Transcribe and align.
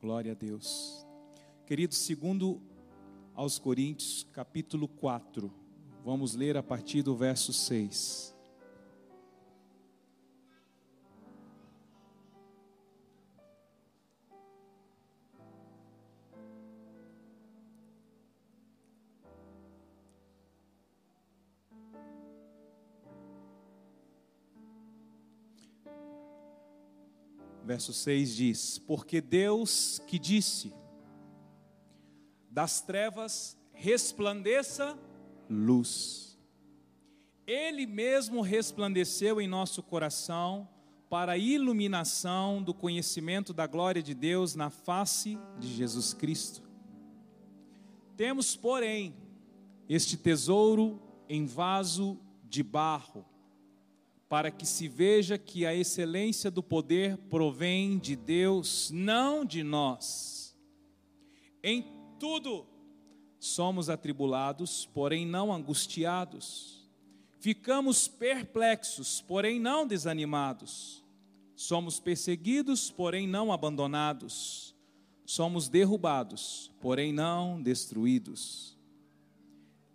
Glória 0.00 0.30
a 0.30 0.34
Deus. 0.34 1.04
Querido, 1.66 1.92
segundo 1.92 2.62
aos 3.34 3.58
Coríntios, 3.58 4.24
capítulo 4.32 4.86
4, 4.86 5.52
vamos 6.04 6.36
ler 6.36 6.56
a 6.56 6.62
partir 6.62 7.02
do 7.02 7.16
verso 7.16 7.52
6. 7.52 8.37
Verso 27.78 27.92
6 27.92 28.34
diz: 28.34 28.78
Porque 28.80 29.20
Deus 29.20 30.00
que 30.08 30.18
disse, 30.18 30.74
das 32.50 32.80
trevas 32.80 33.56
resplandeça 33.72 34.98
luz. 35.48 36.36
Ele 37.46 37.86
mesmo 37.86 38.40
resplandeceu 38.40 39.40
em 39.40 39.46
nosso 39.46 39.80
coração 39.80 40.68
para 41.08 41.32
a 41.32 41.38
iluminação 41.38 42.60
do 42.60 42.74
conhecimento 42.74 43.54
da 43.54 43.66
glória 43.66 44.02
de 44.02 44.12
Deus 44.12 44.56
na 44.56 44.70
face 44.70 45.38
de 45.60 45.68
Jesus 45.68 46.12
Cristo. 46.12 46.68
Temos, 48.16 48.56
porém, 48.56 49.14
este 49.88 50.16
tesouro 50.16 51.00
em 51.28 51.46
vaso 51.46 52.18
de 52.42 52.64
barro 52.64 53.24
para 54.28 54.50
que 54.50 54.66
se 54.66 54.86
veja 54.86 55.38
que 55.38 55.64
a 55.64 55.74
excelência 55.74 56.50
do 56.50 56.62
poder 56.62 57.16
provém 57.30 57.98
de 57.98 58.14
Deus, 58.14 58.90
não 58.92 59.44
de 59.44 59.62
nós. 59.62 60.54
Em 61.62 61.84
tudo 62.18 62.66
somos 63.38 63.88
atribulados, 63.88 64.86
porém 64.92 65.26
não 65.26 65.52
angustiados. 65.52 66.86
Ficamos 67.40 68.06
perplexos, 68.06 69.20
porém 69.22 69.58
não 69.58 69.86
desanimados. 69.86 71.04
Somos 71.56 71.98
perseguidos, 71.98 72.90
porém 72.90 73.26
não 73.26 73.50
abandonados. 73.50 74.74
Somos 75.24 75.68
derrubados, 75.68 76.70
porém 76.80 77.12
não 77.12 77.62
destruídos. 77.62 78.76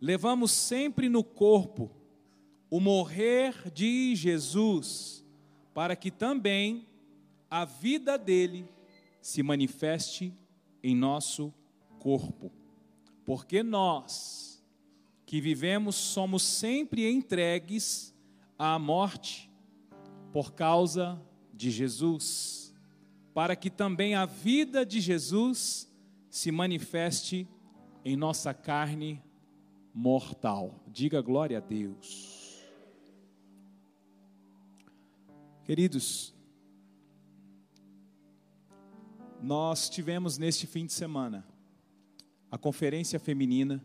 Levamos 0.02 0.52
sempre 0.52 1.08
no 1.08 1.24
corpo 1.24 2.03
o 2.74 2.80
morrer 2.80 3.72
de 3.72 4.16
Jesus, 4.16 5.24
para 5.76 5.96
que 5.96 6.10
também 6.10 6.88
a 7.48 7.66
vida 7.66 8.18
dele 8.18 8.68
se 9.22 9.44
manifeste 9.44 10.34
em 10.82 10.96
nosso 10.96 11.54
corpo. 12.00 12.52
Porque 13.24 13.62
nós, 13.62 14.66
que 15.24 15.40
vivemos, 15.40 15.96
somos 15.96 16.42
sempre 16.42 17.08
entregues 17.08 18.12
à 18.58 18.80
morte 18.80 19.52
por 20.32 20.54
causa 20.54 21.22
de 21.54 21.70
Jesus, 21.70 22.74
para 23.36 23.56
que 23.56 23.70
também 23.70 24.16
a 24.16 24.26
vida 24.26 24.84
de 24.84 25.00
Jesus 25.00 25.88
se 26.28 26.52
manifeste 26.52 27.48
em 28.04 28.18
nossa 28.18 28.52
carne 28.52 29.22
mortal. 29.94 30.84
Diga 30.88 31.22
glória 31.22 31.60
a 31.60 31.62
Deus. 31.62 32.33
Queridos, 35.66 36.34
nós 39.42 39.90
tivemos 39.90 40.38
neste 40.38 40.68
fim 40.68 40.86
de 40.86 40.92
semana 40.92 41.48
a 42.52 42.58
conferência 42.58 43.18
feminina 43.18 43.82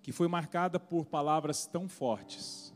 que 0.00 0.12
foi 0.12 0.28
marcada 0.28 0.78
por 0.78 1.06
palavras 1.06 1.66
tão 1.66 1.88
fortes, 1.88 2.72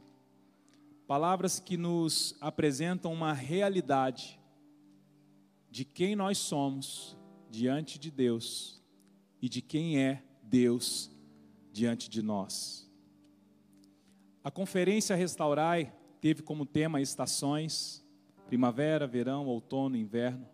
palavras 1.06 1.60
que 1.60 1.76
nos 1.76 2.36
apresentam 2.40 3.12
uma 3.12 3.32
realidade 3.32 4.40
de 5.70 5.84
quem 5.84 6.16
nós 6.16 6.36
somos 6.38 7.16
diante 7.48 7.96
de 7.96 8.10
Deus 8.10 8.82
e 9.40 9.48
de 9.48 9.62
quem 9.62 10.00
é 10.00 10.24
Deus 10.42 11.12
diante 11.72 12.10
de 12.10 12.22
nós. 12.22 12.90
A 14.42 14.50
conferência 14.50 15.14
Restaurai 15.14 15.94
teve 16.20 16.42
como 16.42 16.66
tema 16.66 17.00
estações, 17.00 17.99
primavera, 18.50 19.06
verão, 19.06 19.46
outono, 19.46 19.96
inverno. 19.96 20.44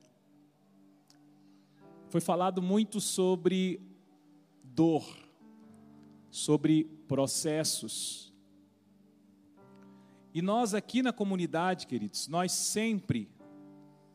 Foi 2.11 2.21
falado 2.21 2.61
muito 2.61 3.01
sobre 3.01 3.81
dor, 4.63 5.03
sobre 6.31 6.85
processos. 7.09 8.35
E 10.35 10.43
nós 10.43 10.75
aqui 10.75 11.03
na 11.03 11.11
comunidade, 11.11 11.87
queridos, 11.87 12.29
nós 12.29 12.53
sempre 12.53 13.31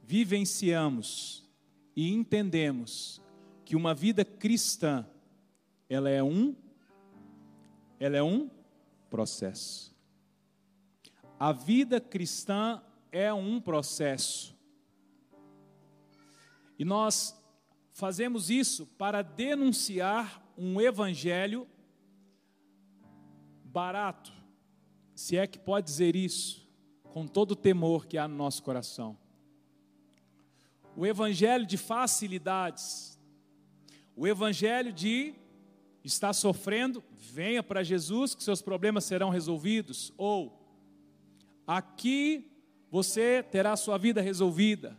vivenciamos 0.03 1.49
e 1.95 2.13
entendemos 2.13 3.19
que 3.65 3.75
uma 3.75 3.95
vida 3.95 4.23
cristã 4.23 5.07
ela 5.89 6.07
é 6.07 6.21
um 6.21 6.55
ela 7.99 8.15
é 8.15 8.21
um 8.21 8.47
processo. 9.09 9.91
A 11.39 11.51
vida 11.51 11.99
cristã 11.99 12.79
é 13.11 13.33
um 13.33 13.59
processo. 13.59 14.57
E 16.77 16.85
nós 16.85 17.35
fazemos 17.91 18.49
isso 18.49 18.85
para 18.97 19.21
denunciar 19.21 20.41
um 20.57 20.79
evangelho 20.79 21.67
barato, 23.63 24.31
se 25.15 25.37
é 25.37 25.45
que 25.45 25.59
pode 25.59 25.85
dizer 25.85 26.15
isso, 26.15 26.67
com 27.03 27.27
todo 27.27 27.51
o 27.51 27.55
temor 27.55 28.05
que 28.05 28.17
há 28.17 28.27
no 28.27 28.35
nosso 28.35 28.63
coração. 28.63 29.17
O 30.95 31.05
evangelho 31.05 31.65
de 31.65 31.77
facilidades, 31.77 33.19
o 34.15 34.27
evangelho 34.27 34.91
de 34.91 35.35
estar 36.03 36.33
sofrendo, 36.33 37.03
venha 37.11 37.61
para 37.61 37.83
Jesus 37.83 38.33
que 38.33 38.43
seus 38.43 38.61
problemas 38.61 39.05
serão 39.05 39.29
resolvidos, 39.29 40.11
ou 40.17 40.61
Aqui 41.65 42.50
você 42.91 43.41
terá 43.41 43.77
sua 43.77 43.97
vida 43.97 44.21
resolvida. 44.21 44.97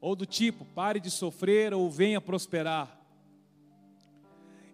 Ou 0.00 0.16
do 0.16 0.26
tipo, 0.26 0.64
pare 0.64 0.98
de 0.98 1.10
sofrer 1.10 1.72
ou 1.72 1.88
venha 1.88 2.20
prosperar. 2.20 3.00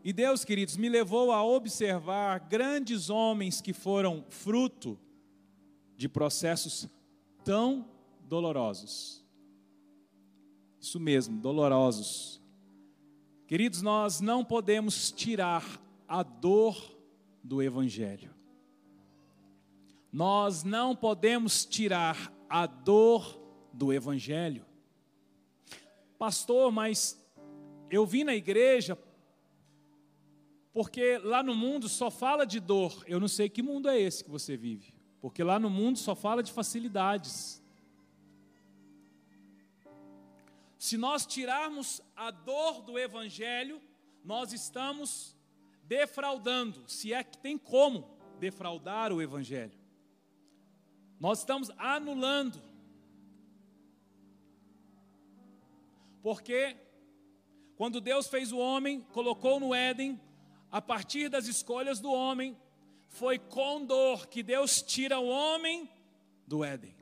E 0.03 0.13
Deus, 0.13 0.45
queridos, 0.45 0.77
me 0.77 0.89
levou 0.89 1.31
a 1.31 1.45
observar 1.45 2.41
grandes 2.49 3.11
homens 3.11 3.61
que 3.61 3.73
foram 3.73 4.25
fruto 4.31 4.99
de 5.97 6.09
processos 6.09 6.89
tão 7.45 7.89
dolorosos. 8.23 9.23
Isso 10.81 10.99
mesmo, 10.99 11.39
dolorosos. 11.39 12.41
Queridos, 13.47 13.83
nós 13.83 14.21
não 14.21 14.45
podemos 14.45 15.13
tirar 15.13 15.81
a 16.09 16.23
dor 16.23 16.77
do 17.45 17.63
Evangelho. 17.63 18.32
Nós 20.13 20.63
não 20.63 20.95
podemos 20.95 21.65
tirar 21.65 22.31
a 22.49 22.67
dor 22.67 23.41
do 23.73 23.93
Evangelho. 23.93 24.67
Pastor, 26.19 26.71
mas 26.71 27.19
eu 27.91 28.05
vim 28.05 28.23
na 28.23 28.35
igreja 28.35 28.99
porque 30.73 31.19
lá 31.19 31.43
no 31.43 31.55
mundo 31.55 31.89
só 31.89 32.11
fala 32.11 32.45
de 32.45 32.61
dor. 32.61 33.05
Eu 33.07 33.19
não 33.19 33.29
sei 33.29 33.49
que 33.49 33.63
mundo 33.63 33.89
é 33.89 33.99
esse 33.99 34.25
que 34.25 34.31
você 34.31 34.57
vive, 34.57 34.95
porque 35.21 35.43
lá 35.43 35.59
no 35.59 35.69
mundo 35.69 35.99
só 35.99 36.15
fala 36.15 36.43
de 36.43 36.53
facilidades. 36.53 37.63
Se 40.79 40.97
nós 40.97 41.25
tirarmos 41.25 42.03
a 42.17 42.31
dor 42.31 42.83
do 42.83 42.99
Evangelho, 42.99 43.81
nós 44.25 44.53
estamos 44.53 45.37
defraudando, 45.85 46.89
se 46.89 47.13
é 47.13 47.23
que 47.23 47.39
tem 47.39 47.57
como 47.57 48.17
defraudar 48.39 49.13
o 49.13 49.21
Evangelho. 49.21 49.82
Nós 51.23 51.39
estamos 51.39 51.71
anulando. 51.79 52.61
Porque 56.21 56.77
quando 57.77 58.01
Deus 58.01 58.27
fez 58.27 58.51
o 58.51 58.59
homem, 58.59 59.03
colocou 59.13 59.61
no 59.61 59.73
Éden, 59.73 60.21
a 60.69 60.83
partir 60.83 61.29
das 61.29 61.47
escolhas 61.47 62.01
do 62.01 62.11
homem, 62.11 62.57
foi 63.07 63.39
com 63.39 63.87
dor 63.87 64.27
que 64.27 64.43
Deus 64.43 64.83
tira 64.83 65.21
o 65.21 65.29
homem 65.29 65.89
do 66.45 66.65
Éden. 66.65 66.97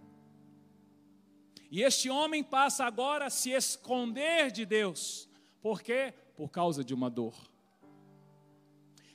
E 1.70 1.82
este 1.82 2.11
homem 2.11 2.44
passa 2.44 2.84
agora 2.84 3.25
a 3.25 3.31
se 3.31 3.52
esconder 3.52 4.50
de 4.50 4.66
Deus. 4.66 5.31
Por 5.62 5.81
quê? 5.81 6.12
Por 6.37 6.50
causa 6.50 6.84
de 6.84 6.93
uma 6.93 7.08
dor. 7.08 7.50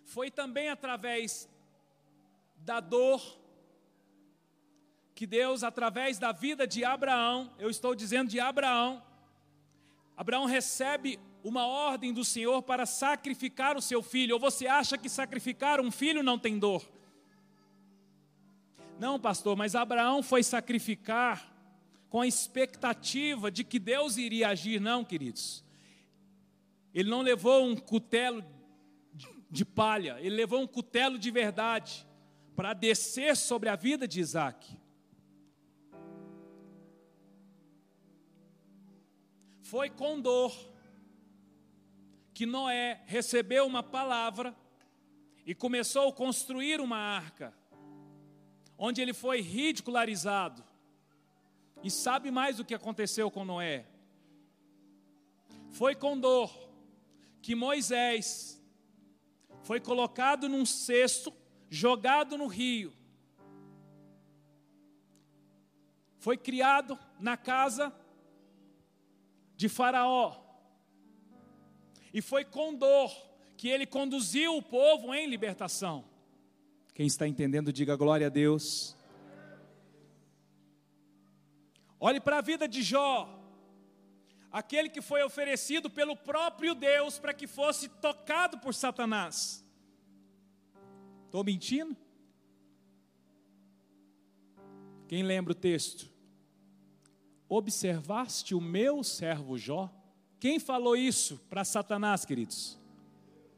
Foi 0.03 0.31
também 0.31 0.67
através 0.67 1.47
da 2.55 2.79
dor 2.79 3.44
que 5.15 5.25
Deus, 5.25 5.63
através 5.63 6.19
da 6.19 6.33
vida 6.33 6.67
de 6.67 6.83
Abraão, 6.83 7.49
eu 7.57 7.69
estou 7.69 7.95
dizendo 7.95 8.29
de 8.29 8.37
Abraão, 8.37 9.01
Abraão 10.17 10.45
recebe 10.45 11.17
uma 11.41 11.65
ordem 11.65 12.11
do 12.13 12.25
Senhor 12.25 12.61
para 12.61 12.85
sacrificar 12.85 13.77
o 13.77 13.81
seu 13.81 14.03
filho. 14.03 14.35
Ou 14.35 14.39
você 14.39 14.67
acha 14.67 14.97
que 14.97 15.07
sacrificar 15.07 15.79
um 15.79 15.91
filho 15.91 16.21
não 16.21 16.37
tem 16.37 16.59
dor? 16.59 16.85
Não, 18.99 19.19
pastor, 19.19 19.55
mas 19.55 19.75
Abraão 19.75 20.21
foi 20.21 20.41
sacrificar 20.43 21.53
com 22.09 22.21
a 22.21 22.27
expectativa 22.27 23.51
de 23.51 23.63
que 23.63 23.77
Deus 23.77 24.17
iria 24.17 24.49
agir, 24.49 24.79
não, 24.79 25.03
queridos. 25.03 25.63
Ele 26.93 27.09
não 27.09 27.21
levou 27.21 27.65
um 27.65 27.75
cutelo 27.75 28.43
de 29.51 29.65
palha, 29.65 30.17
ele 30.19 30.35
levou 30.35 30.61
um 30.61 30.67
cutelo 30.67 31.19
de 31.19 31.29
verdade 31.29 32.07
para 32.55 32.73
descer 32.73 33.35
sobre 33.35 33.69
a 33.69 33.75
vida 33.75 34.07
de 34.07 34.19
Isaac. 34.19 34.77
Foi 39.75 39.89
com 39.89 40.21
dor 40.21 40.55
que 42.33 42.45
Noé 42.45 43.03
recebeu 43.07 43.65
uma 43.65 43.83
palavra 43.83 44.55
e 45.45 45.53
começou 45.53 46.07
a 46.07 46.13
construir 46.13 46.79
uma 46.79 46.95
arca, 46.95 47.53
onde 48.77 49.01
ele 49.01 49.13
foi 49.13 49.41
ridicularizado. 49.41 50.63
E 51.83 51.91
sabe 51.91 52.31
mais 52.31 52.57
o 52.57 52.63
que 52.63 52.73
aconteceu 52.73 53.29
com 53.29 53.43
Noé? 53.43 53.85
Foi 55.71 55.93
com 55.93 56.17
dor 56.17 56.49
que 57.41 57.53
Moisés 57.53 58.63
foi 59.61 59.81
colocado 59.81 60.47
num 60.47 60.65
cesto, 60.65 61.33
jogado 61.69 62.37
no 62.37 62.47
rio. 62.47 62.93
Foi 66.17 66.37
criado 66.37 66.97
na 67.19 67.35
casa 67.35 67.93
de 69.55 69.69
Faraó. 69.69 70.41
E 72.13 72.21
foi 72.21 72.45
com 72.45 72.73
dor 72.73 73.11
que 73.57 73.67
ele 73.69 73.85
conduziu 73.85 74.55
o 74.57 74.61
povo 74.61 75.13
em 75.13 75.27
libertação. 75.27 76.05
Quem 76.93 77.07
está 77.07 77.27
entendendo, 77.27 77.73
diga 77.73 77.95
glória 77.95 78.27
a 78.27 78.29
Deus. 78.29 78.95
Olhe 81.99 82.19
para 82.19 82.37
a 82.37 82.41
vida 82.41 82.67
de 82.67 82.81
Jó, 82.81 83.27
aquele 84.51 84.89
que 84.89 85.01
foi 85.01 85.23
oferecido 85.23 85.89
pelo 85.89 86.15
próprio 86.15 86.75
Deus 86.75 87.17
para 87.19 87.33
que 87.33 87.47
fosse 87.47 87.89
tocado 87.89 88.59
por 88.59 88.73
Satanás. 88.73 89.65
Estou 91.25 91.43
mentindo? 91.43 91.97
Quem 95.07 95.23
lembra 95.23 95.51
o 95.51 95.55
texto? 95.55 96.14
Observaste 97.47 98.55
o 98.55 98.61
meu 98.61 99.03
servo 99.03 99.57
Jó? 99.57 99.91
Quem 100.39 100.59
falou 100.59 100.95
isso 100.95 101.39
para 101.49 101.63
Satanás, 101.63 102.25
queridos? 102.25 102.77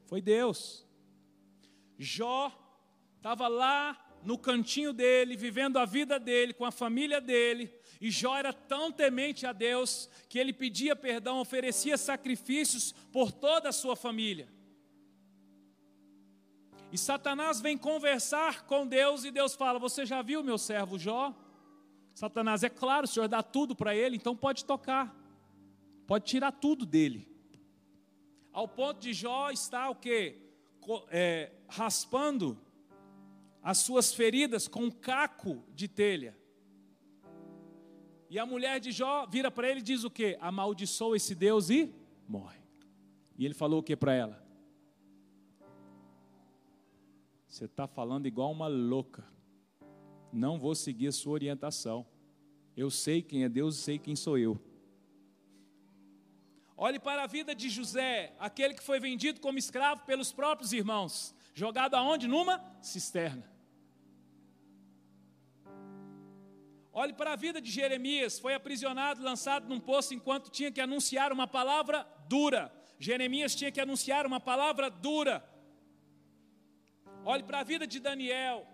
Foi 0.06 0.22
Deus. 0.22 0.86
Jó 1.98 2.52
estava 3.18 3.48
lá 3.48 4.08
no 4.24 4.38
cantinho 4.38 4.94
dele, 4.94 5.36
vivendo 5.36 5.78
a 5.78 5.86
vida 5.86 6.20
dele, 6.20 6.54
com 6.54 6.66
a 6.66 6.72
família 6.72 7.22
dele, 7.22 7.74
e 8.00 8.12
Jó 8.12 8.36
era 8.38 8.54
tão 8.54 8.92
temente 8.92 9.46
a 9.46 9.54
Deus 9.54 10.10
que 10.30 10.38
ele 10.38 10.54
pedia 10.54 10.96
perdão, 10.96 11.40
oferecia 11.40 11.98
sacrifícios 11.98 12.92
por 13.12 13.32
toda 13.32 13.70
a 13.70 13.74
sua 13.74 13.96
família. 13.96 14.48
E 16.92 16.98
Satanás 16.98 17.60
vem 17.60 17.78
conversar 17.78 18.66
com 18.66 18.88
Deus 18.88 19.24
e 19.24 19.32
Deus 19.32 19.56
fala: 19.56 19.80
Você 19.80 20.06
já 20.06 20.22
viu 20.22 20.44
meu 20.44 20.58
servo 20.58 20.98
Jó? 20.98 21.36
Satanás, 22.18 22.64
é 22.64 22.70
claro, 22.70 23.06
o 23.06 23.08
Senhor 23.08 23.28
dá 23.28 23.44
tudo 23.44 23.76
para 23.76 23.96
ele, 23.96 24.16
então 24.16 24.36
pode 24.36 24.66
tocar, 24.66 25.16
pode 26.08 26.26
tirar 26.26 26.52
tudo 26.52 26.84
dele. 26.84 27.32
Ao 28.52 28.68
ponto 28.68 29.00
de 29.00 29.14
Jó 29.14 29.52
estar 29.52 29.88
o 29.92 29.94
quê? 29.94 30.36
É, 31.12 31.52
raspando 31.68 32.60
as 33.62 33.78
suas 33.78 34.16
feridas 34.16 34.68
com 34.68 34.86
um 34.86 34.90
caco 34.90 35.64
de 35.76 35.88
telha. 35.88 36.36
E 38.32 38.40
a 38.40 38.48
mulher 38.48 38.80
de 38.80 38.92
Jó 38.92 39.28
vira 39.28 39.52
para 39.52 39.70
ele 39.70 39.82
e 39.82 39.84
diz 39.84 40.04
o 40.04 40.10
que? 40.10 40.40
Amaldiçoa 40.42 41.18
esse 41.18 41.36
Deus 41.36 41.70
e 41.70 41.94
morre. 42.28 42.64
E 43.38 43.46
ele 43.46 43.54
falou 43.54 43.82
o 43.82 43.84
que 43.84 43.96
para 43.96 44.16
ela? 44.16 44.44
Você 47.48 47.66
está 47.66 47.86
falando 47.86 48.26
igual 48.26 48.52
uma 48.52 48.68
louca. 48.68 49.37
Não 50.32 50.60
vou 50.60 50.76
seguir 50.76 51.08
a 51.08 51.12
sua 51.12 51.34
orientação. 51.34 52.06
Eu 52.76 52.90
sei 52.90 53.22
quem 53.22 53.44
é 53.44 53.50
Deus 53.50 53.78
e 53.78 53.82
sei 53.82 53.98
quem 53.98 54.16
sou 54.16 54.38
eu. 54.38 54.60
Olhe 56.76 57.00
para 57.00 57.24
a 57.24 57.28
vida 57.28 57.56
de 57.56 57.70
José, 57.70 58.36
aquele 58.38 58.76
que 58.76 58.84
foi 58.84 59.00
vendido 59.00 59.42
como 59.42 59.58
escravo 59.58 60.06
pelos 60.06 60.32
próprios 60.32 60.72
irmãos, 60.72 61.34
jogado 61.56 61.96
aonde? 61.96 62.28
Numa 62.28 62.64
cisterna. 62.84 63.52
Olhe 66.94 67.14
para 67.14 67.34
a 67.34 67.36
vida 67.36 67.60
de 67.60 67.72
Jeremias, 67.72 68.40
foi 68.40 68.54
aprisionado, 68.54 69.24
lançado 69.24 69.68
num 69.68 69.80
poço 69.80 70.14
enquanto 70.14 70.52
tinha 70.52 70.72
que 70.72 70.82
anunciar 70.82 71.32
uma 71.32 71.48
palavra 71.48 72.08
dura. 72.28 72.72
Jeremias 73.00 73.56
tinha 73.56 73.72
que 73.72 73.82
anunciar 73.82 74.26
uma 74.26 74.40
palavra 74.40 74.90
dura. 74.90 75.44
Olhe 77.24 77.44
para 77.44 77.60
a 77.60 77.64
vida 77.64 77.86
de 77.88 78.00
Daniel. 78.00 78.68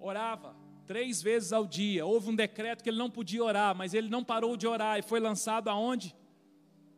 Orava 0.00 0.56
três 0.86 1.22
vezes 1.22 1.52
ao 1.52 1.66
dia. 1.66 2.04
Houve 2.04 2.30
um 2.30 2.34
decreto 2.34 2.82
que 2.82 2.90
ele 2.90 2.98
não 2.98 3.10
podia 3.10 3.44
orar, 3.44 3.76
mas 3.76 3.94
ele 3.94 4.08
não 4.08 4.24
parou 4.24 4.56
de 4.56 4.66
orar 4.66 4.98
e 4.98 5.02
foi 5.02 5.20
lançado 5.20 5.68
aonde? 5.68 6.16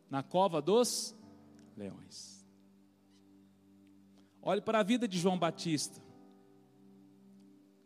Na 0.08 0.22
cova 0.22 0.62
dos 0.62 1.14
leões. 1.76 2.42
Olhe 4.40 4.60
para 4.60 4.80
a 4.80 4.82
vida 4.82 5.06
de 5.06 5.18
João 5.18 5.38
Batista. 5.38 6.00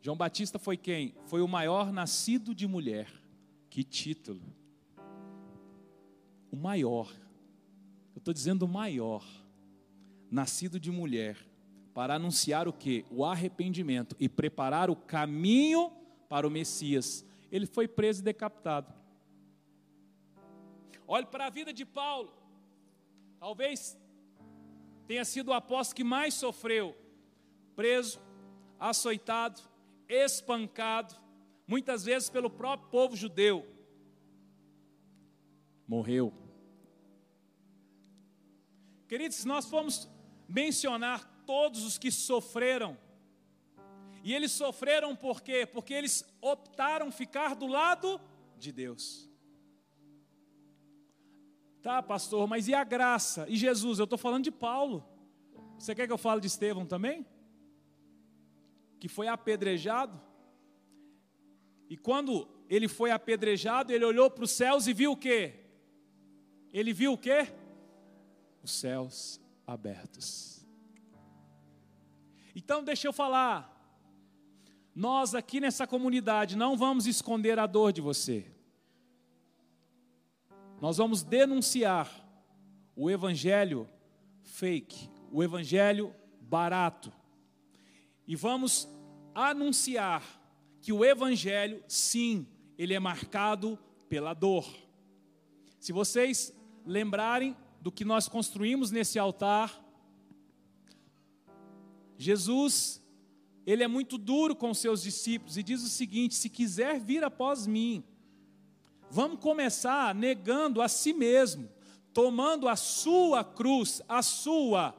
João 0.01 0.15
Batista 0.15 0.57
foi 0.57 0.77
quem? 0.77 1.13
Foi 1.25 1.41
o 1.41 1.47
maior 1.47 1.91
nascido 1.91 2.55
de 2.55 2.65
mulher. 2.65 3.11
Que 3.69 3.83
título! 3.83 4.41
O 6.49 6.55
maior. 6.55 7.11
Eu 8.15 8.19
estou 8.19 8.33
dizendo 8.33 8.63
o 8.63 8.67
maior. 8.69 9.25
Nascido 10.31 10.79
de 10.79 10.89
mulher. 10.89 11.37
Para 11.97 12.13
anunciar 12.13 12.67
o 12.67 12.73
que? 12.73 13.03
O 13.09 13.25
arrependimento 13.25 14.15
e 14.19 14.29
preparar 14.29 14.87
o 14.87 14.95
caminho 14.95 15.91
para 16.29 16.47
o 16.47 16.51
Messias. 16.51 17.25
Ele 17.51 17.65
foi 17.65 17.87
preso 17.87 18.21
e 18.21 18.23
decapitado. 18.23 18.93
Olhe 21.07 21.25
para 21.25 21.47
a 21.47 21.49
vida 21.49 21.73
de 21.73 21.83
Paulo. 21.83 22.31
Talvez 23.39 23.97
tenha 25.07 25.25
sido 25.25 25.47
o 25.47 25.53
apóstolo 25.53 25.95
que 25.95 26.03
mais 26.03 26.35
sofreu. 26.35 26.95
Preso, 27.75 28.21
açoitado, 28.79 29.59
espancado, 30.07 31.15
muitas 31.65 32.05
vezes 32.05 32.29
pelo 32.29 32.51
próprio 32.51 32.91
povo 32.91 33.15
judeu. 33.15 33.65
Morreu. 35.87 36.31
Queridos, 39.07 39.37
se 39.37 39.47
nós 39.47 39.65
formos 39.65 40.07
mencionar 40.47 41.36
todos 41.47 41.83
os 41.83 41.97
que 41.97 42.11
sofreram, 42.11 42.95
e 44.23 44.35
eles 44.35 44.51
sofreram 44.51 45.15
por 45.15 45.41
quê? 45.41 45.65
Porque 45.65 45.93
eles 45.93 46.23
optaram 46.41 47.11
ficar 47.11 47.55
do 47.55 47.65
lado 47.65 48.21
de 48.59 48.71
Deus. 48.71 49.27
Tá, 51.81 52.03
pastor, 52.03 52.47
mas 52.47 52.67
e 52.67 52.75
a 52.75 52.83
graça? 52.83 53.47
E 53.49 53.55
Jesus? 53.55 53.97
Eu 53.97 54.03
estou 54.03 54.19
falando 54.19 54.43
de 54.43 54.51
Paulo. 54.51 55.03
Você 55.79 55.95
quer 55.95 56.05
que 56.05 56.13
eu 56.13 56.17
fale 56.17 56.41
de 56.41 56.47
Estevão 56.47 56.85
também? 56.85 57.25
que 58.99 59.07
foi 59.07 59.27
apedrejado. 59.27 60.19
E 61.89 61.95
quando 61.95 62.47
ele 62.69 62.87
foi 62.87 63.11
apedrejado, 63.11 63.93
ele 63.93 64.03
olhou 64.03 64.29
para 64.29 64.43
os 64.43 64.51
céus 64.51 64.87
e 64.87 64.93
viu 64.93 65.13
o 65.13 65.17
quê? 65.17 65.53
Ele 66.73 66.91
viu 66.93 67.13
o 67.13 67.17
quê? 67.17 67.47
Os 68.61 68.71
céus 68.71 69.39
abertos. 69.65 70.56
Então, 72.57 72.83
deixa 72.83 73.07
eu 73.07 73.13
falar. 73.13 73.71
Nós 74.95 75.35
aqui 75.35 75.59
nessa 75.59 75.85
comunidade 75.85 76.57
não 76.57 76.75
vamos 76.75 77.05
esconder 77.05 77.59
a 77.59 77.67
dor 77.67 77.93
de 77.93 78.01
você. 78.01 78.51
Nós 80.81 80.97
vamos 80.97 81.21
denunciar 81.21 82.09
o 82.95 83.11
evangelho 83.11 83.87
fake, 84.41 85.07
o 85.31 85.43
evangelho 85.43 86.15
barato, 86.41 87.13
e 88.25 88.35
vamos 88.35 88.89
anunciar 89.35 90.23
que 90.81 90.91
o 90.91 91.05
Evangelho, 91.05 91.83
sim, 91.87 92.47
ele 92.75 92.95
é 92.95 92.99
marcado 92.99 93.77
pela 94.09 94.33
dor. 94.33 94.67
Se 95.79 95.93
vocês 95.93 96.51
lembrarem 96.83 97.55
do 97.79 97.91
que 97.91 98.03
nós 98.03 98.27
construímos 98.27 98.89
nesse 98.89 99.19
altar, 99.19 99.86
Jesus, 102.17 103.01
ele 103.65 103.83
é 103.83 103.87
muito 103.87 104.17
duro 104.17 104.55
com 104.55 104.73
seus 104.73 105.01
discípulos 105.01 105.57
e 105.57 105.63
diz 105.63 105.83
o 105.83 105.89
seguinte: 105.89 106.35
se 106.35 106.49
quiser 106.49 106.99
vir 106.99 107.23
após 107.23 107.67
mim, 107.67 108.03
Vamos 109.09 109.39
começar 109.39 110.13
negando 110.13 110.81
a 110.81 110.87
si 110.87 111.13
mesmo, 111.13 111.69
tomando 112.13 112.67
a 112.67 112.75
sua 112.75 113.43
cruz, 113.43 114.01
a 114.07 114.21
sua, 114.21 114.93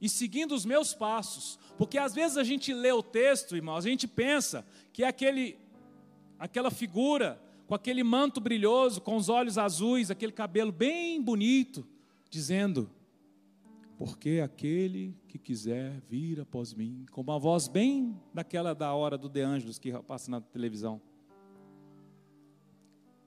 e 0.00 0.08
seguindo 0.08 0.52
os 0.52 0.64
meus 0.64 0.94
passos. 0.94 1.58
Porque 1.78 1.96
às 1.96 2.14
vezes 2.14 2.36
a 2.36 2.44
gente 2.44 2.72
lê 2.72 2.90
o 2.90 3.02
texto, 3.02 3.54
irmãos, 3.54 3.86
a 3.86 3.88
gente 3.88 4.08
pensa 4.08 4.66
que 4.92 5.04
é 5.04 5.08
aquele, 5.08 5.58
aquela 6.38 6.70
figura 6.70 7.40
com 7.66 7.74
aquele 7.74 8.02
manto 8.02 8.40
brilhoso, 8.40 9.00
com 9.00 9.16
os 9.16 9.28
olhos 9.28 9.58
azuis, 9.58 10.10
aquele 10.10 10.32
cabelo 10.32 10.72
bem 10.72 11.20
bonito, 11.22 11.86
dizendo: 12.28 12.90
Porque 13.96 14.42
aquele 14.44 15.16
que 15.26 15.38
quiser 15.38 16.00
vir 16.02 16.40
após 16.40 16.74
mim, 16.74 17.06
com 17.10 17.22
uma 17.22 17.38
voz 17.38 17.66
bem 17.66 18.20
daquela 18.32 18.74
da 18.74 18.92
hora 18.94 19.16
do 19.16 19.28
De 19.28 19.40
Angelis 19.40 19.78
que 19.78 19.90
passa 20.02 20.30
na 20.30 20.40
televisão. 20.40 21.00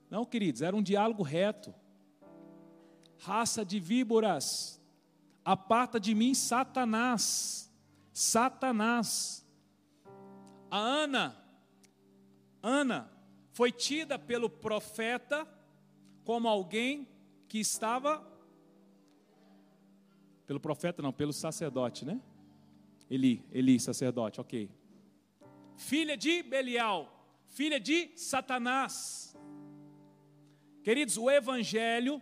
Não, 0.08 0.24
queridos, 0.24 0.62
era 0.62 0.74
um 0.74 0.82
diálogo 0.82 1.22
reto. 1.22 1.74
Raça 3.18 3.64
de 3.64 3.80
víboras, 3.80 4.80
aparta 5.44 5.98
de 5.98 6.14
mim, 6.14 6.34
Satanás. 6.34 7.70
Satanás. 8.12 9.46
A 10.70 10.78
Ana, 10.78 11.36
Ana 12.62 13.10
foi 13.52 13.72
tida 13.72 14.18
pelo 14.18 14.48
profeta 14.48 15.46
como 16.24 16.48
alguém 16.48 17.08
que 17.48 17.58
estava 17.58 18.24
pelo 20.50 20.58
profeta 20.58 21.00
não, 21.00 21.12
pelo 21.12 21.32
sacerdote, 21.32 22.04
né? 22.04 22.20
Eli, 23.08 23.46
Eli, 23.52 23.78
sacerdote, 23.78 24.40
ok. 24.40 24.68
Filha 25.76 26.16
de 26.16 26.42
Belial, 26.42 27.24
filha 27.46 27.78
de 27.78 28.10
Satanás. 28.16 29.38
Queridos, 30.82 31.16
o 31.16 31.30
evangelho 31.30 32.20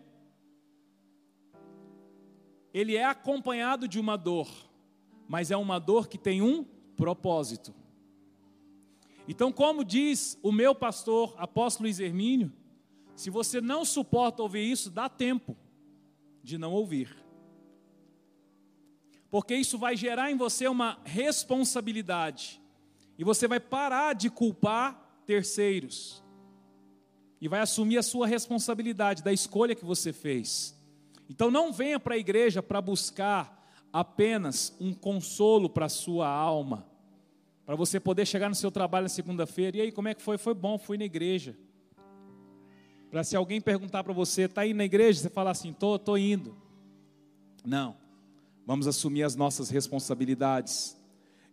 ele 2.75 2.97
é 2.97 3.05
acompanhado 3.07 3.89
de 3.89 3.99
uma 3.99 4.19
dor, 4.19 4.47
mas 5.27 5.51
é 5.51 5.57
uma 5.57 5.79
dor 5.79 6.07
que 6.07 6.19
tem 6.19 6.43
um 6.43 6.65
propósito. 6.97 7.75
Então, 9.27 9.51
como 9.51 9.83
diz 9.83 10.39
o 10.43 10.53
meu 10.53 10.75
pastor, 10.75 11.35
apóstolo 11.39 11.87
Luiz 11.87 11.99
Hermínio, 11.99 12.53
se 13.17 13.31
você 13.31 13.59
não 13.59 13.87
suporta 13.87 14.43
ouvir 14.43 14.71
isso, 14.71 14.91
dá 14.91 15.09
tempo 15.09 15.57
de 16.43 16.59
não 16.59 16.75
ouvir. 16.75 17.27
Porque 19.31 19.55
isso 19.55 19.79
vai 19.79 19.97
gerar 19.97 20.31
em 20.31 20.37
você 20.37 20.67
uma 20.69 20.99
responsabilidade. 21.05 22.61
E 23.19 23.25
você 23.25 23.47
vai 23.47 23.61
parar 23.61 24.15
de 24.15 24.31
culpar 24.31 25.21
terceiros. 25.27 26.23
E 27.41 27.49
vai 27.49 27.61
assumir 27.61 27.99
a 27.99 28.03
sua 28.03 28.27
responsabilidade 28.27 29.23
da 29.23 29.33
escolha 29.33 29.75
que 29.75 29.85
você 29.85 30.13
fez. 30.13 30.75
Então 31.29 31.51
não 31.51 31.73
venha 31.73 32.01
para 32.01 32.15
a 32.15 32.19
igreja 32.19 32.63
para 32.63 32.81
buscar 32.81 33.57
apenas 33.93 34.75
um 34.81 34.93
consolo 34.93 35.69
para 35.69 35.87
a 35.87 35.91
sua 35.91 36.29
alma 36.29 36.89
para 37.69 37.77
você 37.77 38.01
poder 38.01 38.25
chegar 38.25 38.49
no 38.49 38.55
seu 38.55 38.71
trabalho 38.71 39.03
na 39.03 39.09
segunda-feira. 39.11 39.77
E 39.77 39.81
aí, 39.83 39.93
como 39.93 40.09
é 40.09 40.15
que 40.15 40.23
foi? 40.23 40.39
Foi 40.39 40.55
bom, 40.55 40.79
fui 40.79 40.97
na 40.97 41.05
igreja. 41.05 41.55
Para 43.11 43.23
se 43.23 43.37
alguém 43.37 43.61
perguntar 43.61 44.03
para 44.03 44.15
você, 44.15 44.45
está 44.45 44.67
indo 44.67 44.79
na 44.79 44.87
igreja? 44.87 45.21
Você 45.21 45.29
falar 45.29 45.51
assim, 45.51 45.69
estou, 45.69 45.97
estou 45.97 46.17
indo. 46.17 46.57
Não. 47.63 47.95
Vamos 48.69 48.87
assumir 48.87 49.23
as 49.23 49.35
nossas 49.35 49.71
responsabilidades. 49.71 50.95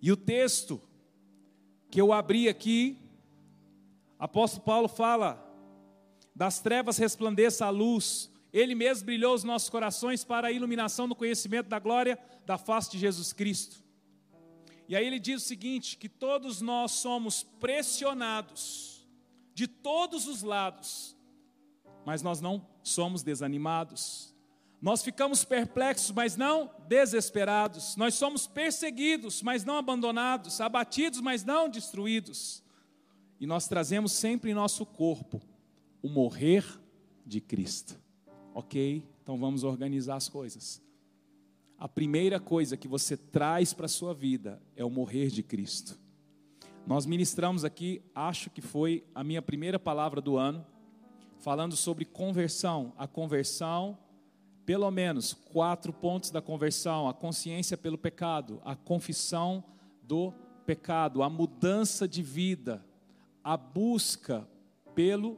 E 0.02 0.12
o 0.12 0.18
texto 0.18 0.82
que 1.90 2.02
eu 2.02 2.12
abri 2.12 2.50
aqui, 2.50 2.98
apóstolo 4.20 4.66
Paulo 4.66 4.90
fala: 4.90 5.42
das 6.36 6.60
trevas 6.60 6.98
resplandeça 6.98 7.66
a 7.66 7.70
luz, 7.70 8.30
ele 8.52 8.76
mesmo 8.76 9.06
brilhou 9.06 9.34
os 9.34 9.46
nossos 9.46 9.70
corações 9.70 10.26
para 10.26 10.50
a 10.50 10.52
iluminação 10.52 11.08
do 11.08 11.16
conhecimento 11.16 11.70
da 11.70 11.80
glória 11.80 12.20
da 12.46 12.58
face 12.58 12.92
de 12.92 13.00
Jesus 13.00 13.32
Cristo. 13.32 13.82
E 14.86 14.94
aí 14.94 15.08
ele 15.08 15.18
diz 15.18 15.42
o 15.42 15.46
seguinte: 15.46 15.96
que 15.96 16.10
todos 16.10 16.60
nós 16.60 16.92
somos 16.92 17.44
pressionados 17.44 19.08
de 19.54 19.70
todos 19.70 20.28
os 20.28 20.44
lados, 20.44 21.16
mas 22.06 22.22
nós 22.22 22.42
não 22.42 22.68
somos 22.84 23.24
desanimados. 23.24 24.35
Nós 24.86 25.04
ficamos 25.04 25.44
perplexos, 25.44 26.12
mas 26.12 26.38
não 26.38 26.70
desesperados. 26.88 27.98
Nós 27.98 28.14
somos 28.14 28.48
perseguidos, 28.48 29.42
mas 29.42 29.66
não 29.66 29.78
abandonados, 29.78 30.62
abatidos, 30.62 31.20
mas 31.20 31.44
não 31.44 31.68
destruídos. 31.68 32.64
E 33.40 33.46
nós 33.46 33.68
trazemos 33.68 34.14
sempre 34.14 34.52
em 34.52 34.54
nosso 34.54 34.86
corpo 34.86 35.42
o 36.02 36.08
morrer 36.08 36.64
de 37.26 37.42
Cristo. 37.42 38.00
Ok? 38.54 39.04
Então 39.22 39.38
vamos 39.38 39.66
organizar 39.66 40.16
as 40.16 40.30
coisas 40.30 40.86
a 41.78 41.88
primeira 41.88 42.40
coisa 42.40 42.78
que 42.78 42.88
você 42.88 43.18
traz 43.18 43.74
para 43.74 43.86
a 43.86 43.90
sua 43.90 44.14
vida 44.14 44.62
é 44.76 44.84
o 44.84 44.90
morrer 44.90 45.28
de 45.28 45.44
Cristo. 45.44 46.00
Nós 46.88 47.06
ministramos 47.06 47.66
aqui, 47.66 48.02
acho 48.14 48.50
que 48.50 48.62
foi 48.62 49.04
a 49.14 49.24
minha 49.24 49.42
primeira 49.42 49.78
palavra 49.78 50.22
do 50.22 50.38
ano, 50.38 50.66
falando 51.40 51.76
sobre 51.76 52.06
conversão. 52.06 52.94
A 52.98 53.08
conversão, 53.08 53.98
pelo 54.66 54.90
menos 54.90 55.34
quatro 55.34 55.94
pontos 55.94 56.32
da 56.32 56.42
conversão: 56.42 57.08
a 57.08 57.14
consciência 57.14 57.78
pelo 57.78 57.98
pecado, 57.98 58.62
a 58.66 58.76
confissão 58.76 59.64
do 60.02 60.34
pecado, 60.66 61.22
a 61.22 61.30
mudança 61.30 62.08
de 62.08 62.24
vida, 62.24 62.84
a 63.44 63.56
busca 63.56 64.48
pelo, 64.96 65.38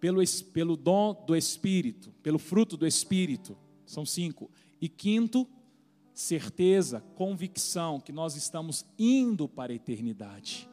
pelo, 0.00 0.22
pelo 0.52 0.76
dom 0.76 1.24
do 1.26 1.36
Espírito, 1.36 2.10
pelo 2.22 2.38
fruto 2.38 2.76
do 2.76 2.86
Espírito. 2.86 3.56
São 3.84 4.06
cinco. 4.06 4.50
E 4.80 4.88
quinto, 4.88 5.46
certeza, 6.14 7.00
convicção 7.14 8.00
que 8.00 8.12
nós 8.12 8.34
estamos 8.36 8.84
indo 8.98 9.46
para 9.48 9.72
a 9.72 9.76
eternidade. 9.76 10.68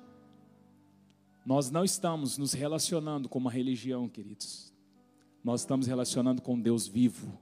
Nós 1.46 1.72
não 1.72 1.84
estamos 1.84 2.38
nos 2.38 2.54
relacionando 2.54 3.28
com 3.28 3.40
uma 3.40 3.52
religião, 3.52 4.08
queridos. 4.08 4.72
Nós 5.44 5.62
estamos 5.62 5.88
relacionando 5.88 6.42
com 6.42 6.60
Deus 6.60 6.88
vivo. 6.88 7.38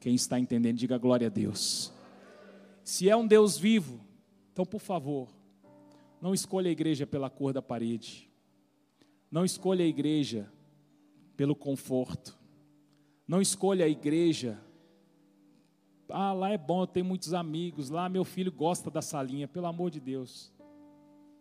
Quem 0.00 0.14
está 0.14 0.40
entendendo, 0.40 0.76
diga 0.76 0.98
glória 0.98 1.28
a 1.28 1.30
Deus. 1.30 1.92
Se 2.82 3.08
é 3.08 3.14
um 3.14 3.26
Deus 3.26 3.56
vivo, 3.56 4.00
então 4.52 4.64
por 4.64 4.80
favor, 4.80 5.28
não 6.20 6.34
escolha 6.34 6.68
a 6.68 6.72
igreja 6.72 7.06
pela 7.06 7.30
cor 7.30 7.52
da 7.52 7.62
parede. 7.62 8.28
Não 9.30 9.44
escolha 9.44 9.84
a 9.84 9.88
igreja 9.88 10.50
pelo 11.36 11.54
conforto. 11.54 12.36
Não 13.28 13.40
escolha 13.40 13.84
a 13.84 13.88
igreja 13.88 14.58
ah, 16.12 16.32
lá 16.32 16.50
é 16.50 16.58
bom, 16.58 16.82
eu 16.82 16.86
tenho 16.86 17.06
muitos 17.06 17.32
amigos, 17.32 17.88
lá 17.88 18.08
meu 18.08 18.24
filho 18.24 18.50
gosta 18.50 18.90
da 18.90 19.00
salinha, 19.00 19.46
pelo 19.46 19.66
amor 19.66 19.90
de 19.90 20.00
Deus. 20.00 20.52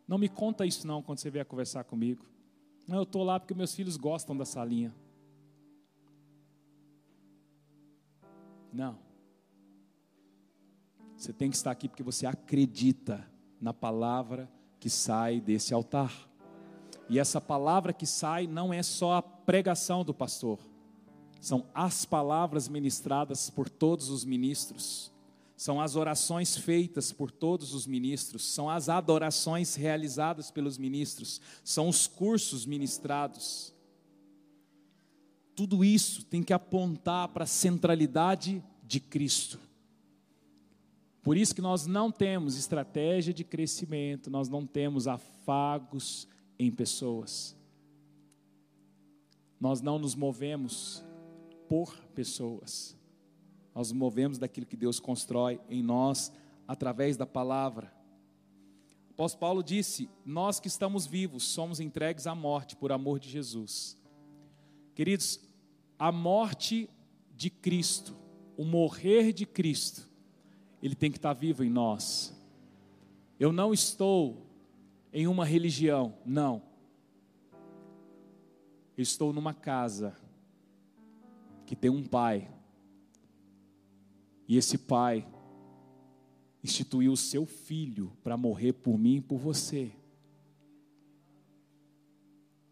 Não 0.07 0.17
me 0.17 0.29
conta 0.29 0.65
isso 0.65 0.87
não 0.87 1.01
quando 1.01 1.19
você 1.19 1.29
vier 1.29 1.45
conversar 1.45 1.83
comigo. 1.83 2.25
Não, 2.87 2.97
eu 2.97 3.03
estou 3.03 3.23
lá 3.23 3.39
porque 3.39 3.53
meus 3.53 3.75
filhos 3.75 3.97
gostam 3.97 4.35
da 4.35 4.45
salinha. 4.45 4.93
Não. 8.71 8.97
Você 11.15 11.33
tem 11.33 11.49
que 11.49 11.55
estar 11.55 11.71
aqui 11.71 11.89
porque 11.89 12.03
você 12.03 12.25
acredita 12.25 13.25
na 13.59 13.73
palavra 13.73 14.49
que 14.79 14.89
sai 14.89 15.41
desse 15.41 15.73
altar. 15.73 16.13
E 17.09 17.19
essa 17.19 17.41
palavra 17.41 17.91
que 17.91 18.05
sai 18.05 18.47
não 18.47 18.73
é 18.73 18.81
só 18.83 19.15
a 19.15 19.21
pregação 19.21 20.05
do 20.05 20.13
pastor 20.13 20.59
são 21.39 21.65
as 21.73 22.05
palavras 22.05 22.67
ministradas 22.67 23.49
por 23.49 23.69
todos 23.69 24.09
os 24.09 24.25
ministros, 24.25 25.11
são 25.55 25.79
as 25.81 25.95
orações 25.95 26.55
feitas 26.57 27.11
por 27.11 27.31
todos 27.31 27.73
os 27.73 27.87
ministros, 27.87 28.45
são 28.45 28.69
as 28.69 28.89
adorações 28.89 29.75
realizadas 29.75 30.51
pelos 30.51 30.77
ministros, 30.77 31.41
são 31.63 31.87
os 31.87 32.07
cursos 32.07 32.65
ministrados. 32.65 33.73
Tudo 35.59 35.83
isso 35.83 36.23
tem 36.23 36.41
que 36.41 36.53
apontar 36.53 37.27
para 37.27 37.43
a 37.43 37.45
centralidade 37.45 38.63
de 38.81 39.01
Cristo. 39.01 39.59
Por 41.21 41.35
isso 41.35 41.53
que 41.53 41.59
nós 41.59 41.85
não 41.85 42.09
temos 42.09 42.55
estratégia 42.55 43.33
de 43.33 43.43
crescimento, 43.43 44.31
nós 44.31 44.47
não 44.47 44.65
temos 44.65 45.05
afagos 45.05 46.29
em 46.57 46.71
pessoas. 46.71 47.57
Nós 49.59 49.81
não 49.81 49.99
nos 49.99 50.15
movemos 50.15 51.03
por 51.67 51.93
pessoas. 52.15 52.95
Nós 53.75 53.91
movemos 53.91 54.37
daquilo 54.37 54.65
que 54.65 54.77
Deus 54.77 54.97
constrói 54.97 55.59
em 55.69 55.83
nós 55.83 56.31
através 56.69 57.17
da 57.17 57.25
palavra. 57.25 57.93
Apóstolo 59.09 59.41
Paulo 59.41 59.61
disse: 59.61 60.09
Nós 60.25 60.57
que 60.57 60.69
estamos 60.69 61.05
vivos 61.05 61.43
somos 61.43 61.81
entregues 61.81 62.27
à 62.27 62.33
morte 62.33 62.77
por 62.77 62.93
amor 62.93 63.19
de 63.19 63.29
Jesus. 63.29 63.99
Queridos, 64.95 65.48
a 65.99 66.13
morte 66.13 66.89
de 67.35 67.49
Cristo, 67.49 68.15
o 68.55 68.63
morrer 68.63 69.33
de 69.33 69.45
Cristo, 69.45 70.09
ele 70.81 70.95
tem 70.95 71.11
que 71.11 71.17
estar 71.17 71.33
vivo 71.33 71.61
em 71.61 71.69
nós. 71.69 72.33
Eu 73.37 73.51
não 73.51 73.73
estou 73.73 74.47
em 75.11 75.27
uma 75.27 75.43
religião, 75.43 76.17
não. 76.25 76.63
Eu 78.95 79.01
estou 79.03 79.33
numa 79.33 79.53
casa 79.53 80.15
que 81.65 81.75
tem 81.75 81.89
um 81.89 82.03
pai, 82.03 82.49
e 84.47 84.57
esse 84.57 84.77
pai 84.77 85.27
instituiu 86.63 87.11
o 87.11 87.17
seu 87.17 87.45
filho 87.45 88.11
para 88.23 88.35
morrer 88.35 88.73
por 88.73 88.97
mim 88.97 89.17
e 89.17 89.21
por 89.21 89.37
você. 89.37 89.91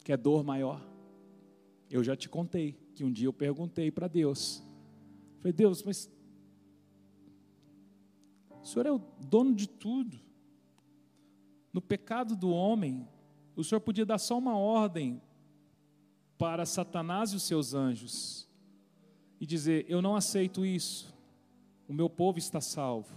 Quer 0.03 0.17
dor 0.17 0.43
maior? 0.43 0.81
Eu 1.89 2.03
já 2.03 2.15
te 2.15 2.27
contei 2.27 2.86
que 2.97 3.03
um 3.03 3.11
dia 3.11 3.27
eu 3.27 3.33
perguntei 3.33 3.91
para 3.91 4.07
Deus. 4.07 4.63
Falei, 5.37 5.53
Deus, 5.53 5.83
mas 5.83 6.09
o 8.59 8.65
Senhor 8.65 8.87
é 8.87 8.91
o 8.91 8.97
dono 9.19 9.53
de 9.53 9.69
tudo. 9.69 10.19
No 11.71 11.79
pecado 11.79 12.35
do 12.35 12.49
homem, 12.49 13.07
o 13.55 13.63
Senhor 13.63 13.81
podia 13.81 14.03
dar 14.03 14.17
só 14.17 14.35
uma 14.35 14.57
ordem 14.57 15.21
para 16.39 16.65
Satanás 16.65 17.33
e 17.33 17.35
os 17.35 17.43
seus 17.43 17.75
anjos 17.75 18.49
e 19.39 19.45
dizer: 19.45 19.85
Eu 19.87 20.01
não 20.01 20.15
aceito 20.15 20.65
isso, 20.65 21.13
o 21.87 21.93
meu 21.93 22.09
povo 22.09 22.39
está 22.39 22.59
salvo. 22.59 23.13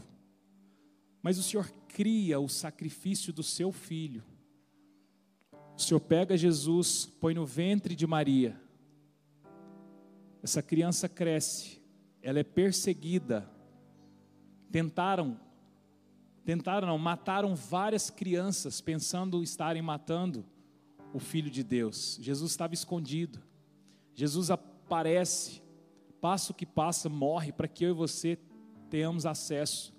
Mas 1.22 1.38
o 1.38 1.42
Senhor 1.42 1.72
cria 1.88 2.38
o 2.38 2.50
sacrifício 2.50 3.32
do 3.32 3.42
seu 3.42 3.72
filho. 3.72 4.22
O 5.75 5.80
Senhor 5.80 6.00
pega 6.00 6.37
Jesus, 6.37 7.06
põe 7.18 7.32
no 7.32 7.46
ventre 7.46 7.96
de 7.96 8.06
Maria. 8.06 8.60
Essa 10.42 10.62
criança 10.62 11.09
cresce, 11.09 11.80
ela 12.23 12.38
é 12.38 12.44
perseguida. 12.44 13.49
Tentaram, 14.70 15.38
tentaram 16.44 16.88
não, 16.88 16.99
mataram 16.99 17.54
várias 17.54 18.09
crianças 18.09 18.80
pensando 18.80 19.42
estarem 19.42 19.82
matando 19.82 20.44
o 21.12 21.18
filho 21.18 21.50
de 21.50 21.62
Deus. 21.62 22.18
Jesus 22.20 22.52
estava 22.52 22.73
escondido. 22.73 23.40
Jesus 24.14 24.50
aparece, 24.50 25.62
passo 26.20 26.54
que 26.54 26.66
passa, 26.66 27.09
morre 27.09 27.52
para 27.52 27.68
que 27.68 27.85
eu 27.85 27.90
e 27.90 27.94
você 27.94 28.38
tenhamos 28.88 29.26
acesso. 29.26 29.94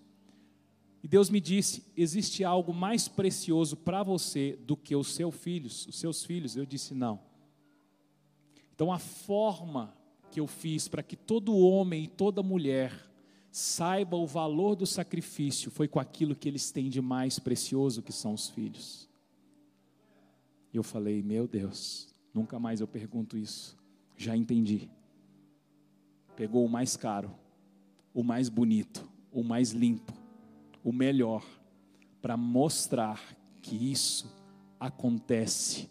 E 1.04 1.08
Deus 1.08 1.30
me 1.30 1.40
disse: 1.40 1.84
existe 1.96 2.44
algo 2.44 2.74
mais 2.74 3.08
precioso 3.08 3.76
para 3.76 4.04
você 4.04 4.58
do 4.62 4.78
que 4.78 4.96
os 4.96 5.14
seus 5.14 5.36
filhos, 5.36 5.88
os 5.88 6.00
seus 6.00 6.24
filhos. 6.24 6.56
Eu 6.56 6.66
disse: 6.66 6.94
não. 6.94 7.20
Então 8.74 8.92
a 8.92 9.00
forma 9.00 9.96
que 10.32 10.40
eu 10.40 10.48
fiz 10.48 10.88
para 10.88 11.04
que 11.04 11.16
todo 11.16 11.58
homem 11.58 12.06
e 12.06 12.08
toda 12.08 12.42
mulher 12.42 12.92
saiba 13.52 14.16
o 14.16 14.26
valor 14.26 14.76
do 14.76 14.88
sacrifício 14.88 15.70
foi 15.70 15.88
com 15.88 16.00
aquilo 16.00 16.36
que 16.36 16.48
eles 16.48 16.72
têm 16.72 16.90
de 16.90 17.02
mais 17.02 17.38
precioso, 17.38 18.02
que 18.02 18.14
são 18.14 18.34
os 18.34 18.50
filhos. 18.50 19.10
E 20.74 20.78
eu 20.78 20.84
falei: 20.84 21.22
meu 21.22 21.48
Deus, 21.48 22.08
nunca 22.34 22.58
mais 22.58 22.80
eu 22.80 22.88
pergunto 22.88 23.38
isso. 23.38 23.78
Já 24.18 24.36
entendi. 24.36 24.90
Pegou 26.36 26.66
o 26.66 26.70
mais 26.70 26.96
caro, 26.96 27.30
o 28.14 28.24
mais 28.24 28.48
bonito, 28.48 29.08
o 29.32 29.44
mais 29.44 29.72
limpo 29.72 30.22
o 30.84 30.92
melhor 30.92 31.46
para 32.22 32.36
mostrar 32.36 33.22
que 33.62 33.76
isso 33.92 34.32
acontece 34.80 35.90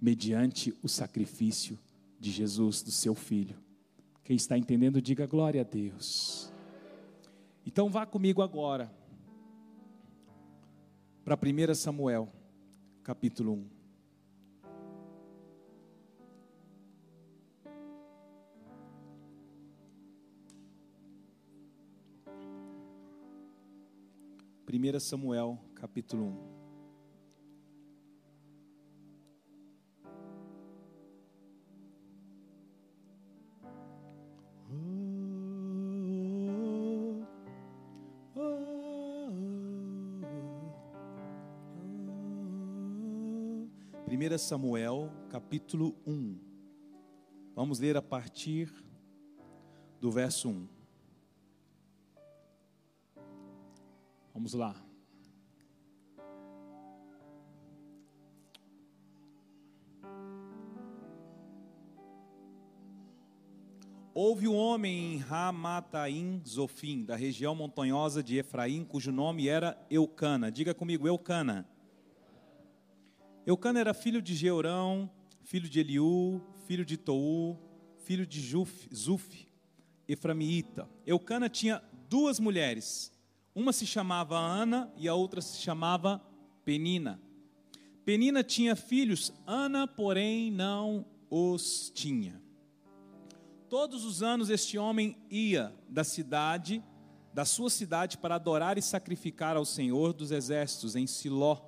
mediante 0.00 0.74
o 0.82 0.88
sacrifício 0.88 1.78
de 2.18 2.30
Jesus, 2.30 2.82
do 2.82 2.90
seu 2.90 3.14
filho. 3.14 3.56
Quem 4.24 4.36
está 4.36 4.56
entendendo, 4.56 5.02
diga 5.02 5.26
glória 5.26 5.60
a 5.60 5.64
Deus. 5.64 6.50
Então 7.66 7.90
vá 7.90 8.06
comigo 8.06 8.42
agora 8.42 8.90
para 11.24 11.36
1 11.36 11.74
Samuel, 11.74 12.28
capítulo 13.02 13.52
1. 13.52 13.74
1 24.74 25.00
Samuel, 25.00 25.58
capítulo 25.74 26.24
1. 26.24 26.63
Primeira 44.04 44.36
Samuel, 44.36 45.10
capítulo 45.30 45.96
1. 46.06 46.38
Vamos 47.56 47.78
ler 47.78 47.96
a 47.96 48.02
partir 48.02 48.70
do 49.98 50.10
verso 50.10 50.50
1. 50.50 50.68
Vamos 54.34 54.52
lá. 54.52 54.76
Houve 64.12 64.46
um 64.46 64.54
homem 64.54 65.14
em 65.14 65.16
Ramataim 65.16 66.42
Zofim, 66.46 67.04
da 67.04 67.16
região 67.16 67.54
montanhosa 67.54 68.22
de 68.22 68.36
Efraim, 68.36 68.84
cujo 68.84 69.10
nome 69.10 69.48
era 69.48 69.82
Eucana. 69.90 70.52
Diga 70.52 70.74
comigo, 70.74 71.08
Eucana. 71.08 71.66
Eucana 73.46 73.78
era 73.78 73.92
filho 73.92 74.22
de 74.22 74.34
Georão, 74.34 75.10
filho 75.42 75.68
de 75.68 75.78
Eliú, 75.78 76.40
filho 76.66 76.82
de 76.82 76.96
Tou, 76.96 77.58
filho 77.98 78.26
de 78.26 78.40
Juf, 78.40 78.88
Zuf, 78.94 79.46
Eframiita. 80.08 80.88
Eucana 81.06 81.50
tinha 81.50 81.82
duas 82.08 82.40
mulheres, 82.40 83.12
uma 83.54 83.70
se 83.70 83.86
chamava 83.86 84.38
Ana 84.38 84.90
e 84.96 85.06
a 85.06 85.14
outra 85.14 85.42
se 85.42 85.60
chamava 85.60 86.22
Penina. 86.64 87.20
Penina 88.02 88.42
tinha 88.42 88.74
filhos, 88.74 89.30
Ana, 89.46 89.86
porém, 89.86 90.50
não 90.50 91.04
os 91.28 91.90
tinha. 91.94 92.42
Todos 93.68 94.06
os 94.06 94.22
anos 94.22 94.48
este 94.48 94.78
homem 94.78 95.18
ia 95.30 95.74
da 95.86 96.02
cidade, 96.02 96.82
da 97.34 97.44
sua 97.44 97.68
cidade, 97.68 98.16
para 98.16 98.36
adorar 98.36 98.78
e 98.78 98.82
sacrificar 98.82 99.54
ao 99.54 99.66
Senhor 99.66 100.14
dos 100.14 100.30
exércitos 100.30 100.96
em 100.96 101.06
Siló, 101.06 101.58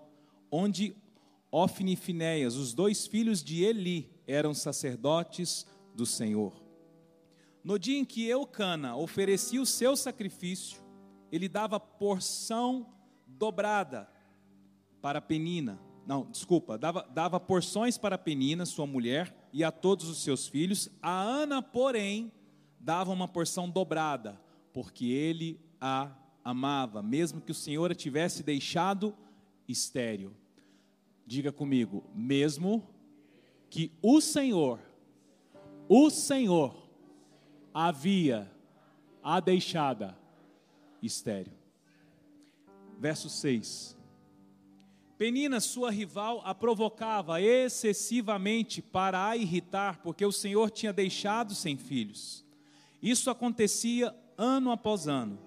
onde 0.51 0.97
Ofni 1.57 1.95
e 1.95 1.97
Finéias, 1.97 2.55
os 2.55 2.75
dois 2.75 3.07
filhos 3.07 3.43
de 3.43 3.65
Eli, 3.65 4.11
eram 4.27 4.53
sacerdotes 4.53 5.67
do 5.95 6.05
Senhor. 6.05 6.53
No 7.65 7.79
dia 7.79 7.99
em 7.99 8.05
que 8.05 8.29
Eucana 8.29 8.95
oferecia 8.95 9.63
o 9.63 9.65
seu 9.65 9.97
sacrifício, 9.97 10.79
ele 11.33 11.49
dava 11.49 11.81
porção 11.81 12.87
dobrada 13.27 14.07
para 15.01 15.19
Penina. 15.19 15.81
Não, 16.07 16.31
desculpa, 16.31 16.77
dava, 16.77 17.09
dava 17.11 17.41
porções 17.41 17.97
para 17.97 18.19
Penina, 18.19 18.67
sua 18.67 18.87
mulher, 18.87 19.35
e 19.51 19.65
a 19.65 19.73
todos 19.73 20.11
os 20.11 20.19
seus 20.19 20.47
filhos. 20.47 20.91
A 21.01 21.23
Ana, 21.23 21.63
porém, 21.63 22.31
dava 22.79 23.11
uma 23.11 23.27
porção 23.27 23.67
dobrada, 23.67 24.39
porque 24.75 25.07
ele 25.07 25.59
a 25.81 26.15
amava, 26.45 27.03
mesmo 27.03 27.41
que 27.41 27.53
o 27.53 27.55
Senhor 27.55 27.91
a 27.91 27.95
tivesse 27.95 28.43
deixado 28.43 29.17
estéril. 29.67 30.37
Diga 31.27 31.51
comigo, 31.51 32.05
mesmo 32.15 32.89
que 33.69 33.91
o 34.01 34.21
Senhor, 34.21 34.79
o 35.89 36.09
Senhor 36.09 36.89
havia 37.75 38.51
a 39.23 39.41
deixada 39.41 40.17
estéreo. 41.03 41.53
Verso 42.99 43.29
6. 43.29 43.97
Penina, 45.19 45.61
sua 45.61 45.91
rival, 45.91 46.43
a 46.45 46.55
provocava 46.55 47.41
excessivamente 47.41 48.81
para 48.81 49.27
a 49.29 49.37
irritar, 49.37 50.01
porque 50.03 50.25
o 50.25 50.31
Senhor 50.31 50.71
tinha 50.71 50.93
deixado 50.93 51.55
sem 51.55 51.77
filhos. 51.77 52.45
Isso 53.03 53.31
acontecia 53.31 54.15
ano 54.37 54.71
após 54.71 55.09
ano. 55.09 55.39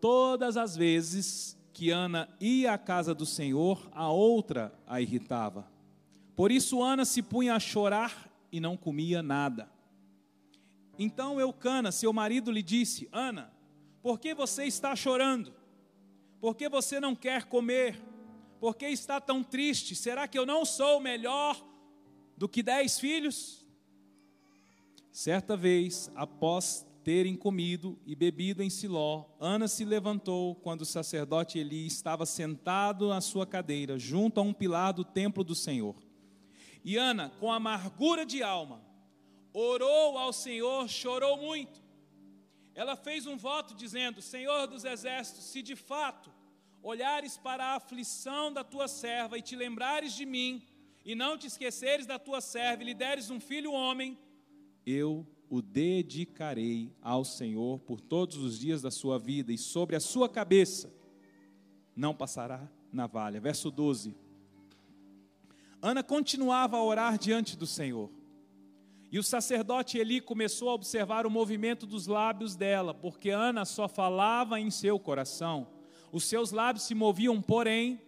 Todas 0.00 0.56
as 0.56 0.76
vezes 0.76 1.55
que 1.76 1.90
Ana 1.90 2.26
ia 2.40 2.72
à 2.72 2.78
casa 2.78 3.14
do 3.14 3.26
Senhor, 3.26 3.86
a 3.92 4.10
outra 4.10 4.72
a 4.86 4.98
irritava. 4.98 5.70
Por 6.34 6.50
isso 6.50 6.82
Ana 6.82 7.04
se 7.04 7.20
punha 7.20 7.54
a 7.54 7.60
chorar 7.60 8.32
e 8.50 8.58
não 8.58 8.78
comia 8.78 9.22
nada. 9.22 9.70
Então 10.98 11.38
Eucana, 11.38 11.92
seu 11.92 12.14
marido, 12.14 12.50
lhe 12.50 12.62
disse: 12.62 13.10
Ana, 13.12 13.52
por 14.02 14.18
que 14.18 14.34
você 14.34 14.64
está 14.64 14.96
chorando? 14.96 15.52
Por 16.40 16.56
que 16.56 16.66
você 16.66 16.98
não 16.98 17.14
quer 17.14 17.44
comer? 17.44 18.02
Por 18.58 18.74
que 18.74 18.86
está 18.86 19.20
tão 19.20 19.44
triste? 19.44 19.94
Será 19.94 20.26
que 20.26 20.38
eu 20.38 20.46
não 20.46 20.64
sou 20.64 20.98
melhor 20.98 21.62
do 22.38 22.48
que 22.48 22.62
dez 22.62 22.98
filhos? 22.98 23.68
Certa 25.12 25.54
vez, 25.54 26.10
após 26.14 26.86
terem 27.06 27.36
comido 27.36 27.96
e 28.04 28.16
bebido 28.16 28.64
em 28.64 28.68
Siló, 28.68 29.26
Ana 29.38 29.68
se 29.68 29.84
levantou 29.84 30.56
quando 30.56 30.80
o 30.80 30.84
sacerdote 30.84 31.56
Eli 31.56 31.86
estava 31.86 32.26
sentado 32.26 33.10
na 33.10 33.20
sua 33.20 33.46
cadeira, 33.46 33.96
junto 33.96 34.40
a 34.40 34.42
um 34.42 34.52
pilar 34.52 34.92
do 34.92 35.04
templo 35.04 35.44
do 35.44 35.54
Senhor. 35.54 35.94
E 36.84 36.96
Ana, 36.96 37.30
com 37.38 37.52
amargura 37.52 38.26
de 38.26 38.42
alma, 38.42 38.84
orou 39.52 40.18
ao 40.18 40.32
Senhor, 40.32 40.88
chorou 40.88 41.36
muito. 41.36 41.80
Ela 42.74 42.96
fez 42.96 43.24
um 43.24 43.36
voto 43.36 43.72
dizendo: 43.72 44.20
Senhor 44.20 44.66
dos 44.66 44.84
exércitos, 44.84 45.44
se 45.44 45.62
de 45.62 45.76
fato 45.76 46.28
olhares 46.82 47.36
para 47.36 47.66
a 47.66 47.76
aflição 47.76 48.52
da 48.52 48.64
tua 48.64 48.88
serva 48.88 49.38
e 49.38 49.42
te 49.42 49.54
lembrares 49.54 50.12
de 50.12 50.26
mim, 50.26 50.60
e 51.04 51.14
não 51.14 51.38
te 51.38 51.46
esqueceres 51.46 52.04
da 52.04 52.18
tua 52.18 52.40
serva 52.40 52.82
e 52.82 52.86
lhe 52.86 52.94
deres 52.94 53.30
um 53.30 53.38
filho 53.38 53.70
homem, 53.70 54.18
eu 54.84 55.24
o 55.48 55.62
dedicarei 55.62 56.92
ao 57.00 57.24
Senhor 57.24 57.78
por 57.80 58.00
todos 58.00 58.36
os 58.36 58.58
dias 58.58 58.82
da 58.82 58.90
sua 58.90 59.18
vida, 59.18 59.52
e 59.52 59.58
sobre 59.58 59.96
a 59.96 60.00
sua 60.00 60.28
cabeça 60.28 60.92
não 61.94 62.14
passará 62.14 62.68
navalha. 62.92 63.40
Verso 63.40 63.70
12. 63.70 64.14
Ana 65.80 66.02
continuava 66.02 66.76
a 66.76 66.84
orar 66.84 67.18
diante 67.18 67.56
do 67.56 67.66
Senhor. 67.66 68.10
E 69.10 69.18
o 69.18 69.22
sacerdote 69.22 69.98
Eli 69.98 70.20
começou 70.20 70.68
a 70.68 70.74
observar 70.74 71.26
o 71.26 71.30
movimento 71.30 71.86
dos 71.86 72.06
lábios 72.06 72.56
dela, 72.56 72.92
porque 72.92 73.30
Ana 73.30 73.64
só 73.64 73.86
falava 73.88 74.58
em 74.58 74.70
seu 74.70 74.98
coração. 74.98 75.68
Os 76.12 76.24
seus 76.24 76.50
lábios 76.50 76.84
se 76.84 76.94
moviam, 76.94 77.40
porém, 77.40 78.00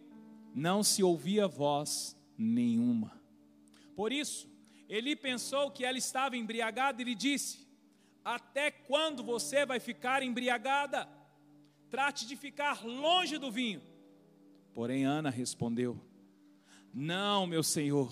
não 0.55 0.83
se 0.83 1.03
ouvia 1.03 1.47
voz 1.47 2.17
nenhuma. 2.37 3.13
Por 3.95 4.13
isso, 4.13 4.48
Eli 4.89 5.15
pensou 5.15 5.71
que 5.71 5.85
ela 5.85 5.99
estava 5.99 6.37
embriagada 6.37 7.03
e 7.03 7.05
lhe 7.05 7.15
disse: 7.15 7.67
Até 8.25 8.71
quando 8.71 9.23
você 9.23 9.67
vai 9.67 9.81
ficar 9.81 10.23
embriagada? 10.23 11.09
Trate 11.91 12.27
de 12.27 12.37
ficar 12.37 12.85
longe 12.85 13.39
do 13.39 13.51
vinho. 13.51 13.83
Porém, 14.73 15.05
Ana 15.05 15.31
respondeu: 15.31 16.01
Não, 16.93 17.47
meu 17.47 17.63
senhor 17.63 18.11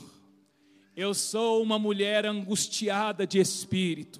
eu 0.96 1.12
sou 1.12 1.62
uma 1.62 1.78
mulher 1.78 2.24
angustiada 2.24 3.26
de 3.26 3.38
espírito. 3.38 4.18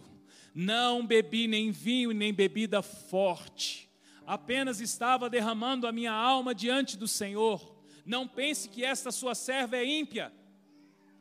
Não 0.54 1.06
bebi 1.06 1.48
nem 1.48 1.70
vinho 1.70 2.12
nem 2.12 2.34
bebida 2.34 2.82
forte. 2.82 3.88
Apenas 4.26 4.78
estava 4.78 5.30
derramando 5.30 5.86
a 5.86 5.92
minha 5.92 6.12
alma 6.12 6.54
diante 6.54 6.96
do 6.96 7.08
Senhor. 7.08 7.74
Não 8.04 8.28
pense 8.28 8.68
que 8.68 8.84
esta 8.84 9.10
sua 9.10 9.34
serva 9.34 9.78
é 9.78 9.86
ímpia. 9.86 10.30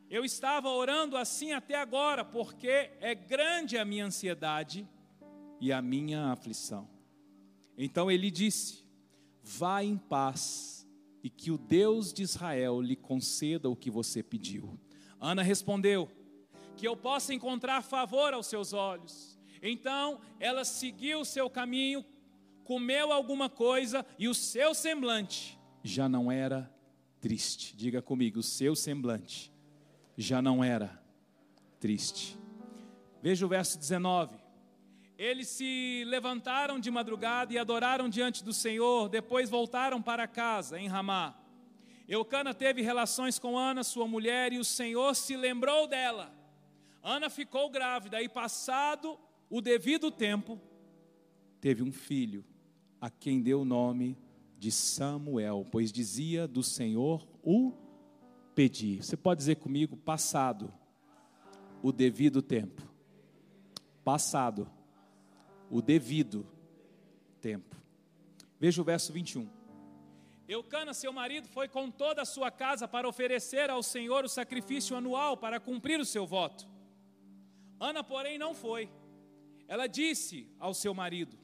Eu 0.09 0.23
estava 0.23 0.69
orando 0.69 1.17
assim 1.17 1.51
até 1.51 1.75
agora, 1.75 2.23
porque 2.23 2.67
é 2.99 3.15
grande 3.15 3.77
a 3.77 3.83
minha 3.83 4.05
ansiedade 4.05 4.87
e 5.59 5.71
a 5.71 5.81
minha 5.81 6.31
aflição. 6.31 6.87
Então 7.77 8.11
ele 8.11 8.29
disse: 8.29 8.85
Vá 9.41 9.83
em 9.83 9.97
paz, 9.97 10.87
e 11.23 11.29
que 11.29 11.49
o 11.51 11.57
Deus 11.57 12.13
de 12.13 12.23
Israel 12.23 12.81
lhe 12.81 12.95
conceda 12.95 13.69
o 13.69 13.75
que 13.75 13.89
você 13.89 14.21
pediu. 14.21 14.79
Ana 15.19 15.41
respondeu: 15.41 16.09
Que 16.77 16.87
eu 16.87 16.95
possa 16.95 17.33
encontrar 17.33 17.81
favor 17.81 18.33
aos 18.33 18.47
seus 18.47 18.73
olhos. 18.73 19.39
Então 19.61 20.19
ela 20.39 20.63
seguiu 20.63 21.21
o 21.21 21.25
seu 21.25 21.49
caminho, 21.49 22.05
comeu 22.63 23.11
alguma 23.11 23.49
coisa 23.49 24.05
e 24.19 24.27
o 24.27 24.33
seu 24.33 24.75
semblante 24.75 25.57
já 25.85 26.09
não 26.09 26.31
era 26.31 26.71
triste. 27.21 27.75
Diga 27.75 28.01
comigo, 28.01 28.39
o 28.39 28.43
seu 28.43 28.75
semblante 28.75 29.53
já 30.17 30.41
não 30.41 30.63
era 30.63 31.01
triste. 31.79 32.37
Veja 33.21 33.45
o 33.45 33.49
verso 33.49 33.77
19. 33.77 34.35
Eles 35.17 35.47
se 35.47 36.03
levantaram 36.07 36.79
de 36.79 36.91
madrugada 36.91 37.53
e 37.53 37.57
adoraram 37.57 38.09
diante 38.09 38.43
do 38.43 38.53
Senhor, 38.53 39.07
depois 39.09 39.49
voltaram 39.49 40.01
para 40.01 40.27
casa 40.27 40.79
em 40.79 40.87
Ramá. 40.87 41.35
Eucana 42.07 42.53
teve 42.53 42.81
relações 42.81 43.39
com 43.39 43.57
Ana, 43.57 43.83
sua 43.83 44.07
mulher, 44.07 44.53
e 44.53 44.59
o 44.59 44.63
Senhor 44.63 45.15
se 45.15 45.35
lembrou 45.35 45.87
dela. 45.87 46.33
Ana 47.01 47.29
ficou 47.29 47.69
grávida 47.69 48.21
e, 48.21 48.29
passado 48.29 49.17
o 49.49 49.61
devido 49.61 50.11
tempo, 50.11 50.59
teve 51.61 51.81
um 51.81 51.91
filho, 51.91 52.43
a 52.99 53.09
quem 53.09 53.41
deu 53.41 53.61
o 53.61 53.65
nome 53.65 54.17
de 54.57 54.71
Samuel, 54.71 55.65
pois 55.71 55.91
dizia 55.91 56.47
do 56.47 56.61
Senhor 56.61 57.27
o 57.41 57.71
pedi. 58.55 59.03
Você 59.03 59.17
pode 59.17 59.39
dizer 59.39 59.57
comigo, 59.57 59.97
passado 59.97 60.73
o 61.83 61.91
devido 61.91 62.41
tempo. 62.41 62.81
Passado 64.03 64.71
o 65.69 65.81
devido 65.81 66.47
tempo. 67.41 67.75
Veja 68.59 68.81
o 68.81 68.85
verso 68.85 69.11
21. 69.11 69.47
Eucana, 70.47 70.93
seu 70.93 71.11
marido, 71.11 71.47
foi 71.47 71.67
com 71.67 71.91
toda 71.91 72.21
a 72.21 72.25
sua 72.25 72.49
casa 72.49 72.87
para 72.87 73.09
oferecer 73.09 73.69
ao 73.69 73.83
Senhor 73.83 74.23
o 74.23 74.29
sacrifício 74.29 74.95
anual 74.95 75.35
para 75.35 75.59
cumprir 75.59 75.99
o 75.99 76.05
seu 76.05 76.25
voto. 76.25 76.67
Ana, 77.79 78.03
porém, 78.03 78.37
não 78.37 78.53
foi. 78.53 78.89
Ela 79.67 79.87
disse 79.87 80.47
ao 80.59 80.73
seu 80.73 80.93
marido: 80.93 81.35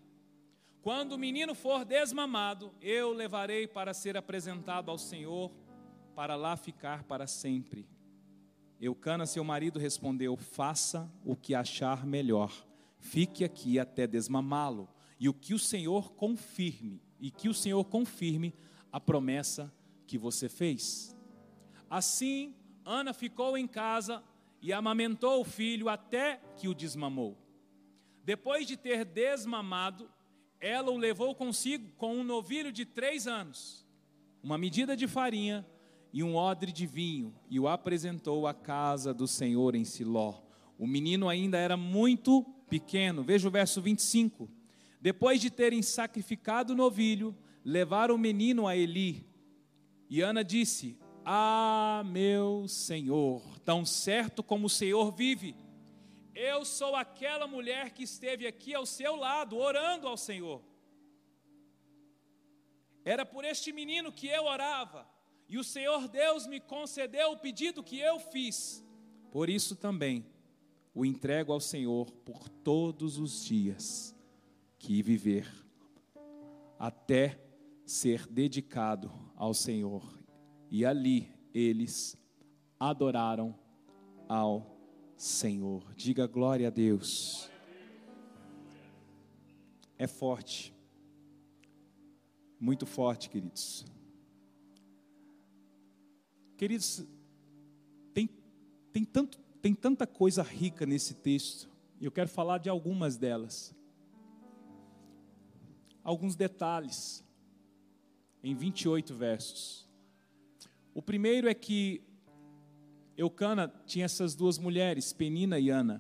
Quando 0.82 1.14
o 1.14 1.18
menino 1.18 1.56
for 1.56 1.84
desmamado, 1.84 2.72
eu 2.80 3.12
levarei 3.12 3.68
para 3.68 3.94
ser 3.94 4.16
apresentado 4.16 4.92
ao 4.92 5.00
Senhor, 5.00 5.52
para 6.12 6.36
lá 6.36 6.56
ficar 6.56 7.04
para 7.04 7.26
sempre. 7.26 7.88
Eucana, 8.80 9.26
seu 9.26 9.44
marido, 9.44 9.80
respondeu: 9.80 10.36
Faça 10.36 11.12
o 11.26 11.36
que 11.36 11.54
achar 11.54 12.06
melhor. 12.06 12.52
Fique 13.00 13.44
aqui 13.44 13.80
até 13.80 14.06
desmamá-lo, 14.06 14.88
e 15.20 15.28
o 15.28 15.34
que 15.34 15.54
o 15.54 15.60
Senhor 15.60 16.14
confirme, 16.14 17.02
e 17.20 17.32
que 17.32 17.50
o 17.50 17.54
Senhor 17.54 17.84
confirme 17.86 18.54
a 18.92 19.00
promessa 19.00 19.74
que 20.06 20.18
você 20.18 20.48
fez. 20.48 21.16
Assim, 21.90 22.56
Ana 22.86 23.14
ficou 23.14 23.58
em 23.58 23.68
casa 23.68 24.24
e 24.62 24.72
amamentou 24.72 25.42
o 25.42 25.46
filho 25.46 25.90
até 25.90 26.40
que 26.58 26.68
o 26.68 26.74
desmamou. 26.74 27.38
Depois 28.24 28.68
de 28.68 28.78
ter 28.78 29.04
desmamado, 29.04 30.10
ela 30.60 30.92
o 30.92 30.98
levou 30.98 31.34
consigo 31.34 31.90
com 31.98 32.18
um 32.18 32.24
novilho 32.24 32.72
de 32.72 32.86
três 32.86 33.28
anos, 33.28 33.86
uma 34.44 34.58
medida 34.58 34.96
de 34.96 35.08
farinha 35.08 35.66
e 36.14 36.24
um 36.24 36.36
odre 36.36 36.72
de 36.72 36.86
vinho, 36.86 37.34
e 37.50 37.60
o 37.60 37.68
apresentou 37.68 38.46
à 38.46 38.54
casa 38.54 39.14
do 39.14 39.28
Senhor 39.28 39.76
em 39.76 39.86
Siló. 39.86 40.42
O 40.78 40.86
menino 40.86 41.30
ainda 41.30 41.58
era 41.58 41.78
muito 41.78 42.44
pequeno. 42.70 43.24
Veja 43.24 43.48
o 43.48 43.52
verso 43.52 43.82
25. 43.82 44.50
Depois 45.00 45.40
de 45.40 45.50
terem 45.50 45.82
sacrificado 45.82 46.74
o 46.74 46.76
novilho, 46.76 47.36
levaram 47.64 48.16
o 48.16 48.18
menino 48.18 48.68
a 48.68 48.76
Eli. 48.76 49.26
E 50.10 50.22
Ana 50.22 50.44
disse: 50.44 50.98
Ah, 51.24 52.04
meu 52.06 52.68
Senhor, 52.68 53.42
tão 53.60 53.86
certo 53.86 54.44
como 54.44 54.66
o 54.66 54.70
Senhor 54.70 55.12
vive, 55.12 55.56
eu 56.34 56.66
sou 56.66 56.96
aquela 56.96 57.46
mulher 57.46 57.92
que 57.92 58.04
esteve 58.04 58.48
aqui 58.48 58.74
ao 58.74 58.86
seu 58.86 59.16
lado, 59.16 59.58
orando 59.58 60.08
ao 60.08 60.18
Senhor. 60.18 60.62
Era 63.04 63.26
por 63.26 63.44
este 63.44 63.74
menino 63.74 64.12
que 64.12 64.28
eu 64.28 64.46
orava, 64.46 65.08
e 65.52 65.58
o 65.58 65.66
Senhor 65.66 66.08
Deus 66.08 66.48
me 66.48 66.62
concedeu 66.62 67.34
o 67.34 67.38
pedido 67.38 67.84
que 67.84 68.00
eu 68.00 68.18
fiz. 68.22 68.82
Por 69.34 69.50
isso 69.50 69.76
também 69.76 70.26
o 70.96 71.06
entrego 71.06 71.52
ao 71.52 71.60
Senhor 71.60 72.10
por 72.10 72.48
todos 72.48 73.18
os 73.18 73.44
dias 73.44 74.16
que 74.80 75.04
viver, 75.04 75.46
até 76.80 77.38
ser 77.86 78.26
dedicado 78.28 79.12
ao 79.36 79.54
Senhor. 79.54 80.02
E 80.70 80.86
ali 80.86 81.30
eles 81.54 82.18
adoraram 82.80 83.54
ao 84.30 84.80
Senhor. 85.18 85.94
Diga 85.96 86.28
glória 86.28 86.70
a 86.70 86.72
Deus. 86.72 87.52
É 89.98 90.08
forte. 90.08 90.74
Muito 92.58 92.86
forte, 92.86 93.30
queridos. 93.30 93.86
Queridos, 96.62 97.04
tem, 98.14 98.30
tem, 98.94 99.04
tanto, 99.04 99.40
tem 99.64 99.74
tanta 99.74 100.06
coisa 100.06 100.44
rica 100.44 100.86
nesse 100.86 101.16
texto. 101.16 101.68
Eu 102.00 102.12
quero 102.12 102.30
falar 102.30 102.60
de 102.60 102.70
algumas 102.70 103.18
delas. 103.18 103.76
Alguns 106.04 106.36
detalhes 106.36 107.26
em 108.44 108.54
28 108.54 109.16
versos. 109.16 109.90
O 110.94 111.02
primeiro 111.02 111.50
é 111.50 111.54
que 111.56 112.04
Eucana 113.18 113.68
tinha 113.88 114.06
essas 114.06 114.36
duas 114.36 114.60
mulheres, 114.60 115.12
Penina 115.12 115.58
e 115.58 115.72
Ana. 115.72 116.00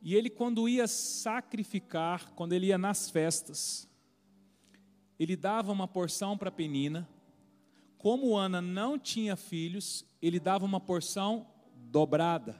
E 0.00 0.14
ele, 0.14 0.30
quando 0.30 0.68
ia 0.68 0.86
sacrificar, 0.86 2.32
quando 2.36 2.52
ele 2.52 2.66
ia 2.66 2.78
nas 2.78 3.10
festas, 3.10 3.90
ele 5.18 5.34
dava 5.34 5.72
uma 5.72 5.88
porção 5.88 6.38
para 6.38 6.52
Penina. 6.52 7.08
Como 8.00 8.34
Ana 8.34 8.62
não 8.62 8.98
tinha 8.98 9.36
filhos, 9.36 10.06
ele 10.22 10.40
dava 10.40 10.64
uma 10.64 10.80
porção 10.80 11.46
dobrada. 11.74 12.58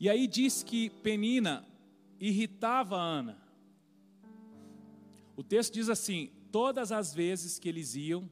E 0.00 0.08
aí 0.08 0.26
diz 0.26 0.62
que 0.62 0.88
Penina 0.88 1.66
irritava 2.18 2.96
Ana. 2.96 3.38
O 5.36 5.44
texto 5.44 5.74
diz 5.74 5.90
assim: 5.90 6.30
todas 6.50 6.90
as 6.90 7.12
vezes 7.12 7.58
que 7.58 7.68
eles 7.68 7.94
iam, 7.94 8.26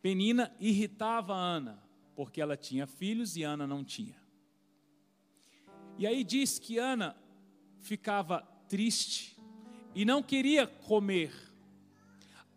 Penina 0.00 0.54
irritava 0.60 1.34
Ana, 1.34 1.82
porque 2.14 2.40
ela 2.40 2.56
tinha 2.56 2.86
filhos 2.86 3.36
e 3.36 3.42
Ana 3.42 3.66
não 3.66 3.82
tinha. 3.82 4.16
E 5.98 6.06
aí 6.06 6.22
diz 6.22 6.60
que 6.60 6.78
Ana 6.78 7.16
ficava 7.80 8.42
triste 8.68 9.36
e 9.92 10.04
não 10.04 10.22
queria 10.22 10.68
comer, 10.68 11.32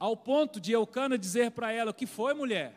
ao 0.02 0.18
ponto 0.18 0.60
de 0.60 0.72
Eucana 0.72 1.16
dizer 1.16 1.52
para 1.52 1.72
ela: 1.72 1.92
O 1.92 1.94
que 1.94 2.08
foi, 2.08 2.34
mulher? 2.34 2.74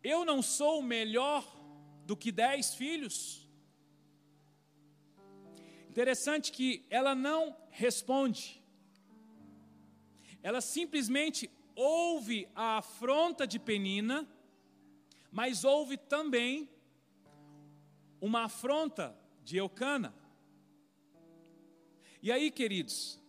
Eu 0.00 0.24
não 0.24 0.40
sou 0.40 0.80
melhor 0.80 1.44
do 2.04 2.16
que 2.16 2.30
dez 2.30 2.72
filhos? 2.72 3.50
Interessante 5.90 6.52
que 6.52 6.86
ela 6.88 7.16
não 7.16 7.56
responde, 7.68 8.62
ela 10.40 10.60
simplesmente 10.60 11.50
ouve 11.74 12.48
a 12.54 12.78
afronta 12.78 13.44
de 13.44 13.58
Penina, 13.58 14.24
mas 15.32 15.64
ouve 15.64 15.96
também 15.96 16.70
uma 18.20 18.44
afronta 18.44 19.18
de 19.42 19.56
Eucana. 19.56 20.14
E 22.22 22.30
aí, 22.30 22.52
queridos, 22.52 23.20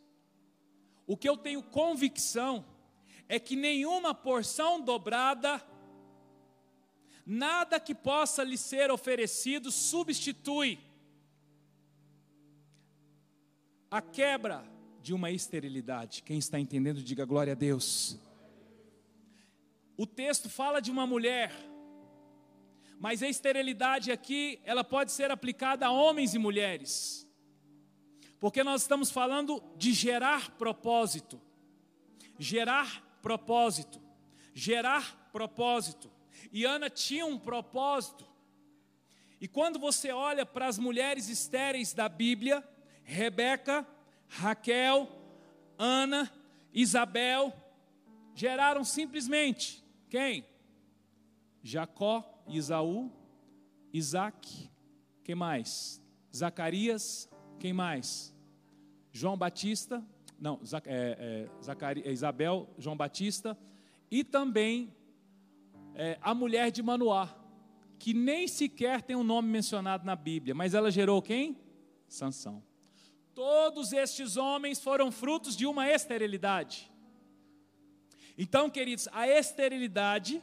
o 1.07 1.15
que 1.15 1.27
eu 1.27 1.37
tenho 1.37 1.63
convicção 1.63 2.65
é 3.29 3.39
que 3.39 3.55
nenhuma 3.55 4.13
porção 4.13 4.81
dobrada, 4.81 5.61
nada 7.25 7.79
que 7.79 7.95
possa 7.95 8.43
lhe 8.43 8.57
ser 8.57 8.91
oferecido 8.91 9.71
substitui 9.71 10.77
a 13.89 14.01
quebra 14.01 14.65
de 15.01 15.13
uma 15.13 15.31
esterilidade. 15.31 16.21
Quem 16.23 16.37
está 16.37 16.59
entendendo, 16.59 17.01
diga 17.01 17.25
glória 17.25 17.53
a 17.53 17.55
Deus. 17.55 18.19
O 19.95 20.05
texto 20.05 20.49
fala 20.49 20.81
de 20.81 20.91
uma 20.91 21.07
mulher, 21.07 21.51
mas 22.99 23.23
a 23.23 23.29
esterilidade 23.29 24.11
aqui, 24.11 24.59
ela 24.63 24.83
pode 24.83 25.11
ser 25.11 25.31
aplicada 25.31 25.85
a 25.85 25.91
homens 25.91 26.33
e 26.33 26.37
mulheres. 26.37 27.26
Porque 28.39 28.63
nós 28.63 28.83
estamos 28.83 29.09
falando 29.09 29.63
de 29.75 29.93
gerar 29.93 30.51
propósito. 30.51 31.41
Gerar 32.37 33.03
propósito. 33.21 34.01
Gerar 34.53 35.29
propósito. 35.31 36.11
E 36.51 36.65
Ana 36.65 36.89
tinha 36.89 37.25
um 37.25 37.37
propósito. 37.37 38.27
E 39.39 39.47
quando 39.47 39.79
você 39.79 40.11
olha 40.11 40.45
para 40.45 40.67
as 40.67 40.77
mulheres 40.79 41.29
estéreis 41.29 41.93
da 41.93 42.09
Bíblia, 42.09 42.67
Rebeca, 43.03 43.85
Raquel, 44.27 45.07
Ana, 45.77 46.31
Isabel, 46.73 47.53
geraram 48.33 48.83
simplesmente 48.83 49.83
quem? 50.09 50.45
Jacó, 51.61 52.23
Isaú, 52.47 53.11
Isaac, 53.93 54.69
quem 55.23 55.35
mais? 55.35 56.01
Zacarias, 56.35 57.29
quem 57.57 57.73
mais? 57.73 58.33
João 59.11 59.37
Batista, 59.37 60.03
não, 60.39 60.59
é, 60.85 61.47
é, 61.49 61.63
Zacari, 61.63 62.03
é 62.05 62.11
Isabel, 62.11 62.69
João 62.77 62.95
Batista, 62.95 63.57
e 64.09 64.23
também 64.23 64.93
é, 65.95 66.17
a 66.21 66.33
mulher 66.33 66.71
de 66.71 66.83
Manoá, 66.83 67.35
que 67.97 68.13
nem 68.13 68.47
sequer 68.47 69.01
tem 69.01 69.15
um 69.15 69.23
nome 69.23 69.49
mencionado 69.49 70.05
na 70.05 70.15
Bíblia, 70.15 70.53
mas 70.53 70.73
ela 70.73 70.91
gerou 70.91 71.21
quem? 71.21 71.57
Sansão. 72.07 72.63
Todos 73.33 73.91
estes 73.93 74.37
homens 74.37 74.79
foram 74.79 75.11
frutos 75.11 75.55
de 75.55 75.65
uma 75.65 75.89
esterilidade. 75.89 76.91
Então, 78.37 78.69
queridos, 78.69 79.07
a 79.11 79.27
esterilidade, 79.27 80.41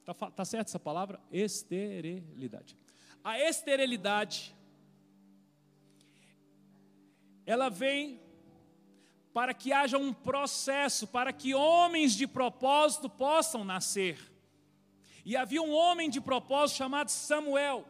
está 0.00 0.14
tá 0.14 0.44
certo 0.44 0.68
essa 0.68 0.78
palavra? 0.78 1.20
Esterilidade. 1.32 2.76
A 3.24 3.38
esterilidade, 3.40 4.54
ela 7.50 7.68
vem 7.68 8.20
para 9.32 9.52
que 9.54 9.72
haja 9.72 9.98
um 9.98 10.12
processo, 10.12 11.06
para 11.06 11.32
que 11.32 11.54
homens 11.54 12.14
de 12.14 12.26
propósito 12.26 13.08
possam 13.08 13.64
nascer. 13.64 14.18
E 15.24 15.36
havia 15.36 15.62
um 15.62 15.72
homem 15.72 16.08
de 16.08 16.20
propósito 16.20 16.78
chamado 16.78 17.08
Samuel 17.10 17.86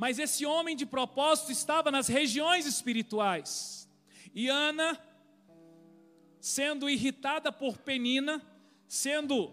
mas 0.00 0.18
esse 0.18 0.46
homem 0.46 0.74
de 0.74 0.86
propósito 0.86 1.52
estava 1.52 1.90
nas 1.90 2.08
regiões 2.08 2.64
espirituais. 2.64 3.86
E 4.34 4.48
Ana, 4.48 4.98
sendo 6.40 6.88
irritada 6.88 7.52
por 7.52 7.76
Penina, 7.76 8.40
sendo. 8.88 9.52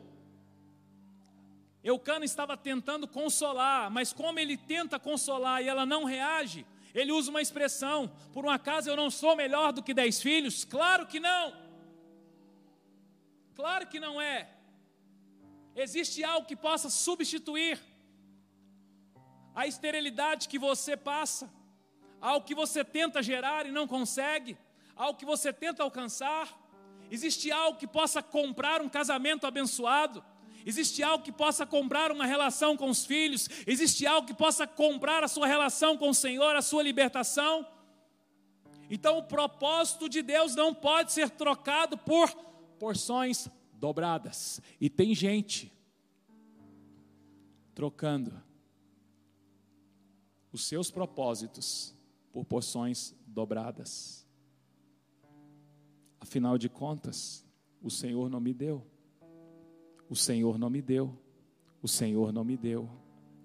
Eucana 1.84 2.24
estava 2.24 2.56
tentando 2.56 3.10
consolar, 3.10 3.92
mas 3.92 4.14
como 4.14 4.40
ele 4.40 4.56
tenta 4.56 4.98
consolar 4.98 5.62
e 5.62 5.68
ela 5.68 5.86
não 5.86 6.06
reage, 6.06 6.66
ele 6.94 7.12
usa 7.12 7.30
uma 7.30 7.42
expressão: 7.42 8.12
por 8.34 8.46
um 8.46 8.50
acaso 8.50 8.90
eu 8.90 8.96
não 8.96 9.10
sou 9.10 9.36
melhor 9.36 9.72
do 9.74 9.84
que 9.84 9.94
dez 9.94 10.22
filhos? 10.22 10.64
Claro 10.64 11.06
que 11.06 11.20
não. 11.20 11.54
Claro 13.56 13.88
que 13.88 14.00
não 14.00 14.22
é. 14.22 14.50
Existe 15.76 16.24
algo 16.24 16.48
que 16.48 16.56
possa 16.56 16.90
substituir 16.90 17.80
a 19.56 19.66
esterilidade 19.66 20.48
que 20.48 20.60
você 20.60 20.96
passa, 20.96 21.52
ao 22.22 22.42
que 22.42 22.54
você 22.54 22.84
tenta 22.84 23.24
gerar 23.24 23.66
e 23.66 23.72
não 23.72 23.88
consegue, 23.88 24.58
ao 24.96 25.16
que 25.16 25.26
você 25.26 25.52
tenta 25.52 25.82
alcançar. 25.84 26.56
Existe 27.10 27.52
algo 27.52 27.80
que 27.80 27.88
possa 27.88 28.22
comprar 28.22 28.82
um 28.82 28.90
casamento 28.90 29.48
abençoado, 29.48 30.24
existe 30.68 31.02
algo 31.02 31.24
que 31.24 31.32
possa 31.32 31.66
comprar 31.66 32.12
uma 32.12 32.26
relação 32.26 32.76
com 32.76 32.90
os 32.90 33.06
filhos, 33.06 33.48
existe 33.66 34.06
algo 34.06 34.28
que 34.28 34.34
possa 34.34 34.68
comprar 34.68 35.24
a 35.24 35.28
sua 35.30 35.48
relação 35.48 35.98
com 35.98 36.10
o 36.10 36.14
Senhor, 36.14 36.58
a 36.58 36.62
sua 36.62 36.84
libertação. 36.84 37.66
Então, 38.90 39.18
o 39.18 39.24
propósito 39.24 40.10
de 40.10 40.22
Deus 40.22 40.56
não 40.56 40.74
pode 40.74 41.14
ser 41.14 41.30
trocado 41.30 41.98
por 41.98 42.30
porções 42.78 43.48
dobradas. 43.74 44.60
E 44.80 44.90
tem 44.90 45.16
gente 45.16 45.72
trocando 47.74 48.44
os 50.52 50.66
seus 50.66 50.92
propósitos 50.92 51.96
por 52.34 52.44
porções 52.44 53.16
dobradas. 53.26 54.28
Afinal 56.20 56.58
de 56.58 56.68
contas, 56.68 57.46
o 57.82 57.90
Senhor 57.90 58.30
não 58.30 58.42
me 58.42 58.54
deu, 58.54 58.86
o 60.10 60.16
Senhor 60.16 60.58
não 60.58 60.70
me 60.70 60.82
deu, 60.82 61.18
o 61.82 61.88
Senhor 61.88 62.32
não 62.32 62.44
me 62.44 62.58
deu 62.58 62.90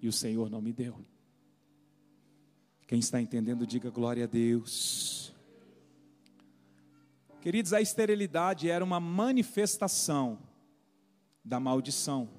e 0.01 0.07
o 0.07 0.11
Senhor 0.11 0.49
não 0.49 0.61
me 0.61 0.73
deu. 0.73 0.95
Quem 2.87 2.99
está 2.99 3.21
entendendo, 3.21 3.65
diga 3.65 3.89
glória 3.89 4.25
a 4.25 4.27
Deus. 4.27 5.33
Queridos, 7.41 7.73
a 7.73 7.81
esterilidade 7.81 8.69
era 8.69 8.83
uma 8.83 8.99
manifestação 8.99 10.39
da 11.43 11.59
maldição. 11.59 12.29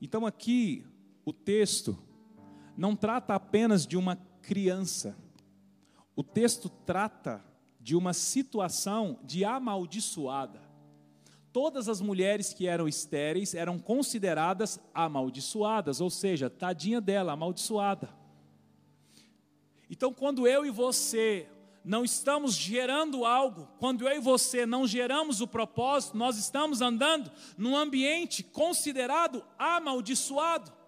Então, 0.00 0.24
aqui, 0.24 0.86
o 1.24 1.32
texto 1.32 1.98
não 2.76 2.96
trata 2.96 3.34
apenas 3.34 3.86
de 3.86 3.96
uma 3.96 4.16
criança. 4.40 5.16
O 6.16 6.22
texto 6.22 6.68
trata 6.68 7.44
de 7.78 7.94
uma 7.96 8.12
situação 8.12 9.18
de 9.24 9.44
amaldiçoada. 9.44 10.69
Todas 11.52 11.88
as 11.88 12.00
mulheres 12.00 12.52
que 12.52 12.66
eram 12.66 12.86
estéreis 12.86 13.54
eram 13.54 13.78
consideradas 13.78 14.78
amaldiçoadas, 14.94 16.00
ou 16.00 16.08
seja, 16.08 16.48
tadinha 16.48 17.00
dela, 17.00 17.32
amaldiçoada. 17.32 18.08
Então, 19.90 20.12
quando 20.12 20.46
eu 20.46 20.64
e 20.64 20.70
você 20.70 21.48
não 21.84 22.04
estamos 22.04 22.54
gerando 22.54 23.24
algo, 23.24 23.68
quando 23.78 24.06
eu 24.08 24.16
e 24.16 24.20
você 24.20 24.64
não 24.64 24.86
geramos 24.86 25.40
o 25.40 25.46
propósito, 25.46 26.16
nós 26.16 26.36
estamos 26.36 26.80
andando 26.80 27.32
num 27.56 27.76
ambiente 27.76 28.44
considerado 28.44 29.42
amaldiçoado. 29.58 30.79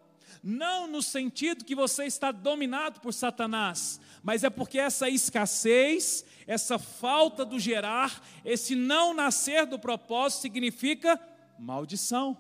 Não 0.42 0.86
no 0.86 1.02
sentido 1.02 1.64
que 1.64 1.74
você 1.74 2.04
está 2.04 2.30
dominado 2.30 3.00
por 3.00 3.12
Satanás, 3.12 4.00
mas 4.22 4.44
é 4.44 4.50
porque 4.50 4.78
essa 4.78 5.08
escassez, 5.08 6.24
essa 6.46 6.78
falta 6.78 7.44
do 7.44 7.58
gerar, 7.58 8.22
esse 8.44 8.74
não 8.74 9.12
nascer 9.12 9.66
do 9.66 9.78
propósito 9.78 10.42
significa 10.42 11.20
maldição. 11.58 12.36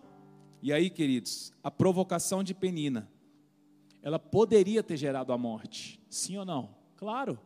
E 0.62 0.72
aí, 0.72 0.88
queridos, 0.90 1.52
a 1.62 1.70
provocação 1.70 2.42
de 2.42 2.54
Penina, 2.54 3.10
ela 4.02 4.18
poderia 4.18 4.82
ter 4.82 4.96
gerado 4.96 5.32
a 5.32 5.38
morte, 5.38 6.00
sim 6.08 6.36
ou 6.36 6.44
não? 6.44 6.74
Claro. 6.96 7.38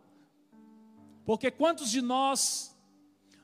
Porque 1.25 1.51
quantos 1.51 1.91
de 1.91 2.01
nós 2.01 2.77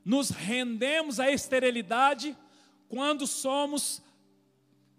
nos 0.04 0.30
rendemos 0.30 1.20
à 1.20 1.30
esterilidade 1.30 2.36
quando 2.88 3.26
somos 3.26 4.02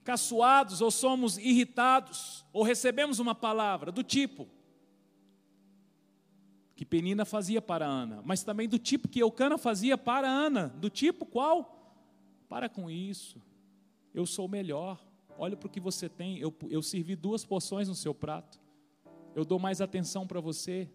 caçoados 0.03 0.81
ou 0.81 0.91
somos 0.91 1.37
irritados 1.37 2.45
ou 2.51 2.63
recebemos 2.63 3.19
uma 3.19 3.33
palavra 3.33 3.91
do 3.91 4.03
tipo 4.03 4.47
que 6.75 6.85
Penina 6.85 7.23
fazia 7.23 7.61
para 7.61 7.85
Ana, 7.85 8.21
mas 8.25 8.43
também 8.43 8.67
do 8.67 8.79
tipo 8.79 9.07
que 9.07 9.19
Eucana 9.19 9.57
fazia 9.57 9.97
para 9.97 10.27
Ana, 10.27 10.69
do 10.69 10.89
tipo 10.89 11.25
qual? 11.25 12.03
Para 12.49 12.67
com 12.67 12.89
isso, 12.89 13.41
eu 14.13 14.25
sou 14.25 14.47
melhor. 14.47 14.99
Olha 15.37 15.57
para 15.57 15.67
o 15.67 15.69
que 15.69 15.79
você 15.79 16.07
tem. 16.07 16.37
Eu, 16.37 16.53
eu 16.69 16.81
servi 16.81 17.15
duas 17.15 17.43
porções 17.43 17.87
no 17.87 17.95
seu 17.95 18.13
prato. 18.13 18.59
Eu 19.35 19.43
dou 19.43 19.57
mais 19.57 19.81
atenção 19.81 20.27
para 20.27 20.39
você. 20.39 20.89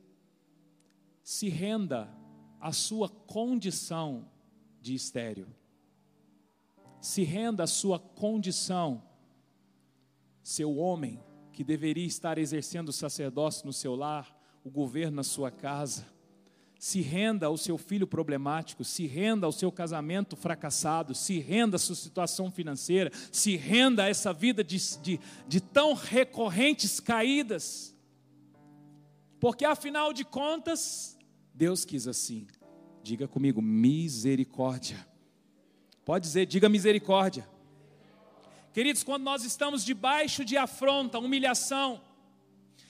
Se 1.23 1.49
renda 1.49 2.09
à 2.61 2.73
sua 2.73 3.09
condição 3.09 4.29
de 4.81 4.95
estéreo. 4.95 5.49
Se 7.01 7.23
renda 7.23 7.65
à 7.65 7.67
sua 7.67 7.99
condição, 7.99 9.03
seu 10.43 10.77
homem, 10.77 11.21
que 11.53 11.65
deveria 11.65 12.07
estar 12.07 12.39
exercendo 12.39 12.91
o 12.91 12.93
sacerdócio 12.93 13.67
no 13.67 13.73
seu 13.73 13.95
lar, 13.95 14.37
o 14.65 14.71
governo 14.71 15.17
na 15.17 15.25
sua 15.25 15.51
casa 15.51 16.07
se 16.79 17.01
renda 17.01 17.47
ao 17.47 17.57
seu 17.57 17.77
filho 17.77 18.07
problemático, 18.07 18.85
se 18.85 19.07
renda 19.07 19.45
ao 19.45 19.53
seu 19.53 19.73
casamento 19.73 20.37
fracassado, 20.37 21.15
se 21.15 21.39
renda 21.41 21.75
à 21.77 21.79
sua 21.79 21.97
situação 21.97 22.51
financeira, 22.51 23.11
se 23.33 23.57
renda 23.57 24.05
a 24.05 24.09
essa 24.09 24.33
vida 24.33 24.63
de, 24.63 24.79
de, 25.03 25.21
de 25.49 25.61
tão 25.61 25.93
recorrentes 25.95 27.01
caídas, 27.01 27.95
porque 29.41 29.65
afinal 29.65 30.13
de 30.13 30.25
contas, 30.25 31.19
Deus 31.53 31.85
quis 31.85 32.07
assim. 32.07 32.47
Diga 33.03 33.27
comigo, 33.27 33.61
misericórdia. 33.61 35.07
Pode 36.09 36.23
dizer, 36.23 36.47
diga 36.47 36.71
misericórdia. 36.71 37.47
Queridos, 38.73 39.05
quando 39.05 39.25
nós 39.25 39.45
estamos 39.45 39.85
debaixo 39.85 40.43
de 40.43 40.57
afronta, 40.57 41.19
humilhação, 41.19 42.01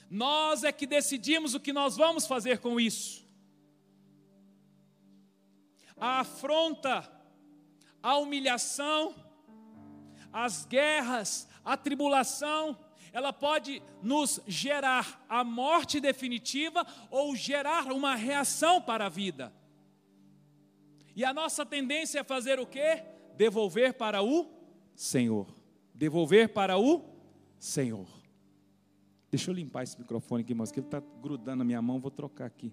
nós 0.09 0.63
é 0.63 0.71
que 0.71 0.87
decidimos 0.87 1.53
o 1.53 1.59
que 1.59 1.73
nós 1.73 1.97
vamos 1.97 2.29
fazer 2.29 2.59
com 2.59 2.79
isso 2.79 3.27
a 5.97 6.21
afronta, 6.21 7.11
a 8.01 8.17
humilhação, 8.19 9.17
as 10.33 10.65
guerras, 10.65 11.49
a 11.65 11.77
tribulação, 11.77 12.79
ela 13.13 13.33
pode 13.33 13.83
nos 14.01 14.39
gerar 14.47 15.27
a 15.29 15.43
morte 15.43 15.99
definitiva 15.99 16.87
ou 17.11 17.35
gerar 17.35 17.91
uma 17.91 18.15
reação 18.15 18.81
para 18.81 19.07
a 19.07 19.09
vida. 19.09 19.53
E 21.19 21.25
a 21.25 21.35
nossa 21.35 21.67
tendência 21.67 22.21
é 22.21 22.23
fazer 22.23 22.61
o 22.61 22.65
quê? 22.65 23.03
Devolver 23.37 23.93
para 23.93 24.23
o 24.23 24.49
Senhor. 24.95 25.53
Devolver 25.93 26.49
para 26.49 26.79
o 26.79 27.03
Senhor. 27.59 28.07
Deixa 29.29 29.51
eu 29.51 29.55
limpar 29.57 29.83
esse 29.83 29.99
microfone 29.99 30.45
aqui, 30.45 30.55
mas 30.55 30.71
que 30.71 30.79
ele 30.79 30.87
está 30.87 31.01
grudando 31.01 31.57
na 31.57 31.65
minha 31.65 31.83
mão, 31.83 31.99
vou 31.99 32.13
trocar 32.13 32.47
aqui. 32.47 32.73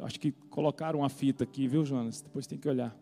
Acho 0.00 0.18
que 0.18 0.32
colocaram 0.32 0.98
uma 0.98 1.08
fita 1.08 1.44
aqui, 1.44 1.68
viu, 1.68 1.84
Jonas? 1.84 2.20
Depois 2.20 2.48
tem 2.48 2.58
que 2.58 2.68
olhar. 2.68 2.98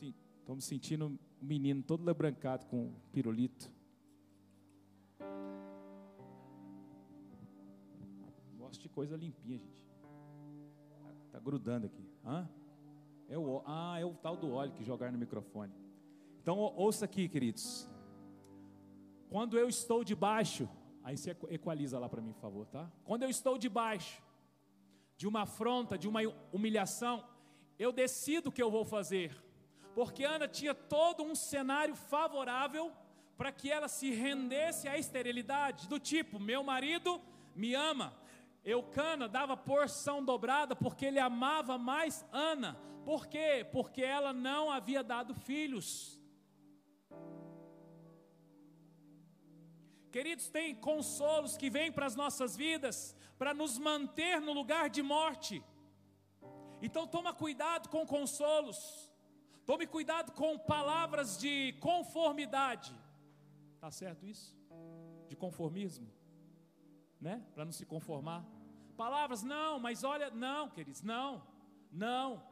Sim, 0.00 0.12
estamos 0.40 0.64
sentindo 0.64 1.06
um 1.06 1.18
menino 1.40 1.80
todo 1.80 2.04
lebrancado 2.04 2.66
com 2.66 2.92
pirulito. 3.12 3.70
Gosto 8.58 8.82
de 8.82 8.88
coisa 8.88 9.16
limpinha, 9.16 9.58
gente. 9.58 9.85
Tá 11.36 11.40
grudando 11.40 11.84
aqui. 11.86 12.02
Hã? 12.24 12.48
É 13.28 13.36
o, 13.36 13.62
ah, 13.66 14.00
é 14.00 14.04
o 14.06 14.14
tal 14.14 14.36
do 14.36 14.52
óleo 14.52 14.72
que 14.72 14.82
jogar 14.82 15.12
no 15.12 15.18
microfone. 15.18 15.72
Então, 16.40 16.56
ouça 16.58 17.04
aqui, 17.04 17.28
queridos. 17.28 17.86
Quando 19.28 19.58
eu 19.58 19.68
estou 19.68 20.02
debaixo 20.02 20.68
Aí 21.06 21.16
você 21.16 21.36
equaliza 21.50 22.00
lá 22.00 22.08
para 22.08 22.20
mim, 22.20 22.32
por 22.32 22.40
favor, 22.40 22.66
tá? 22.66 22.90
Quando 23.04 23.22
eu 23.22 23.30
estou 23.30 23.56
debaixo 23.56 24.20
de 25.16 25.28
uma 25.28 25.42
afronta, 25.42 25.96
de 25.96 26.08
uma 26.08 26.20
humilhação, 26.52 27.24
eu 27.78 27.92
decido 27.92 28.48
o 28.48 28.52
que 28.52 28.60
eu 28.60 28.72
vou 28.72 28.84
fazer. 28.84 29.30
Porque 29.94 30.24
Ana 30.24 30.48
tinha 30.48 30.74
todo 30.74 31.22
um 31.22 31.36
cenário 31.36 31.94
favorável 31.94 32.90
para 33.36 33.52
que 33.52 33.70
ela 33.70 33.86
se 33.86 34.10
rendesse 34.10 34.88
à 34.88 34.98
esterilidade, 34.98 35.88
do 35.88 36.00
tipo: 36.00 36.40
meu 36.40 36.64
marido 36.64 37.20
me 37.54 37.72
ama. 37.72 38.12
Eucana 38.66 39.28
dava 39.28 39.56
porção 39.56 40.24
dobrada 40.24 40.74
porque 40.74 41.06
ele 41.06 41.20
amava 41.20 41.78
mais 41.78 42.26
Ana. 42.32 42.74
Por 43.04 43.28
quê? 43.28 43.64
Porque 43.70 44.02
ela 44.02 44.32
não 44.32 44.68
havia 44.68 45.04
dado 45.04 45.32
filhos. 45.32 46.20
Queridos, 50.10 50.48
tem 50.48 50.74
consolos 50.74 51.56
que 51.56 51.70
vêm 51.70 51.92
para 51.92 52.06
as 52.06 52.16
nossas 52.16 52.56
vidas 52.56 53.14
para 53.38 53.54
nos 53.54 53.78
manter 53.78 54.40
no 54.40 54.52
lugar 54.52 54.90
de 54.90 55.00
morte. 55.00 55.62
Então 56.82 57.06
toma 57.06 57.32
cuidado 57.32 57.88
com 57.88 58.04
consolos. 58.04 59.12
Tome 59.64 59.86
cuidado 59.86 60.32
com 60.32 60.58
palavras 60.58 61.38
de 61.38 61.74
conformidade. 61.74 62.92
Tá 63.78 63.92
certo 63.92 64.26
isso? 64.26 64.56
De 65.28 65.36
conformismo, 65.36 66.08
né? 67.20 67.44
Para 67.54 67.64
não 67.64 67.72
se 67.72 67.86
conformar. 67.86 68.55
Palavras 68.96 69.42
não, 69.42 69.78
mas 69.78 70.04
olha, 70.04 70.30
não, 70.30 70.68
queridos, 70.68 71.02
não. 71.02 71.42
Não. 71.92 72.42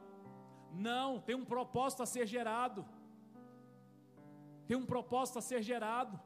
Não, 0.71 1.19
tem 1.19 1.35
um 1.35 1.45
propósito 1.45 2.03
a 2.03 2.05
ser 2.05 2.25
gerado. 2.27 2.85
Tem 4.67 4.77
um 4.77 4.85
propósito 4.85 5.39
a 5.39 5.41
ser 5.41 5.61
gerado. 5.61 6.19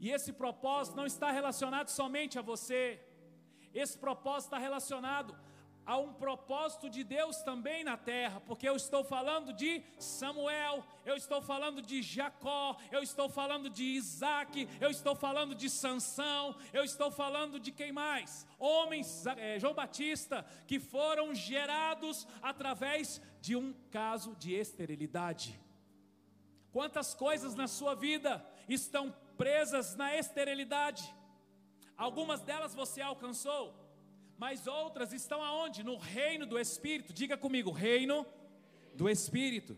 E 0.00 0.10
esse 0.10 0.32
propósito 0.32 0.96
não 0.96 1.06
está 1.06 1.30
relacionado 1.30 1.88
somente 1.88 2.38
a 2.38 2.42
você, 2.42 2.82
esse 3.74 3.98
propósito 3.98 4.48
está 4.48 4.58
relacionado 4.58 5.36
a 5.88 5.96
um 5.96 6.12
propósito 6.12 6.90
de 6.90 7.02
Deus 7.02 7.38
também 7.38 7.82
na 7.82 7.96
terra, 7.96 8.42
porque 8.44 8.68
eu 8.68 8.76
estou 8.76 9.02
falando 9.02 9.54
de 9.54 9.82
Samuel, 9.98 10.84
eu 11.02 11.16
estou 11.16 11.40
falando 11.40 11.80
de 11.80 12.02
Jacó, 12.02 12.76
eu 12.92 13.02
estou 13.02 13.26
falando 13.30 13.70
de 13.70 13.84
Isaac, 13.84 14.68
eu 14.82 14.90
estou 14.90 15.16
falando 15.16 15.54
de 15.54 15.70
Sansão, 15.70 16.54
eu 16.74 16.84
estou 16.84 17.10
falando 17.10 17.58
de 17.58 17.72
quem 17.72 17.90
mais? 17.90 18.46
Homens, 18.58 19.24
é, 19.28 19.58
João 19.58 19.72
Batista, 19.72 20.44
que 20.66 20.78
foram 20.78 21.34
gerados 21.34 22.28
através 22.42 23.22
de 23.40 23.56
um 23.56 23.72
caso 23.90 24.36
de 24.36 24.52
esterilidade. 24.52 25.58
Quantas 26.70 27.14
coisas 27.14 27.54
na 27.54 27.66
sua 27.66 27.94
vida 27.94 28.44
estão 28.68 29.10
presas 29.38 29.96
na 29.96 30.14
esterilidade. 30.14 31.14
Algumas 31.96 32.42
delas 32.42 32.74
você 32.74 33.00
alcançou, 33.00 33.74
mas 34.38 34.68
outras 34.68 35.12
estão 35.12 35.42
aonde? 35.42 35.82
No 35.82 35.96
reino 35.98 36.46
do 36.46 36.58
Espírito. 36.58 37.12
Diga 37.12 37.36
comigo, 37.36 37.72
reino 37.72 38.24
do 38.94 39.08
Espírito. 39.08 39.76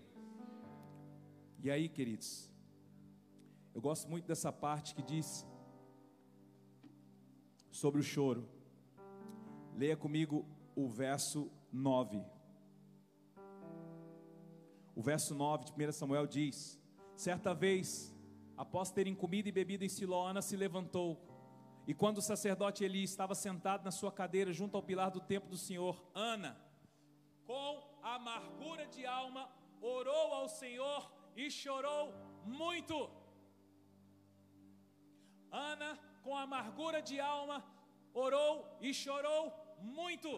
E 1.62 1.70
aí, 1.70 1.88
queridos, 1.88 2.52
eu 3.74 3.80
gosto 3.80 4.08
muito 4.08 4.26
dessa 4.26 4.52
parte 4.52 4.94
que 4.94 5.02
diz 5.02 5.46
sobre 7.70 8.00
o 8.00 8.02
choro. 8.02 8.46
Leia 9.74 9.96
comigo 9.96 10.46
o 10.76 10.86
verso 10.86 11.50
9. 11.72 12.22
O 14.94 15.00
verso 15.00 15.34
9 15.34 15.64
de 15.64 15.72
1 15.72 15.92
Samuel 15.92 16.26
diz: 16.26 16.78
Certa 17.16 17.54
vez 17.54 18.14
após 18.58 18.90
terem 18.90 19.14
comido 19.14 19.48
e 19.48 19.52
bebido 19.52 19.84
em 19.84 19.88
Siló, 19.88 20.26
Ana 20.28 20.42
se 20.42 20.54
levantou. 20.54 21.29
E 21.90 21.94
quando 22.00 22.18
o 22.18 22.26
sacerdote 22.30 22.84
Eli 22.84 23.02
estava 23.02 23.34
sentado 23.34 23.82
na 23.86 23.92
sua 23.96 24.12
cadeira 24.18 24.52
junto 24.58 24.76
ao 24.76 24.82
pilar 24.88 25.10
do 25.14 25.22
templo 25.30 25.50
do 25.54 25.56
Senhor, 25.56 25.96
Ana, 26.14 26.52
com 27.48 27.72
amargura 28.16 28.84
de 28.94 29.04
alma, 29.04 29.42
orou 29.94 30.26
ao 30.36 30.48
Senhor 30.60 31.00
e 31.36 31.50
chorou 31.50 32.04
muito. 32.60 32.96
Ana, 35.50 35.90
com 36.22 36.36
amargura 36.36 37.02
de 37.10 37.18
alma, 37.18 37.58
orou 38.14 38.52
e 38.80 38.94
chorou 38.94 39.44
muito. 39.98 40.30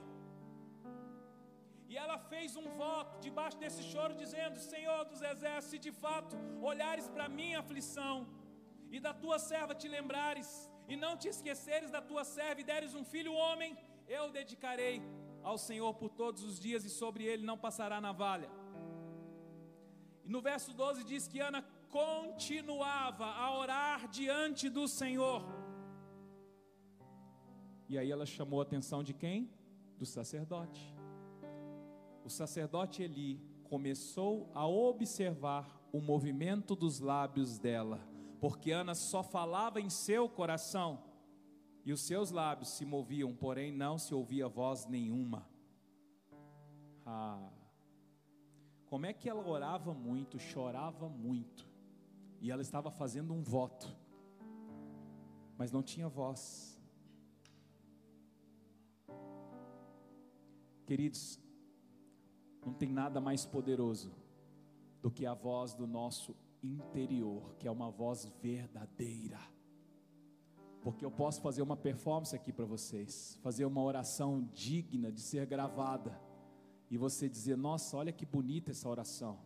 E 1.87 1.99
ela 1.99 2.19
fez 2.33 2.57
um 2.57 2.69
voto 2.83 3.21
debaixo 3.29 3.59
desse 3.59 3.83
choro, 3.92 4.21
dizendo: 4.25 4.67
Senhor 4.73 5.05
dos 5.05 5.21
exércitos, 5.21 5.71
se 5.73 5.87
de 5.87 5.92
fato 5.92 6.35
olhares 6.73 7.09
para 7.11 7.35
minha 7.40 7.59
aflição, 7.65 8.27
e 8.90 8.98
da 8.98 9.13
tua 9.13 9.38
serva 9.50 9.75
te 9.75 9.88
lembrares, 9.96 10.71
e 10.93 10.97
não 11.05 11.17
te 11.17 11.29
esqueceres 11.29 11.90
da 11.90 12.03
tua 12.11 12.25
serva, 12.25 12.61
e 12.61 12.65
deres 12.73 12.95
um 12.95 13.05
filho 13.05 13.33
homem, 13.33 13.77
eu 14.09 14.31
dedicarei 14.31 15.03
ao 15.43 15.59
Senhor 15.59 15.93
por 15.95 16.11
todos 16.23 16.43
os 16.45 16.59
dias, 16.67 16.85
e 16.85 16.90
sobre 16.90 17.25
ele 17.25 17.45
não 17.51 17.59
passará 17.67 18.01
navalha. 18.01 18.51
E 20.25 20.29
no 20.29 20.40
verso 20.40 20.73
12 20.73 21.05
diz 21.05 21.27
que 21.27 21.40
Ana 21.40 21.63
continuava 21.90 23.27
a 23.27 23.47
orar 23.59 24.09
diante 24.09 24.69
do 24.71 24.87
Senhor. 24.87 25.43
E 27.88 27.99
aí 27.99 28.11
ela 28.11 28.25
chamou 28.25 28.61
a 28.61 28.63
atenção 28.63 29.03
de 29.03 29.13
quem? 29.13 29.51
Do 29.99 30.07
sacerdote 30.07 30.93
o 32.25 32.31
sacerdote 32.31 33.03
Eli 33.03 33.40
começou 33.65 34.51
a 34.55 34.67
observar 34.67 35.81
o 35.93 36.01
movimento 36.01 36.75
dos 36.75 37.01
lábios 37.01 37.59
dela, 37.59 38.01
porque 38.43 38.73
Ana 38.73 38.93
só 38.93 39.23
falava 39.23 39.81
em 39.81 39.88
seu 39.88 40.29
coração 40.29 41.05
e 41.85 41.93
os 41.93 42.01
seus 42.01 42.33
lábios 42.33 42.71
se 42.71 42.85
moviam, 42.85 43.33
porém 43.33 43.71
não 43.71 43.97
se 43.97 44.13
ouvia 44.13 44.49
voz 44.49 44.85
nenhuma. 44.85 45.49
Ah. 47.07 47.53
como 48.87 49.07
é 49.07 49.13
que 49.13 49.29
ela 49.29 49.47
orava 49.49 49.95
muito, 49.95 50.40
chorava 50.40 51.09
muito, 51.09 51.69
e 52.40 52.51
ela 52.51 52.63
estava 52.63 52.90
fazendo 52.90 53.33
um 53.33 53.45
voto, 53.45 53.97
mas 55.57 55.71
não 55.71 55.83
tinha 55.83 56.09
voz. 56.09 56.77
Queridos, 60.85 61.40
não 62.67 62.75
tem 62.75 62.90
nada 62.90 63.21
mais 63.21 63.47
poderoso 63.47 64.13
do 65.01 65.13
que 65.13 65.27
a 65.27 65.35
voz 65.35 65.75
do 65.75 65.87
nosso 65.87 66.35
interior, 66.63 67.54
que 67.58 67.67
é 67.67 67.71
uma 67.71 67.90
voz 67.90 68.31
verdadeira. 68.40 69.38
Porque 70.81 71.04
eu 71.04 71.10
posso 71.10 71.40
fazer 71.40 71.63
uma 71.63 71.77
performance 71.77 72.35
aqui 72.35 72.52
para 72.52 72.65
vocês, 72.65 73.38
fazer 73.42 73.65
uma 73.65 73.83
oração 73.83 74.48
digna 74.52 75.13
de 75.13 75.21
ser 75.21 75.46
gravada, 75.46 76.21
e 76.90 76.96
você 76.96 77.29
dizer: 77.29 77.56
Nossa, 77.56 77.96
olha 77.96 78.13
que 78.13 78.27
bonita 78.27 78.71
essa 78.71 78.88
oração. 78.88 79.38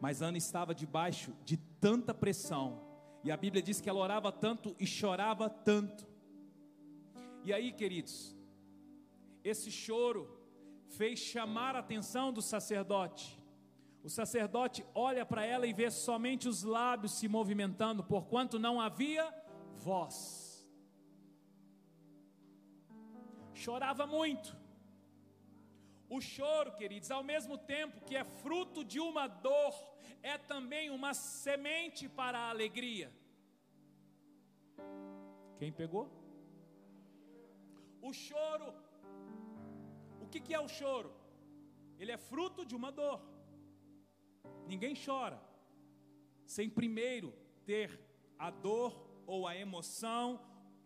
Mas 0.00 0.22
Ana 0.22 0.38
estava 0.38 0.74
debaixo 0.74 1.32
de 1.44 1.56
tanta 1.56 2.12
pressão, 2.12 2.80
e 3.22 3.30
a 3.30 3.36
Bíblia 3.36 3.62
diz 3.62 3.80
que 3.80 3.88
ela 3.88 4.00
orava 4.00 4.32
tanto 4.32 4.74
e 4.78 4.86
chorava 4.86 5.48
tanto. 5.48 6.06
E 7.44 7.52
aí, 7.52 7.72
queridos, 7.72 8.34
esse 9.44 9.70
choro 9.70 10.28
fez 10.88 11.18
chamar 11.18 11.76
a 11.76 11.80
atenção 11.80 12.32
do 12.32 12.42
sacerdote. 12.42 13.38
O 14.06 14.08
sacerdote 14.08 14.80
olha 14.94 15.24
para 15.30 15.44
ela 15.44 15.66
e 15.66 15.72
vê 15.72 15.90
somente 15.90 16.48
os 16.48 16.62
lábios 16.62 17.14
se 17.18 17.26
movimentando, 17.36 18.04
porquanto 18.04 18.56
não 18.66 18.80
havia 18.80 19.24
voz. 19.86 20.16
Chorava 23.52 24.06
muito. 24.06 24.56
O 26.08 26.20
choro, 26.20 26.70
queridos, 26.80 27.10
ao 27.10 27.24
mesmo 27.32 27.58
tempo 27.58 28.04
que 28.06 28.14
é 28.14 28.24
fruto 28.42 28.84
de 28.84 29.00
uma 29.00 29.26
dor, 29.26 29.74
é 30.22 30.38
também 30.38 30.88
uma 30.98 31.12
semente 31.12 32.08
para 32.08 32.38
a 32.38 32.50
alegria. 32.50 33.12
Quem 35.58 35.72
pegou? 35.72 36.06
O 38.00 38.12
choro 38.12 38.72
o 40.22 40.28
que, 40.28 40.54
é 40.54 40.60
o 40.60 40.68
choro? 40.68 41.10
Ele 41.98 42.12
é 42.12 42.18
fruto 42.18 42.64
de 42.64 42.76
uma 42.76 42.90
dor. 42.92 43.35
Ninguém 44.66 44.94
chora 44.94 45.40
sem 46.46 46.68
primeiro 46.70 47.32
ter 47.64 48.00
a 48.38 48.50
dor 48.50 48.92
ou 49.26 49.46
a 49.46 49.56
emoção, 49.56 50.40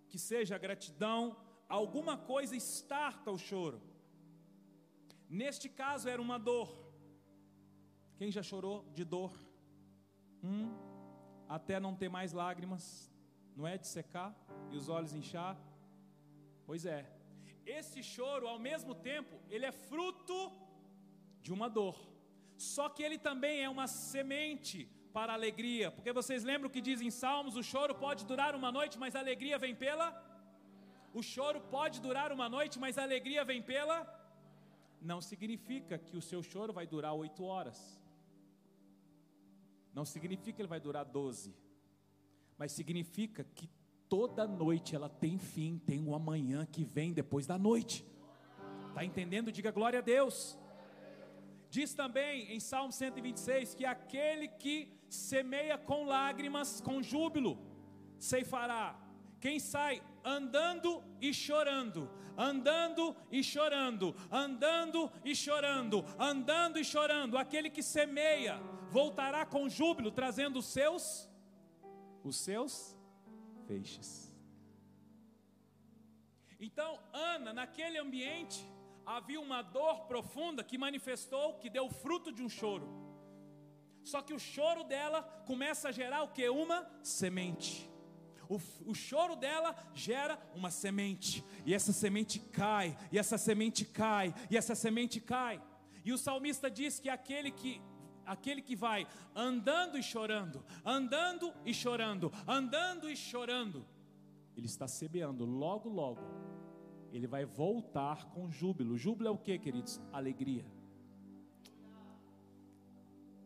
que 0.09 0.19
seja 0.19 0.55
a 0.55 0.59
gratidão, 0.59 1.37
alguma 1.69 2.17
coisa 2.17 2.57
estarta 2.57 3.31
o 3.31 3.39
choro. 3.39 3.81
Neste 5.29 5.69
caso 5.69 6.09
era 6.09 6.21
uma 6.21 6.39
dor. 6.39 6.69
Quem 8.17 8.31
já 8.31 8.43
chorou 8.43 8.85
de 8.93 9.05
dor? 9.05 9.33
Hum, 10.43 10.75
até 11.49 11.79
não 11.79 11.95
ter 11.95 12.09
mais 12.09 12.33
lágrimas, 12.33 13.13
não 13.57 13.67
é 13.67 13.77
de 13.77 13.87
secar 13.87 14.35
e 14.71 14.77
os 14.77 14.89
olhos 14.89 15.15
inchar? 15.15 15.57
Pois 16.67 16.85
é, 16.87 17.01
esse 17.65 18.03
choro, 18.03 18.49
ao 18.49 18.59
mesmo 18.59 18.95
tempo, 18.95 19.39
ele 19.49 19.67
é 19.67 19.73
fruto 19.73 20.53
de 21.41 21.53
uma 21.53 21.69
dor. 21.69 21.97
Só 22.61 22.87
que 22.95 23.03
ele 23.03 23.19
também 23.27 23.63
é 23.67 23.69
uma 23.75 23.87
semente 23.87 24.79
para 25.15 25.33
a 25.33 25.39
alegria, 25.41 25.91
porque 25.91 26.13
vocês 26.13 26.43
lembram 26.45 26.69
que 26.75 26.83
diz 26.89 27.01
em 27.01 27.11
Salmos: 27.11 27.57
o 27.57 27.63
choro 27.63 27.95
pode 27.95 28.27
durar 28.31 28.55
uma 28.55 28.71
noite, 28.79 28.99
mas 28.99 29.17
a 29.17 29.21
alegria 29.25 29.59
vem 29.65 29.75
pela. 29.75 30.09
O 31.15 31.23
choro 31.23 31.61
pode 31.77 32.03
durar 32.07 32.31
uma 32.37 32.49
noite, 32.57 32.79
mas 32.79 32.99
a 32.99 33.03
alegria 33.03 33.45
vem 33.51 33.63
pela. 33.63 33.97
Não 35.01 35.21
significa 35.23 35.97
que 35.99 36.19
o 36.19 36.21
seu 36.21 36.43
choro 36.43 36.73
vai 36.79 36.87
durar 36.87 37.15
oito 37.15 37.43
horas. 37.45 37.81
Não 39.95 40.05
significa 40.05 40.57
que 40.57 40.63
ele 40.63 40.69
vai 40.77 40.81
durar 40.81 41.07
doze. 41.07 41.57
Mas 42.59 42.73
significa 42.73 43.43
que 43.43 43.71
toda 44.07 44.47
noite 44.47 44.95
ela 44.95 45.09
tem 45.09 45.39
fim, 45.39 45.79
tem 45.79 46.07
um 46.07 46.15
amanhã 46.15 46.67
que 46.67 46.85
vem 46.85 47.11
depois 47.15 47.47
da 47.47 47.59
noite. 47.59 48.05
Está 48.91 49.03
entendendo? 49.03 49.51
Diga 49.51 49.71
glória 49.71 50.01
a 50.01 50.03
Deus. 50.03 50.60
Diz 51.71 51.95
também 51.95 52.53
em 52.53 52.59
Salmo 52.59 52.93
126 52.93 53.75
que 53.75 53.85
aquele 53.85 54.49
que 54.49 54.93
semeia 55.09 55.79
com 55.79 56.05
lágrimas, 56.05 56.81
com 56.81 57.03
júbilo, 57.03 57.59
ceifará. 58.19 58.99
Quem 59.41 59.59
sai 59.59 60.03
andando 60.25 61.03
e 61.21 61.33
chorando, 61.33 62.11
andando 62.37 63.17
e 63.31 63.43
chorando, 63.43 64.15
andando 64.31 65.11
e 65.25 65.35
chorando, 65.35 66.05
andando 66.19 66.79
e 66.79 66.85
chorando, 66.85 67.39
aquele 67.39 67.71
que 67.71 67.83
semeia 67.83 68.61
voltará 68.91 69.47
com 69.47 69.69
júbilo, 69.69 70.11
trazendo 70.11 70.59
os 70.59 70.67
seus 70.67 71.31
os 72.23 72.37
seus 72.37 72.97
feixes. 73.67 74.31
Então, 76.59 77.01
Ana, 77.13 77.55
naquele 77.55 77.97
ambiente, 77.97 78.61
havia 79.05 79.41
uma 79.41 79.63
dor 79.63 80.07
profunda 80.07 80.65
que 80.65 80.79
manifestou, 80.79 81.55
que 81.55 81.71
deu 81.71 81.89
fruto 81.89 82.33
de 82.33 82.43
um 82.43 82.49
choro. 82.49 82.89
Só 84.03 84.23
que 84.23 84.33
o 84.33 84.39
choro 84.39 84.85
dela 84.85 85.23
começa 85.47 85.89
a 85.89 85.93
gerar 85.93 86.23
o 86.23 86.29
que? 86.29 86.49
Uma 86.49 86.89
semente. 87.03 87.89
O, 88.49 88.61
o, 88.85 88.95
choro 88.95 89.37
dela 89.37 89.77
gera 89.95 90.37
uma 90.57 90.73
semente, 90.73 91.45
e 91.65 91.73
essa 91.73 91.93
semente 91.93 92.41
cai, 92.41 92.99
e 93.13 93.19
essa 93.19 93.39
semente 93.39 93.85
cai, 93.85 94.35
e 94.51 94.57
essa 94.57 94.75
semente 94.75 95.21
cai. 95.21 95.63
E 96.05 96.13
o 96.13 96.19
salmista 96.19 96.69
diz 96.69 96.99
que 96.99 97.09
aquele 97.09 97.53
que 97.53 97.81
aquele 98.27 98.63
que 98.63 98.77
vai 98.77 99.07
andando 99.35 99.99
e 99.99 100.03
chorando, 100.03 100.65
andando 100.85 101.53
e 101.65 101.73
chorando, 101.75 102.33
andando 102.47 103.09
e 103.11 103.17
chorando, 103.17 103.87
ele 104.57 104.67
está 104.67 104.87
semeando, 104.87 105.45
logo, 105.45 105.89
logo, 105.89 106.21
ele 107.13 107.27
vai 107.27 107.45
voltar 107.45 108.27
com 108.31 108.51
júbilo. 108.51 108.97
Júbilo 108.97 109.29
é 109.29 109.31
o 109.31 109.39
que, 109.39 109.59
queridos? 109.59 110.01
Alegria. 110.13 110.65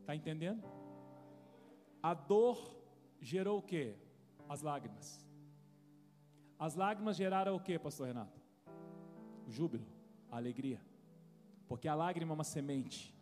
Está 0.01 0.15
entendendo? 0.15 0.63
A 2.03 2.13
dor 2.13 2.77
gerou 3.21 3.59
o 3.59 3.63
que? 3.63 3.95
As 4.49 4.61
lágrimas. 4.61 5.25
As 6.59 6.75
lágrimas 6.75 7.17
geraram 7.17 7.57
o 7.57 7.61
que, 7.61 7.79
pastor 7.79 8.09
Renato? 8.09 8.39
O 9.47 9.51
júbilo, 9.51 9.87
a 10.31 10.37
alegria. 10.37 10.81
Porque 11.67 11.89
a 11.89 11.95
lágrima 11.95 12.33
é 12.33 12.35
uma 12.35 12.45
semente. 12.45 13.15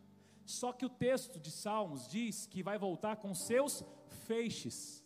Só 0.45 0.72
que 0.72 0.84
o 0.84 0.88
texto 0.90 1.38
de 1.38 1.51
Salmos 1.51 2.09
diz 2.09 2.47
que 2.47 2.62
vai 2.62 2.76
voltar 2.76 3.16
com 3.16 3.32
seus 3.34 3.84
feixes. 4.26 5.05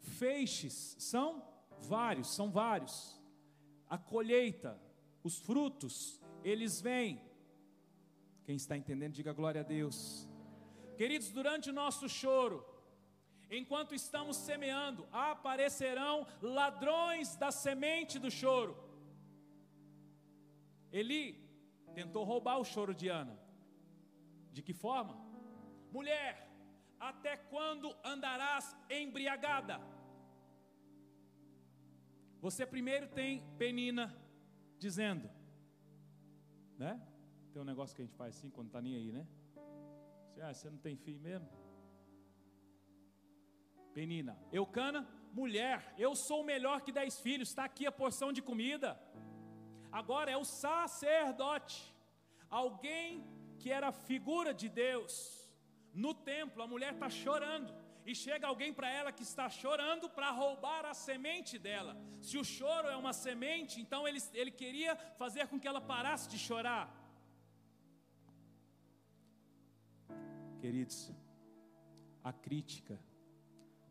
Feixes 0.00 0.96
são 0.98 1.42
vários, 1.80 2.34
são 2.34 2.50
vários. 2.50 3.20
A 3.94 3.98
colheita, 4.12 4.72
os 5.22 5.34
frutos, 5.46 5.94
eles 6.42 6.80
vêm. 6.86 7.12
Quem 8.44 8.56
está 8.56 8.74
entendendo, 8.76 9.12
diga 9.18 9.32
glória 9.40 9.60
a 9.60 9.68
Deus. 9.76 9.98
Queridos, 11.00 11.28
durante 11.38 11.70
o 11.70 11.76
nosso 11.82 12.08
choro, 12.08 12.56
enquanto 13.58 13.94
estamos 13.94 14.36
semeando, 14.48 15.06
aparecerão 15.12 16.26
ladrões 16.42 17.36
da 17.36 17.50
semente 17.52 18.18
do 18.24 18.32
choro. 18.40 18.72
Eli 21.00 21.24
tentou 22.00 22.24
roubar 22.24 22.58
o 22.58 22.68
choro 22.72 22.92
de 22.92 23.08
Ana. 23.22 23.38
De 24.56 24.60
que 24.60 24.74
forma? 24.84 25.14
Mulher, 25.92 26.32
até 26.98 27.36
quando 27.36 27.94
andarás 28.14 28.76
embriagada? 28.90 29.80
Você 32.44 32.66
primeiro 32.66 33.06
tem 33.08 33.42
Penina 33.56 34.14
dizendo, 34.78 35.30
né? 36.76 37.00
Tem 37.50 37.62
um 37.62 37.64
negócio 37.64 37.96
que 37.96 38.02
a 38.02 38.04
gente 38.04 38.18
faz 38.18 38.36
assim 38.36 38.50
quando 38.50 38.66
está 38.66 38.82
nem 38.82 38.96
aí, 38.96 39.10
né? 39.10 39.26
Você, 40.26 40.42
ah, 40.42 40.52
você 40.52 40.68
não 40.68 40.76
tem 40.76 40.94
filho 40.94 41.18
mesmo? 41.28 41.48
Penina, 43.94 44.38
Eucana, 44.52 45.08
mulher, 45.32 45.94
eu 45.96 46.14
sou 46.14 46.44
melhor 46.44 46.82
que 46.82 46.92
dez 46.92 47.18
filhos, 47.18 47.48
está 47.48 47.64
aqui 47.64 47.86
a 47.86 47.92
porção 48.02 48.30
de 48.30 48.42
comida. 48.42 48.90
Agora 49.90 50.30
é 50.30 50.36
o 50.36 50.44
sacerdote, 50.44 51.96
alguém 52.50 53.24
que 53.58 53.70
era 53.70 53.90
figura 53.90 54.52
de 54.52 54.68
Deus, 54.68 55.14
no 55.94 56.12
templo, 56.12 56.62
a 56.62 56.66
mulher 56.66 56.92
está 56.92 57.08
chorando. 57.08 57.83
E 58.06 58.14
chega 58.14 58.46
alguém 58.46 58.72
para 58.72 58.88
ela 58.90 59.10
que 59.10 59.22
está 59.22 59.48
chorando 59.48 60.08
para 60.16 60.30
roubar 60.30 60.84
a 60.84 60.92
semente 60.92 61.58
dela. 61.58 61.96
Se 62.20 62.36
o 62.36 62.44
choro 62.44 62.88
é 62.88 62.96
uma 62.96 63.14
semente, 63.14 63.80
então 63.80 64.06
ele, 64.06 64.20
ele 64.34 64.50
queria 64.50 64.94
fazer 65.22 65.46
com 65.48 65.58
que 65.58 65.66
ela 65.66 65.80
parasse 65.80 66.28
de 66.28 66.38
chorar. 66.38 66.86
Queridos, 70.60 71.10
a 72.22 72.32
crítica 72.32 72.98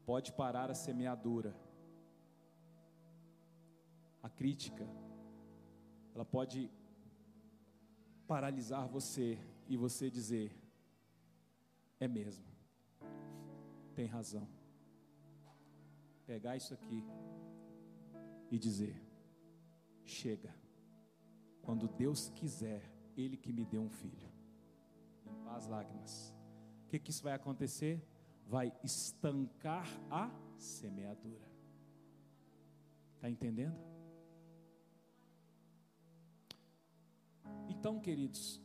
pode 0.06 0.32
parar 0.34 0.70
a 0.70 0.76
semeadura. 0.76 1.56
A 4.22 4.30
crítica, 4.30 4.88
ela 6.14 6.26
pode 6.26 6.70
paralisar 8.28 8.88
você 8.88 9.40
e 9.68 9.76
você 9.76 10.10
dizer: 10.10 10.56
É 12.00 12.08
mesmo. 12.08 12.53
Tem 13.96 14.06
razão. 14.06 14.48
Pegar 16.26 16.56
isso 16.56 16.74
aqui 16.74 17.04
e 18.50 18.58
dizer: 18.58 18.96
chega. 20.04 20.54
Quando 21.62 21.88
Deus 21.88 22.30
quiser, 22.30 22.82
Ele 23.16 23.38
que 23.38 23.54
me 23.54 23.66
dê 23.66 23.78
um 23.78 23.90
filho. 23.90 24.32
Limpar 25.26 25.56
as 25.56 25.68
lágrimas. 25.68 26.34
O 26.86 26.88
que, 26.90 27.00
que 27.00 27.12
isso 27.12 27.24
vai 27.24 27.34
acontecer? 27.34 28.06
Vai 28.46 28.74
estancar 28.84 29.88
a 30.12 30.30
semeadura. 30.58 31.48
Está 33.16 33.30
entendendo? 33.30 33.80
Então, 37.70 38.00
queridos, 38.00 38.62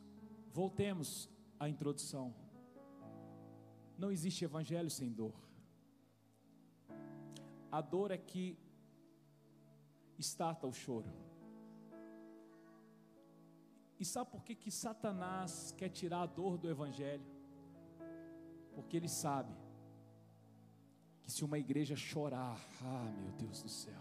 voltemos 0.52 1.30
à 1.58 1.68
introdução. 1.68 2.34
Não 3.98 4.12
existe 4.12 4.44
evangelho 4.44 4.88
sem 4.88 5.10
dor. 5.10 5.34
A 7.70 7.80
dor 7.80 8.12
é 8.12 8.16
que 8.16 8.56
estarta 10.16 10.66
o 10.66 10.72
choro. 10.72 11.10
E 13.98 14.04
sabe 14.04 14.30
por 14.30 14.44
que, 14.44 14.54
que 14.54 14.70
Satanás 14.70 15.74
quer 15.76 15.88
tirar 15.88 16.22
a 16.22 16.26
dor 16.26 16.56
do 16.56 16.70
evangelho? 16.70 17.26
Porque 18.72 18.96
ele 18.96 19.08
sabe 19.08 19.52
que 21.20 21.32
se 21.32 21.44
uma 21.44 21.58
igreja 21.58 21.96
chorar, 21.96 22.58
ah, 22.80 23.12
meu 23.18 23.32
Deus 23.32 23.60
do 23.60 23.68
céu, 23.68 24.00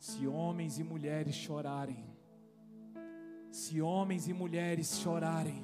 se 0.00 0.26
homens 0.26 0.78
e 0.80 0.84
mulheres 0.84 1.36
chorarem, 1.36 2.04
se 3.52 3.80
homens 3.80 4.26
e 4.26 4.32
mulheres 4.32 4.98
chorarem, 4.98 5.62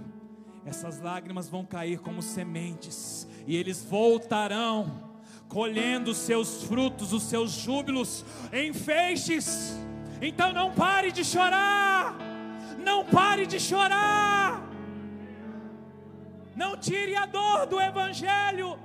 essas 0.64 1.00
lágrimas 1.00 1.48
vão 1.48 1.64
cair 1.64 1.98
como 1.98 2.22
sementes, 2.22 3.26
e 3.46 3.56
eles 3.56 3.84
voltarão, 3.84 5.10
colhendo 5.48 6.12
os 6.12 6.18
seus 6.18 6.62
frutos, 6.62 7.12
os 7.12 7.24
seus 7.24 7.50
júbilos 7.50 8.24
em 8.52 8.72
feixes. 8.72 9.76
Então 10.20 10.52
não 10.52 10.72
pare 10.72 11.10
de 11.10 11.24
chorar, 11.24 12.16
não 12.78 13.04
pare 13.04 13.44
de 13.44 13.58
chorar, 13.58 14.62
não 16.54 16.76
tire 16.76 17.16
a 17.16 17.26
dor 17.26 17.66
do 17.66 17.80
Evangelho, 17.80 18.78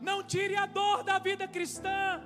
não 0.00 0.22
tire 0.22 0.54
a 0.54 0.66
dor 0.66 1.02
da 1.02 1.18
vida 1.18 1.48
cristã, 1.48 2.20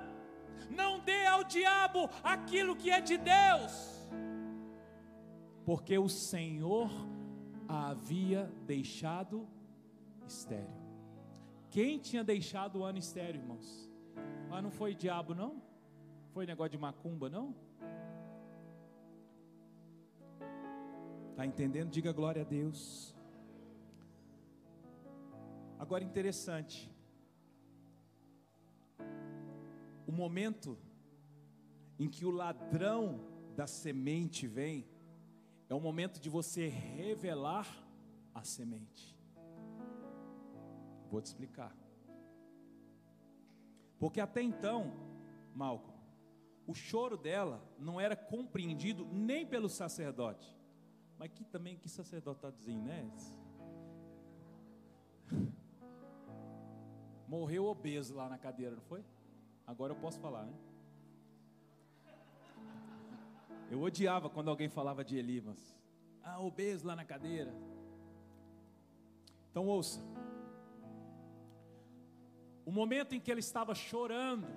não 0.69 0.99
dê 0.99 1.25
ao 1.25 1.45
diabo 1.45 2.09
aquilo 2.21 2.75
que 2.75 2.91
é 2.91 2.99
de 2.99 3.17
Deus, 3.17 4.05
porque 5.63 5.97
o 5.97 6.09
Senhor 6.09 6.91
a 7.69 7.89
havia 7.89 8.51
deixado 8.65 9.47
estéreo. 10.27 10.79
Quem 11.69 11.99
tinha 11.99 12.23
deixado 12.23 12.79
o 12.79 12.83
ano 12.83 12.97
estéreo, 12.97 13.41
irmãos? 13.41 13.87
Ah, 14.49 14.59
não 14.59 14.71
foi 14.71 14.95
diabo, 14.95 15.35
não? 15.35 15.61
Foi 16.33 16.47
negócio 16.47 16.71
de 16.71 16.77
macumba, 16.79 17.29
não? 17.29 17.55
Está 21.29 21.45
entendendo? 21.45 21.91
Diga 21.91 22.11
glória 22.11 22.41
a 22.41 22.45
Deus. 22.45 23.15
Agora 25.77 26.03
interessante. 26.03 26.91
O 30.07 30.11
momento 30.11 30.75
em 31.99 32.09
que 32.09 32.25
o 32.25 32.31
ladrão 32.31 33.21
da 33.55 33.67
semente 33.67 34.47
vem, 34.47 34.87
é 35.69 35.73
o 35.75 35.79
momento 35.79 36.19
de 36.19 36.29
você 36.29 36.67
revelar 36.67 37.67
a 38.33 38.43
semente. 38.43 39.15
Vou 41.11 41.21
te 41.21 41.27
explicar. 41.27 41.75
Porque 43.99 44.19
até 44.19 44.41
então, 44.41 44.91
Malco, 45.53 45.93
o 46.65 46.73
choro 46.73 47.15
dela 47.15 47.63
não 47.77 48.01
era 48.01 48.15
compreendido 48.15 49.05
nem 49.05 49.45
pelo 49.45 49.69
sacerdote. 49.69 50.55
Mas 51.17 51.31
que 51.31 51.43
também 51.43 51.77
que 51.77 51.89
dizendo, 52.57 52.83
né? 52.83 53.11
Morreu 57.27 57.65
obeso 57.65 58.15
lá 58.15 58.27
na 58.27 58.37
cadeira, 58.39 58.75
não 58.75 58.81
foi? 58.83 59.05
Agora 59.67 59.93
eu 59.93 59.97
posso 59.99 60.19
falar, 60.19 60.45
né? 60.45 60.53
Eu 63.69 63.81
odiava 63.81 64.29
quando 64.29 64.49
alguém 64.49 64.67
falava 64.67 65.03
de 65.03 65.15
Elimas. 65.17 65.59
Ah, 66.23 66.39
obeso 66.39 66.87
lá 66.87 66.95
na 66.95 67.05
cadeira. 67.05 67.53
Então 69.49 69.67
ouça. 69.67 70.01
O 72.65 72.71
momento 72.71 73.13
em 73.15 73.19
que 73.19 73.31
ele 73.31 73.39
estava 73.39 73.73
chorando, 73.73 74.47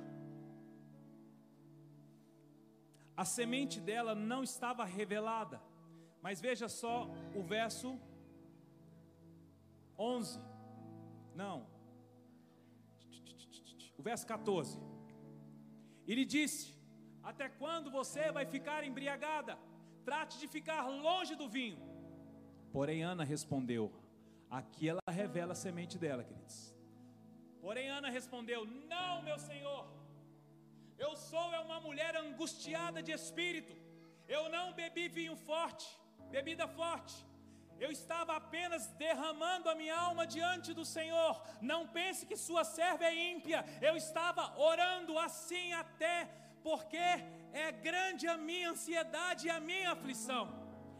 a 3.16 3.24
semente 3.24 3.80
dela 3.80 4.14
não 4.14 4.42
estava 4.42 4.84
revelada. 4.84 5.60
Mas 6.22 6.40
veja 6.40 6.68
só 6.68 7.08
o 7.34 7.42
verso 7.42 7.98
11. 9.98 10.40
Não. 11.34 11.66
O 13.98 14.02
verso 14.02 14.26
14. 14.26 14.78
Ele 16.06 16.24
disse: 16.24 16.74
até 17.22 17.48
quando 17.48 17.90
você 17.90 18.30
vai 18.32 18.44
ficar 18.44 18.84
embriagada? 18.84 19.58
Trate 20.04 20.38
de 20.38 20.48
ficar 20.48 20.82
longe 20.88 21.34
do 21.34 21.48
vinho. 21.48 21.78
Porém, 22.72 23.02
Ana 23.02 23.24
respondeu: 23.24 23.92
Aqui 24.50 24.88
ela 24.88 25.00
revela 25.08 25.52
a 25.52 25.60
semente 25.64 25.96
dela, 25.98 26.24
queridos. 26.24 26.74
Porém, 27.60 27.88
Ana 27.88 28.10
respondeu: 28.10 28.64
Não, 28.94 29.22
meu 29.22 29.38
senhor. 29.38 29.82
Eu 30.98 31.16
sou 31.16 31.52
é 31.54 31.60
uma 31.60 31.80
mulher 31.80 32.16
angustiada 32.16 33.02
de 33.02 33.12
espírito. 33.12 33.74
Eu 34.28 34.48
não 34.48 34.66
bebi 34.72 35.08
vinho 35.08 35.36
forte, 35.36 35.86
bebida 36.30 36.66
forte. 36.80 37.16
Eu 37.84 37.90
estava 37.90 38.36
apenas 38.36 38.86
derramando 39.04 39.68
a 39.68 39.74
minha 39.74 39.96
alma 39.96 40.24
diante 40.34 40.72
do 40.72 40.84
Senhor. 40.84 41.32
Não 41.60 41.80
pense 41.96 42.24
que 42.24 42.36
sua 42.36 42.62
serva 42.62 43.04
é 43.04 43.14
ímpia. 43.32 43.64
Eu 43.88 43.96
estava 43.96 44.44
orando 44.70 45.18
assim 45.18 45.72
até 45.72 46.14
porque 46.62 46.96
é 47.52 47.70
grande 47.72 48.26
a 48.26 48.36
minha 48.36 48.70
ansiedade 48.70 49.46
e 49.46 49.50
a 49.50 49.60
minha 49.60 49.92
aflição. 49.92 50.48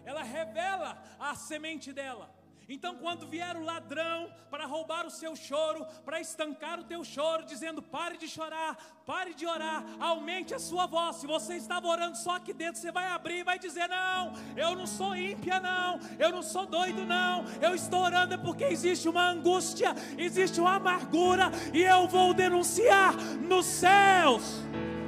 Ela 0.05 0.23
revela 0.23 1.03
a 1.19 1.35
semente 1.35 1.93
dela. 1.93 2.43
Então, 2.69 2.95
quando 2.97 3.27
vier 3.27 3.57
o 3.57 3.65
ladrão 3.65 4.33
para 4.51 4.67
roubar 4.67 5.05
o 5.05 5.11
seu 5.11 5.35
choro, 5.35 5.85
para 6.05 6.21
estancar 6.21 6.79
o 6.79 6.85
teu 6.85 7.05
choro, 7.05 7.45
dizendo: 7.45 7.83
pare 7.83 8.17
de 8.17 8.29
chorar, 8.29 8.77
pare 9.05 9.35
de 9.35 9.47
orar, 9.47 9.85
aumente 10.01 10.55
a 10.55 10.59
sua 10.59 10.87
voz. 10.87 11.17
Se 11.17 11.27
você 11.27 11.57
estava 11.57 11.87
orando 11.87 12.17
só 12.17 12.37
aqui 12.37 12.53
dentro, 12.53 12.81
você 12.81 12.93
vai 12.93 13.07
abrir 13.07 13.41
e 13.41 13.45
vai 13.45 13.59
dizer: 13.59 13.89
não, 13.89 14.33
eu 14.57 14.77
não 14.77 14.87
sou 14.87 15.15
ímpia, 15.17 15.59
não, 15.61 15.99
eu 16.19 16.31
não 16.31 16.43
sou 16.43 16.65
doido, 16.65 17.05
não, 17.05 17.45
eu 17.61 17.75
estou 17.75 18.01
orando 18.01 18.39
porque 18.39 18.65
existe 18.65 19.09
uma 19.09 19.29
angústia, 19.29 19.95
existe 20.17 20.61
uma 20.61 20.77
amargura, 20.77 21.51
e 21.75 21.83
eu 21.83 22.07
vou 22.07 22.33
denunciar 22.33 23.15
nos 23.41 23.67
céus. 23.67 24.63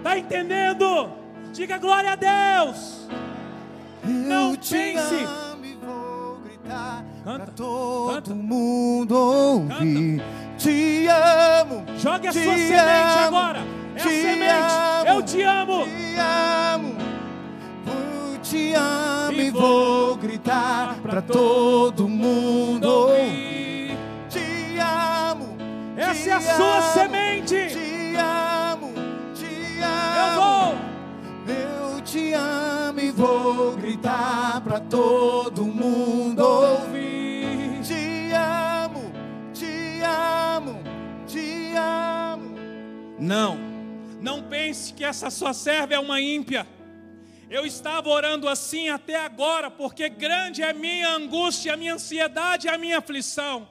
Está 0.04 0.18
entendendo? 0.18 1.08
Diga 1.54 1.78
glória 1.78 2.12
a 2.12 2.14
Deus. 2.14 3.08
Não 4.04 4.50
Eu 4.50 4.56
te 4.58 4.74
pense. 4.74 5.14
amo 5.24 5.64
e 5.64 5.74
vou 5.82 6.36
gritar 6.44 7.02
Canta, 7.24 7.38
pra 7.38 7.46
todo 7.54 8.14
canta. 8.14 8.34
mundo 8.34 9.16
ouvir. 9.16 10.22
Te 10.58 11.06
amo. 11.08 11.86
Jogue 11.96 12.28
a 12.28 12.32
sua 12.34 12.42
semente 12.42 12.74
amo, 12.74 13.26
agora. 13.26 13.60
É 13.96 14.00
a 14.00 14.04
te 14.04 14.10
semente. 14.20 14.74
amo, 14.74 15.08
Eu 15.08 15.22
te 15.22 15.42
amo. 15.42 15.84
Te 15.84 16.16
amo. 16.20 16.94
Eu 17.86 18.38
te 18.42 18.74
amo 18.74 19.40
E 19.40 19.50
vou 19.50 19.62
vou 19.62 20.16
gritar 20.16 20.96
pra 21.00 21.22
todo 21.22 22.06
mundo 22.06 22.84
ouvir. 22.86 23.96
Te 24.28 24.78
amo. 24.78 25.56
Essa 25.96 26.12
te 26.22 26.28
é 26.28 26.32
a 26.34 26.40
sua 26.42 26.82
semente. 26.92 27.23
Amo 32.34 33.00
e 33.00 33.10
vou 33.10 33.76
gritar 33.76 34.60
pra 34.62 34.80
todo 34.80 35.64
mundo 35.64 36.40
ouvir. 36.40 37.80
Te 37.82 38.32
amo, 38.32 39.12
te 39.52 40.02
amo, 40.02 40.82
te 41.26 41.74
amo. 41.76 42.56
Não, 43.18 43.56
não 44.20 44.42
pense 44.42 44.92
que 44.92 45.04
essa 45.04 45.30
sua 45.30 45.54
serva 45.54 45.94
é 45.94 45.98
uma 45.98 46.20
ímpia. 46.20 46.66
Eu 47.48 47.64
estava 47.64 48.08
orando 48.08 48.48
assim 48.48 48.88
até 48.88 49.16
agora, 49.16 49.70
porque 49.70 50.08
grande 50.08 50.62
é 50.62 50.70
a 50.70 50.74
minha 50.74 51.10
angústia, 51.10 51.74
a 51.74 51.76
minha 51.76 51.94
ansiedade, 51.94 52.68
a 52.68 52.76
minha 52.76 52.98
aflição. 52.98 53.68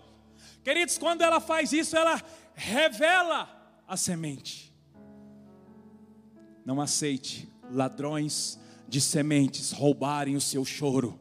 Queridos, 0.64 0.98
quando 0.98 1.22
ela 1.22 1.40
faz 1.40 1.74
isso, 1.74 1.96
ela 1.96 2.22
revela 2.56 3.50
a 3.88 3.98
semente. 3.98 4.74
Não 6.66 6.80
aceite 6.80 7.53
ladrões 7.72 8.60
de 8.88 9.02
sementes 9.02 9.72
roubarem 9.72 10.36
o 10.36 10.42
seu 10.42 10.64
choro. 10.64 11.20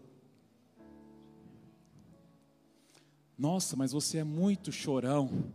Nossa, 3.36 3.76
mas 3.76 3.92
você 3.92 4.18
é 4.18 4.24
muito 4.24 4.70
chorão. 4.70 5.52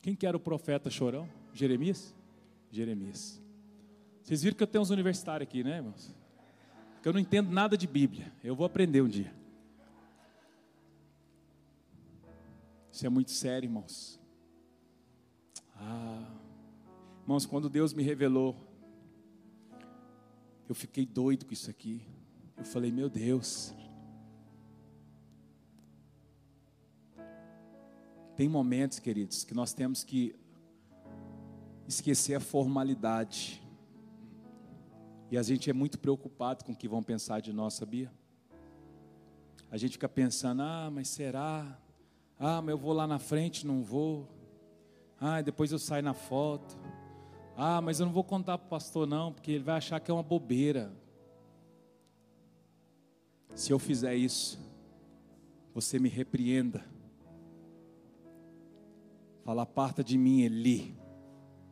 Quem 0.00 0.16
que 0.16 0.26
era 0.26 0.36
o 0.36 0.40
profeta 0.40 0.90
chorão? 0.90 1.28
Jeremias? 1.52 2.14
Jeremias. 2.70 3.40
Vocês 4.22 4.42
viram 4.42 4.56
que 4.56 4.62
eu 4.62 4.66
tenho 4.66 4.82
uns 4.82 4.90
universitários 4.90 5.48
aqui, 5.48 5.62
né, 5.62 5.76
irmãos? 5.76 6.14
Que 7.02 7.08
eu 7.08 7.12
não 7.12 7.20
entendo 7.20 7.50
nada 7.50 7.76
de 7.76 7.86
Bíblia. 7.86 8.32
Eu 8.42 8.56
vou 8.56 8.64
aprender 8.64 9.02
um 9.02 9.08
dia. 9.08 9.32
Isso 12.90 13.06
é 13.06 13.08
muito 13.08 13.30
sério, 13.30 13.66
irmãos. 13.66 14.20
Ah, 15.76 16.30
irmãos, 17.22 17.46
quando 17.46 17.68
Deus 17.68 17.92
me 17.92 18.02
revelou, 18.02 18.56
eu 20.68 20.74
fiquei 20.74 21.04
doido 21.04 21.44
com 21.46 21.52
isso 21.52 21.70
aqui. 21.70 22.02
Eu 22.56 22.64
falei, 22.64 22.90
meu 22.90 23.08
Deus. 23.08 23.74
Tem 28.36 28.48
momentos, 28.48 28.98
queridos, 28.98 29.44
que 29.44 29.54
nós 29.54 29.72
temos 29.72 30.02
que 30.02 30.34
esquecer 31.86 32.34
a 32.34 32.40
formalidade. 32.40 33.62
E 35.30 35.38
a 35.38 35.42
gente 35.42 35.68
é 35.68 35.72
muito 35.72 35.98
preocupado 35.98 36.64
com 36.64 36.72
o 36.72 36.76
que 36.76 36.88
vão 36.88 37.02
pensar 37.02 37.40
de 37.40 37.52
nós, 37.52 37.74
sabia? 37.74 38.12
A 39.70 39.76
gente 39.76 39.92
fica 39.92 40.08
pensando, 40.08 40.62
ah, 40.62 40.90
mas 40.90 41.08
será? 41.08 41.78
Ah, 42.38 42.60
mas 42.60 42.70
eu 42.70 42.78
vou 42.78 42.92
lá 42.92 43.06
na 43.06 43.18
frente, 43.18 43.66
não 43.66 43.82
vou. 43.82 44.28
Ah, 45.18 45.40
depois 45.40 45.72
eu 45.72 45.78
saio 45.78 46.02
na 46.02 46.12
foto. 46.12 46.76
Ah, 47.64 47.80
mas 47.80 48.00
eu 48.00 48.06
não 48.06 48.12
vou 48.12 48.24
contar 48.24 48.58
para 48.58 48.66
o 48.66 48.70
pastor 48.70 49.06
não, 49.06 49.32
porque 49.32 49.52
ele 49.52 49.62
vai 49.62 49.76
achar 49.76 50.00
que 50.00 50.10
é 50.10 50.14
uma 50.14 50.20
bobeira. 50.20 50.92
Se 53.54 53.72
eu 53.72 53.78
fizer 53.78 54.16
isso, 54.16 54.58
você 55.72 55.96
me 55.96 56.08
repreenda. 56.08 56.84
Fala, 59.44 59.62
aparta 59.62 60.02
de 60.02 60.18
mim, 60.18 60.40
Eli. 60.40 60.92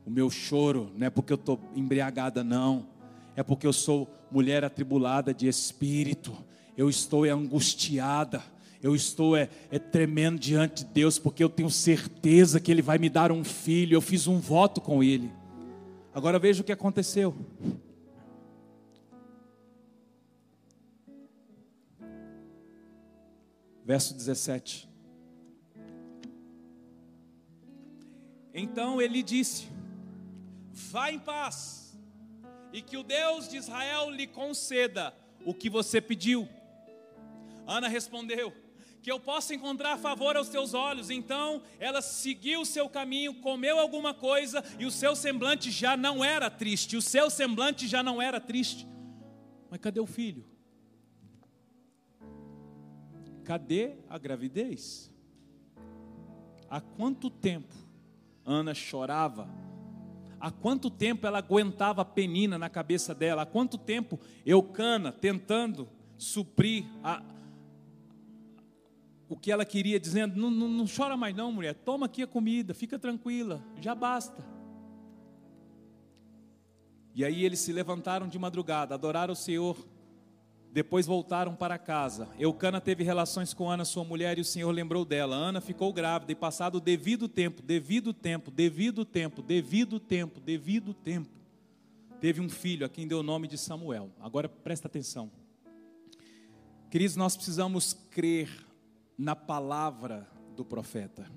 O 0.07 0.11
meu 0.11 0.31
choro 0.31 0.93
não 0.95 1.09
é 1.09 1.11
porque 1.11 1.33
eu 1.33 1.35
estou 1.35 1.59
embriagada, 1.75 2.45
não. 2.45 2.87
É 3.35 3.43
porque 3.43 3.67
eu 3.67 3.73
sou 3.73 4.09
mulher 4.31 4.65
atribulada 4.65 5.35
de 5.35 5.49
espírito. 5.49 6.33
Eu 6.77 6.89
estou 6.89 7.25
angustiada 7.25 8.41
eu 8.83 8.95
estou 8.95 9.37
é, 9.37 9.51
é, 9.71 9.79
tremendo 9.79 10.39
diante 10.39 10.85
de 10.85 10.91
Deus, 10.91 11.19
porque 11.19 11.45
eu 11.45 11.51
tenho 11.51 11.69
certeza 11.69 12.59
que 12.59 12.71
Ele 12.71 12.81
vai 12.81 12.97
me 12.97 13.11
dar 13.11 13.31
um 13.31 13.45
filho. 13.45 13.95
Eu 13.95 14.01
fiz 14.01 14.27
um 14.27 14.39
voto 14.39 14.81
com 14.81 15.05
Ele. 15.05 15.31
Agora 16.13 16.39
veja 16.39 16.63
o 16.63 16.65
que 16.65 16.73
aconteceu. 16.73 17.35
Verso 23.85 24.15
17. 24.15 24.89
Então 28.53 29.01
ele 29.01 29.23
disse: 29.23 29.69
Vá 30.73 31.13
em 31.13 31.19
paz, 31.19 31.99
e 32.73 32.83
que 32.83 32.97
o 32.97 33.03
Deus 33.03 33.49
de 33.49 33.57
Israel 33.57 34.11
lhe 34.11 34.27
conceda 34.27 35.15
o 35.45 35.55
que 35.55 35.71
você 35.71 36.01
pediu. 36.01 36.49
Ana 37.67 37.89
respondeu: 37.89 38.53
que 39.03 39.11
eu 39.11 39.19
possa 39.19 39.55
encontrar 39.55 39.99
favor 39.99 40.37
aos 40.37 40.49
teus 40.49 40.75
olhos. 40.75 41.11
Então 41.11 41.63
ela 41.79 42.03
seguiu 42.03 42.63
o 42.63 42.67
seu 42.67 42.89
caminho, 42.89 43.35
comeu 43.35 43.79
alguma 43.79 44.13
coisa 44.13 44.65
e 44.79 44.87
o 44.87 44.91
seu 44.91 45.17
semblante 45.17 45.71
já 45.71 45.97
não 45.97 46.25
era 46.25 46.51
triste. 46.51 46.97
O 46.97 47.03
seu 47.03 47.31
semblante 47.31 47.87
já 47.87 48.03
não 48.03 48.21
era 48.21 48.41
triste. 48.41 48.87
Mas 49.71 49.81
cadê 49.81 50.01
o 50.01 50.07
filho? 50.07 50.45
Cadê 53.45 53.95
a 54.09 54.19
gravidez? 54.19 55.11
Há 56.69 56.81
quanto 56.81 57.31
tempo 57.31 57.75
Ana 58.45 58.75
chorava? 58.75 59.49
Há 60.41 60.51
quanto 60.51 60.89
tempo 60.89 61.27
ela 61.27 61.39
aguentava 61.39 62.03
a 62.03 62.05
penina 62.05 62.59
na 62.59 62.71
cabeça 62.71 63.15
dela? 63.15 63.43
Há 63.43 63.47
quanto 63.47 63.77
tempo 63.77 64.19
Eucana 64.47 65.13
tentando 65.13 65.89
suprir 66.17 66.85
a, 67.03 67.23
o 69.31 69.37
que 69.37 69.53
ela 69.53 69.65
queria, 69.65 70.01
dizendo: 70.01 70.39
não, 70.39 70.51
não, 70.51 70.69
não 70.69 70.85
chora 70.85 71.17
mais, 71.17 71.35
não, 71.35 71.53
mulher, 71.53 71.73
toma 71.73 72.07
aqui 72.07 72.21
a 72.21 72.27
comida, 72.27 72.75
fica 72.75 72.99
tranquila, 72.99 73.65
já 73.81 73.95
basta. 73.95 74.45
E 77.15 77.25
aí 77.25 77.45
eles 77.45 77.61
se 77.61 77.73
levantaram 77.73 78.27
de 78.27 78.39
madrugada, 78.39 78.95
adoraram 78.95 79.33
o 79.33 79.37
Senhor, 79.37 79.77
depois 80.73 81.07
voltaram 81.07 81.55
para 81.55 81.79
casa. 81.79 82.29
Eucana 82.41 82.81
teve 82.81 83.05
relações 83.05 83.55
com 83.55 83.71
Ana, 83.71 83.85
sua 83.85 84.03
mulher, 84.03 84.37
e 84.37 84.41
o 84.41 84.45
Senhor 84.45 84.71
lembrou 84.73 85.05
dela. 85.05 85.37
Ana 85.37 85.61
ficou 85.61 85.93
grávida 85.93 86.33
e 86.33 86.35
passado 86.35 86.77
o 86.77 86.81
devido 86.81 87.29
tempo, 87.29 87.63
devido 87.63 88.13
tempo, 88.13 88.51
devido 88.51 89.05
tempo, 89.05 89.43
devido 89.43 90.01
tempo, 90.01 90.41
devido 90.41 90.93
tempo, 90.93 91.31
teve 92.21 92.41
um 92.41 92.49
filho 92.49 92.85
a 92.85 92.89
quem 92.89 93.07
deu 93.07 93.21
o 93.21 93.23
nome 93.23 93.47
de 93.47 93.57
Samuel. 93.57 94.11
Agora 94.19 94.49
presta 94.49 94.89
atenção. 94.89 95.31
Queridos, 96.91 97.15
nós 97.15 97.37
precisamos 97.37 97.93
crer 98.11 98.70
na 99.21 99.37
palavra 99.37 100.27
do 100.57 100.65
profeta. 100.65 101.31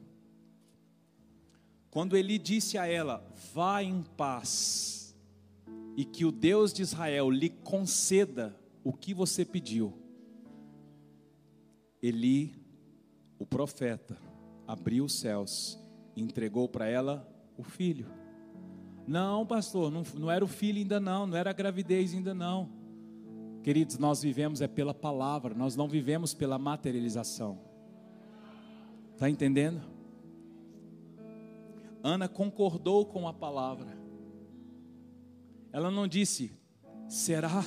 Quando 1.91 2.15
ele 2.15 2.38
disse 2.38 2.77
a 2.77 2.88
ela: 2.88 3.21
Vá 3.53 3.84
em 3.84 4.01
paz, 4.15 5.13
e 5.97 6.05
que 6.05 6.23
o 6.23 6.31
Deus 6.31 6.71
de 6.71 6.81
Israel 6.81 7.29
lhe 7.29 7.49
conceda 7.49 8.57
o 8.86 8.93
que 8.93 9.13
você 9.13 9.43
pediu. 9.43 9.93
Eli, 12.01 12.55
o 13.38 13.45
profeta, 13.45 14.17
abriu 14.65 15.03
os 15.03 15.19
céus 15.19 15.77
e 16.15 16.21
entregou 16.21 16.69
para 16.69 16.88
ela 16.88 17.29
o 17.57 17.63
filho. 17.63 18.07
Não, 19.05 19.45
pastor, 19.45 19.91
não, 19.91 20.03
não 20.17 20.31
era 20.31 20.43
o 20.43 20.47
filho 20.47 20.77
ainda 20.77 21.01
não, 21.01 21.27
não 21.27 21.36
era 21.36 21.49
a 21.49 21.53
gravidez 21.53 22.13
ainda 22.13 22.34
não. 22.34 22.69
Queridos, 23.61 23.97
nós 23.97 24.21
vivemos 24.21 24.61
é 24.61 24.69
pela 24.69 24.93
palavra, 24.93 25.53
nós 25.53 25.75
não 25.75 25.89
vivemos 25.89 26.34
pela 26.34 26.57
materialização. 26.57 27.72
Está 29.24 29.30
entendendo? 29.30 29.82
Ana 32.03 32.28
concordou 32.28 33.05
com 33.05 33.26
a 33.26 33.32
palavra. 33.32 33.97
Ela 35.71 35.89
não 35.89 36.09
disse, 36.09 36.51
será? 37.07 37.63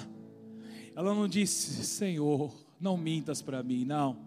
Ela 0.94 1.14
não 1.14 1.26
disse, 1.26 1.82
Senhor, 1.86 2.52
não 2.78 2.98
mintas 2.98 3.40
para 3.40 3.62
mim, 3.62 3.86
não. 3.86 4.18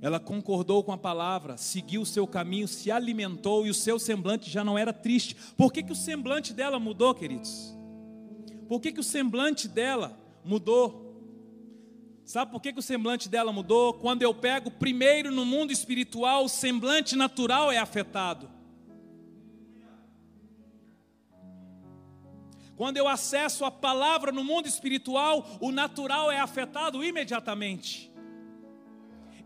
Ela 0.00 0.20
concordou 0.20 0.84
com 0.84 0.92
a 0.92 0.96
palavra, 0.96 1.56
seguiu 1.56 2.02
o 2.02 2.06
seu 2.06 2.28
caminho, 2.28 2.68
se 2.68 2.92
alimentou 2.92 3.66
e 3.66 3.70
o 3.70 3.74
seu 3.74 3.98
semblante 3.98 4.48
já 4.48 4.62
não 4.62 4.78
era 4.78 4.92
triste. 4.92 5.34
Por 5.56 5.72
que, 5.72 5.82
que 5.82 5.90
o 5.90 5.96
semblante 5.96 6.52
dela 6.52 6.78
mudou, 6.78 7.12
queridos? 7.12 7.76
Por 8.68 8.80
que, 8.80 8.92
que 8.92 9.00
o 9.00 9.02
semblante 9.02 9.66
dela 9.66 10.16
mudou? 10.44 11.05
Sabe 12.26 12.50
por 12.50 12.60
que, 12.60 12.72
que 12.72 12.80
o 12.80 12.82
semblante 12.82 13.28
dela 13.28 13.52
mudou? 13.52 13.94
Quando 13.94 14.20
eu 14.20 14.34
pego 14.34 14.68
primeiro 14.68 15.30
no 15.30 15.46
mundo 15.46 15.70
espiritual, 15.70 16.44
o 16.44 16.48
semblante 16.48 17.14
natural 17.14 17.70
é 17.70 17.78
afetado. 17.78 18.50
Quando 22.74 22.96
eu 22.96 23.06
acesso 23.06 23.64
a 23.64 23.70
palavra 23.70 24.32
no 24.32 24.42
mundo 24.42 24.66
espiritual, 24.66 25.46
o 25.60 25.70
natural 25.70 26.28
é 26.28 26.40
afetado 26.40 27.04
imediatamente. 27.04 28.12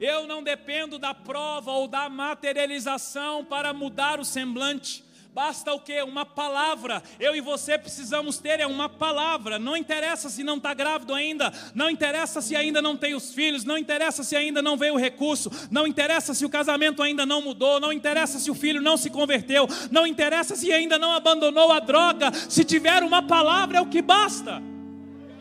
Eu 0.00 0.26
não 0.26 0.42
dependo 0.42 0.98
da 0.98 1.12
prova 1.12 1.72
ou 1.72 1.86
da 1.86 2.08
materialização 2.08 3.44
para 3.44 3.74
mudar 3.74 4.18
o 4.18 4.24
semblante. 4.24 5.04
Basta 5.32 5.72
o 5.72 5.78
que? 5.78 6.02
Uma 6.02 6.26
palavra. 6.26 7.00
Eu 7.18 7.36
e 7.36 7.40
você 7.40 7.78
precisamos 7.78 8.38
ter 8.38 8.58
é 8.58 8.66
uma 8.66 8.88
palavra. 8.88 9.60
Não 9.60 9.76
interessa 9.76 10.28
se 10.28 10.42
não 10.42 10.56
está 10.56 10.74
grávido 10.74 11.14
ainda, 11.14 11.52
não 11.72 11.88
interessa 11.88 12.40
se 12.40 12.56
ainda 12.56 12.82
não 12.82 12.96
tem 12.96 13.14
os 13.14 13.32
filhos, 13.32 13.64
não 13.64 13.78
interessa 13.78 14.24
se 14.24 14.34
ainda 14.34 14.60
não 14.60 14.76
veio 14.76 14.94
o 14.94 14.98
recurso, 14.98 15.48
não 15.70 15.86
interessa 15.86 16.34
se 16.34 16.44
o 16.44 16.50
casamento 16.50 17.00
ainda 17.00 17.24
não 17.24 17.40
mudou, 17.40 17.78
não 17.78 17.92
interessa 17.92 18.40
se 18.40 18.50
o 18.50 18.54
filho 18.54 18.82
não 18.82 18.96
se 18.96 19.08
converteu, 19.08 19.68
não 19.90 20.04
interessa 20.04 20.56
se 20.56 20.72
ainda 20.72 20.98
não 20.98 21.12
abandonou 21.12 21.70
a 21.70 21.78
droga. 21.78 22.32
Se 22.48 22.64
tiver 22.64 23.04
uma 23.04 23.22
palavra 23.22 23.78
é 23.78 23.80
o 23.80 23.86
que 23.86 24.02
basta. 24.02 24.60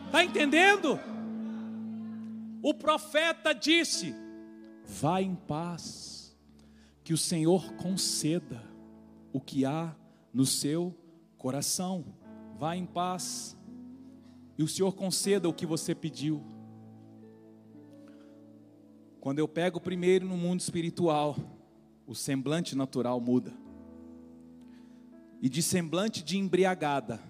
Está 0.06 0.22
entendendo? 0.22 1.00
O 2.62 2.72
profeta 2.72 3.52
disse: 3.52 4.14
Vá 4.84 5.20
em 5.20 5.34
paz, 5.34 6.36
que 7.02 7.12
o 7.12 7.18
Senhor 7.18 7.72
conceda 7.74 8.69
o 9.32 9.40
que 9.40 9.64
há 9.64 9.94
no 10.32 10.44
seu 10.44 10.94
coração. 11.38 12.04
Vá 12.58 12.76
em 12.76 12.86
paz 12.86 13.56
e 14.58 14.62
o 14.62 14.68
Senhor 14.68 14.92
conceda 14.92 15.48
o 15.48 15.54
que 15.54 15.64
você 15.64 15.94
pediu. 15.94 16.42
Quando 19.20 19.38
eu 19.38 19.48
pego 19.48 19.80
primeiro 19.80 20.26
no 20.26 20.36
mundo 20.36 20.60
espiritual, 20.60 21.36
o 22.06 22.14
semblante 22.14 22.76
natural 22.76 23.20
muda. 23.20 23.52
E 25.40 25.48
de 25.48 25.62
semblante 25.62 26.22
de 26.22 26.36
embriagada, 26.36 27.20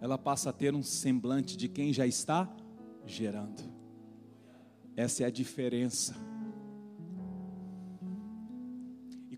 ela 0.00 0.16
passa 0.16 0.50
a 0.50 0.52
ter 0.52 0.74
um 0.74 0.82
semblante 0.82 1.56
de 1.56 1.68
quem 1.68 1.92
já 1.92 2.06
está 2.06 2.48
gerando. 3.04 3.62
Essa 4.96 5.24
é 5.24 5.26
a 5.26 5.30
diferença. 5.30 6.14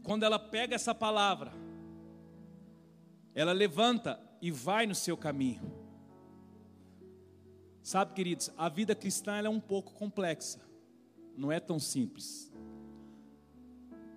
quando 0.05 0.23
ela 0.23 0.39
pega 0.39 0.75
essa 0.75 0.95
palavra, 0.95 1.51
ela 3.35 3.53
levanta 3.53 4.21
e 4.41 4.51
vai 4.51 4.87
no 4.87 4.95
seu 4.95 5.17
caminho. 5.17 5.85
Sabe, 7.83 8.15
queridos, 8.15 8.51
a 8.57 8.69
vida 8.69 8.95
cristã 8.95 9.37
é 9.37 9.49
um 9.49 9.61
pouco 9.61 9.93
complexa, 9.95 10.61
não 11.37 11.53
é 11.53 11.61
tão 11.61 11.79
simples. 11.79 12.53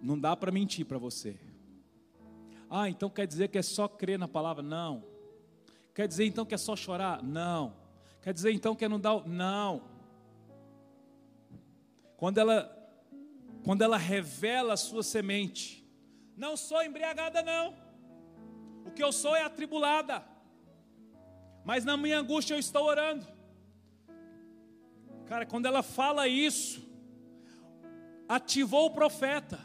Não 0.02 0.18
dá 0.18 0.36
para 0.36 0.52
mentir 0.52 0.86
para 0.86 0.98
você. 0.98 1.38
Ah, 2.70 2.90
então 2.90 3.10
quer 3.10 3.26
dizer 3.26 3.48
que 3.48 3.58
é 3.58 3.62
só 3.62 3.88
crer 3.88 4.20
na 4.20 4.28
palavra? 4.28 4.62
Não. 4.62 5.04
Quer 5.94 6.08
dizer 6.08 6.26
então 6.26 6.46
que 6.46 6.54
é 6.54 6.58
só 6.58 6.76
chorar? 6.76 7.24
Não. 7.24 7.76
Quer 8.22 8.34
dizer 8.34 8.52
então 8.52 8.76
que 8.76 8.86
é 8.86 8.90
não 8.90 9.00
dar. 9.00 9.26
Não. 9.26 9.82
Quando 12.16 12.38
ela, 12.38 12.72
quando 13.64 13.82
ela 13.82 13.98
revela 13.98 14.74
a 14.74 14.78
sua 14.78 15.02
semente, 15.02 15.86
não 16.36 16.56
sou 16.56 16.84
embriagada, 16.84 17.42
não. 17.42 17.87
Que 18.98 19.04
eu 19.04 19.12
sou 19.12 19.36
é 19.36 19.44
atribulada. 19.44 20.24
Mas 21.64 21.86
na 21.86 21.96
minha 21.96 22.18
angústia 22.18 22.56
eu 22.56 22.60
estou 22.60 22.84
orando. 22.84 23.28
Cara, 25.28 25.46
quando 25.46 25.68
ela 25.68 25.84
fala 25.84 26.28
isso, 26.28 26.82
ativou 28.28 28.88
o 28.88 28.92
profeta. 28.92 29.60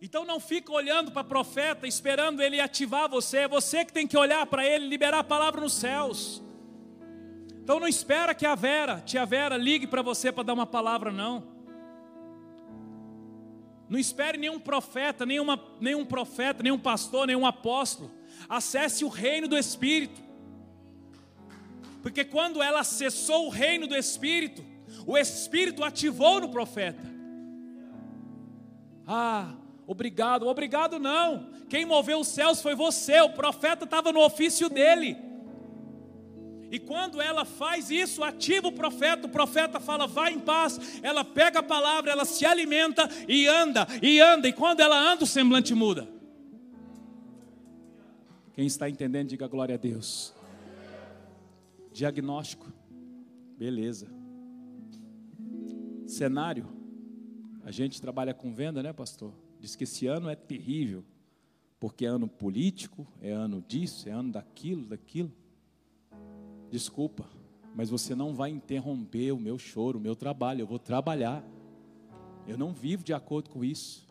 Então 0.00 0.24
não 0.24 0.40
fica 0.40 0.72
olhando 0.72 1.12
para 1.12 1.22
o 1.22 1.28
profeta, 1.28 1.86
esperando 1.86 2.42
ele 2.42 2.60
ativar 2.60 3.08
você, 3.08 3.38
é 3.38 3.48
você 3.48 3.84
que 3.84 3.92
tem 3.92 4.08
que 4.08 4.18
olhar 4.18 4.44
para 4.46 4.66
ele, 4.66 4.88
liberar 4.88 5.20
a 5.20 5.24
palavra 5.24 5.60
nos 5.60 5.74
céus. 5.74 6.42
Então 7.62 7.78
não 7.78 7.86
espera 7.86 8.34
que 8.34 8.44
a 8.44 8.56
Vera, 8.56 9.00
tia 9.06 9.24
Vera, 9.24 9.56
ligue 9.56 9.86
para 9.86 10.02
você 10.02 10.32
para 10.32 10.42
dar 10.42 10.54
uma 10.54 10.66
palavra, 10.66 11.12
não. 11.12 11.51
Não 13.92 13.98
espere 13.98 14.38
nenhum 14.38 14.58
profeta, 14.58 15.26
nenhuma, 15.26 15.62
nenhum 15.78 16.02
profeta, 16.02 16.62
nenhum 16.62 16.78
pastor, 16.78 17.26
nenhum 17.26 17.44
apóstolo. 17.44 18.10
Acesse 18.48 19.04
o 19.04 19.08
reino 19.08 19.46
do 19.46 19.58
Espírito. 19.58 20.18
Porque 22.00 22.24
quando 22.24 22.62
ela 22.62 22.80
acessou 22.80 23.48
o 23.48 23.50
reino 23.50 23.86
do 23.86 23.94
Espírito, 23.94 24.64
o 25.06 25.18
Espírito 25.18 25.84
ativou 25.84 26.40
no 26.40 26.48
profeta. 26.48 27.02
Ah, 29.06 29.56
Obrigado, 29.86 30.48
obrigado 30.48 30.98
não. 30.98 31.50
Quem 31.68 31.84
moveu 31.84 32.20
os 32.20 32.28
céus 32.28 32.62
foi 32.62 32.74
você, 32.74 33.20
o 33.20 33.34
profeta 33.34 33.84
estava 33.84 34.10
no 34.10 34.24
ofício 34.24 34.70
dele. 34.70 35.18
E 36.72 36.78
quando 36.78 37.20
ela 37.20 37.44
faz 37.44 37.90
isso, 37.90 38.24
ativa 38.24 38.68
o 38.68 38.72
profeta, 38.72 39.26
o 39.26 39.30
profeta 39.30 39.78
fala, 39.78 40.06
vai 40.06 40.32
em 40.32 40.40
paz. 40.40 40.98
Ela 41.02 41.22
pega 41.22 41.58
a 41.58 41.62
palavra, 41.62 42.10
ela 42.10 42.24
se 42.24 42.46
alimenta 42.46 43.06
e 43.28 43.46
anda, 43.46 43.86
e 44.02 44.18
anda. 44.20 44.48
E 44.48 44.54
quando 44.54 44.80
ela 44.80 44.98
anda, 44.98 45.22
o 45.22 45.26
semblante 45.26 45.74
muda. 45.74 46.08
Quem 48.54 48.66
está 48.66 48.88
entendendo, 48.88 49.28
diga 49.28 49.46
glória 49.46 49.74
a 49.74 49.78
Deus. 49.78 50.34
Diagnóstico, 51.92 52.72
beleza. 53.58 54.08
Cenário, 56.06 56.66
a 57.64 57.70
gente 57.70 58.00
trabalha 58.00 58.32
com 58.32 58.54
venda, 58.54 58.82
né, 58.82 58.94
pastor? 58.94 59.34
Diz 59.60 59.76
que 59.76 59.84
esse 59.84 60.06
ano 60.06 60.26
é 60.30 60.34
terrível, 60.34 61.04
porque 61.78 62.06
é 62.06 62.08
ano 62.08 62.28
político, 62.28 63.06
é 63.20 63.30
ano 63.30 63.62
disso, 63.68 64.08
é 64.08 64.12
ano 64.12 64.32
daquilo, 64.32 64.86
daquilo. 64.86 65.41
Desculpa, 66.72 67.28
mas 67.74 67.90
você 67.90 68.14
não 68.14 68.34
vai 68.34 68.48
interromper 68.48 69.30
o 69.30 69.38
meu 69.38 69.58
choro, 69.58 69.98
o 69.98 70.00
meu 70.00 70.16
trabalho. 70.16 70.62
Eu 70.62 70.66
vou 70.66 70.78
trabalhar. 70.78 71.44
Eu 72.48 72.56
não 72.56 72.72
vivo 72.72 73.04
de 73.04 73.12
acordo 73.12 73.50
com 73.50 73.62
isso. 73.62 74.08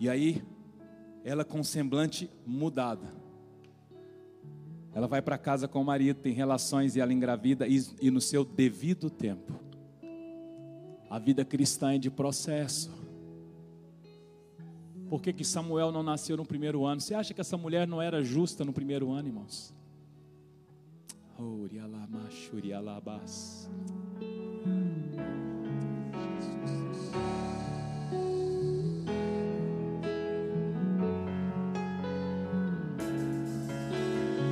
E 0.00 0.08
aí, 0.08 0.42
ela 1.22 1.44
com 1.44 1.62
semblante 1.62 2.30
mudada. 2.46 3.12
Ela 4.94 5.06
vai 5.06 5.20
para 5.20 5.36
casa 5.36 5.68
com 5.68 5.82
o 5.82 5.84
marido, 5.84 6.16
tem 6.16 6.32
relações 6.32 6.96
e 6.96 7.00
ela 7.00 7.12
engravida, 7.12 7.68
e, 7.68 7.78
e 8.00 8.10
no 8.10 8.22
seu 8.22 8.46
devido 8.46 9.10
tempo 9.10 9.52
a 11.10 11.18
vida 11.18 11.44
cristã 11.44 11.94
é 11.94 11.98
de 11.98 12.10
processo. 12.10 12.90
Por 15.08 15.22
que, 15.22 15.32
que 15.32 15.44
Samuel 15.44 15.90
não 15.90 16.02
nasceu 16.02 16.36
no 16.36 16.44
primeiro 16.44 16.84
ano? 16.84 17.00
Você 17.00 17.14
acha 17.14 17.32
que 17.32 17.40
essa 17.40 17.56
mulher 17.56 17.86
não 17.86 18.02
era 18.02 18.22
justa 18.22 18.64
no 18.64 18.72
primeiro 18.72 19.10
ano, 19.10 19.28
irmãos? 19.28 19.74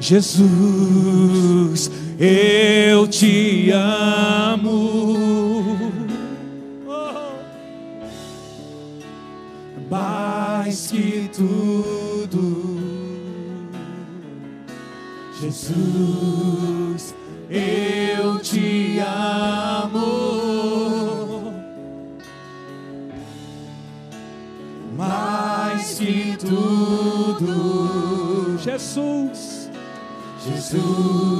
Jesus, 0.00 1.90
eu 2.18 3.08
te 3.08 3.70
amo. 3.72 5.55
Mais 10.76 10.88
que 10.88 11.30
tudo. 11.32 12.76
Jesus, 15.40 17.14
eu 17.48 18.38
te 18.40 18.98
amo. 19.00 20.04
Mais 24.94 25.94
que 25.98 26.36
tudo. 26.36 27.46
Jesus, 28.58 29.70
Jesus, 30.44 31.35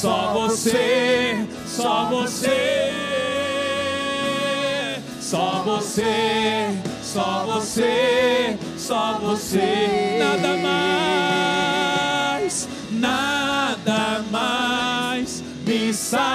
só 0.00 0.32
você, 0.32 1.46
só 1.66 2.06
você, 2.06 3.02
só 5.20 5.62
você, 5.62 6.70
só 7.02 7.44
você, 7.44 8.58
só 8.78 9.18
você, 9.20 10.16
nada 10.18 10.56
mais, 12.32 12.66
nada 12.92 14.24
mais 14.30 15.44
me 15.66 15.92
satisfaz, 15.92 16.30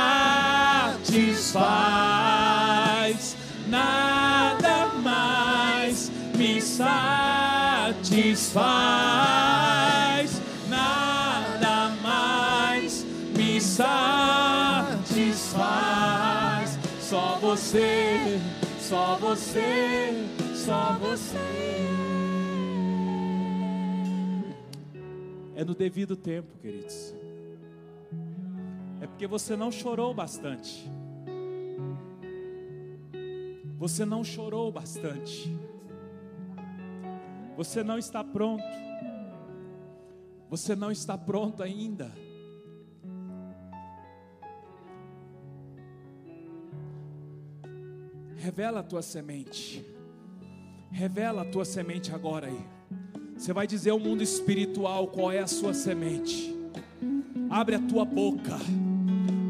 nada 3.67 4.91
mais 5.01 6.11
me 6.37 6.61
satisfaz. 6.61 7.95
Você, 17.55 18.37
só 18.81 19.15
você, 19.15 20.11
só 20.53 20.97
você. 20.97 21.37
É 25.55 25.63
no 25.63 25.73
devido 25.73 26.17
tempo, 26.17 26.57
queridos. 26.57 27.15
É 28.99 29.07
porque 29.07 29.25
você 29.25 29.55
não 29.55 29.71
chorou 29.71 30.13
bastante. 30.13 30.91
Você 33.77 34.03
não 34.03 34.21
chorou 34.21 34.69
bastante. 34.69 35.57
Você 37.55 37.85
não 37.85 37.97
está 37.97 38.21
pronto. 38.21 38.63
Você 40.49 40.75
não 40.75 40.91
está 40.91 41.17
pronto 41.17 41.63
ainda. 41.63 42.11
Revela 48.45 48.81
a 48.81 48.83
tua 48.83 49.01
semente. 49.01 49.83
Revela 50.91 51.41
a 51.41 51.45
tua 51.45 51.65
semente 51.65 52.13
agora 52.13 52.45
aí. 52.45 52.65
Você 53.35 53.51
vai 53.51 53.65
dizer 53.65 53.89
ao 53.89 53.97
mundo 53.97 54.21
espiritual 54.21 55.07
qual 55.07 55.31
é 55.31 55.39
a 55.39 55.47
sua 55.47 55.73
semente. 55.73 56.55
Abre 57.49 57.73
a 57.73 57.79
tua 57.79 58.05
boca. 58.05 58.55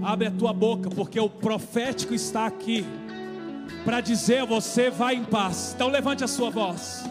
Abre 0.02 0.28
a 0.28 0.32
tua 0.32 0.54
boca, 0.54 0.90
porque 0.90 1.20
o 1.20 1.30
profético 1.30 2.14
está 2.14 2.46
aqui 2.46 2.86
para 3.84 4.00
dizer: 4.00 4.46
você 4.46 4.90
vai 4.90 5.16
em 5.16 5.26
paz. 5.26 5.74
Então 5.76 5.90
levante 5.90 6.24
a 6.24 6.28
sua 6.28 6.50
voz. 6.50 7.04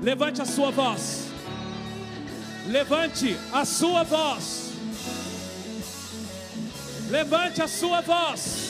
Levante 0.00 0.40
a 0.40 0.44
sua 0.44 0.70
voz. 0.70 1.26
Levante 2.68 3.36
a 3.52 3.64
sua 3.64 4.04
voz. 4.04 4.70
Levante 7.10 7.60
a 7.60 7.66
sua 7.66 8.00
voz. 8.00 8.65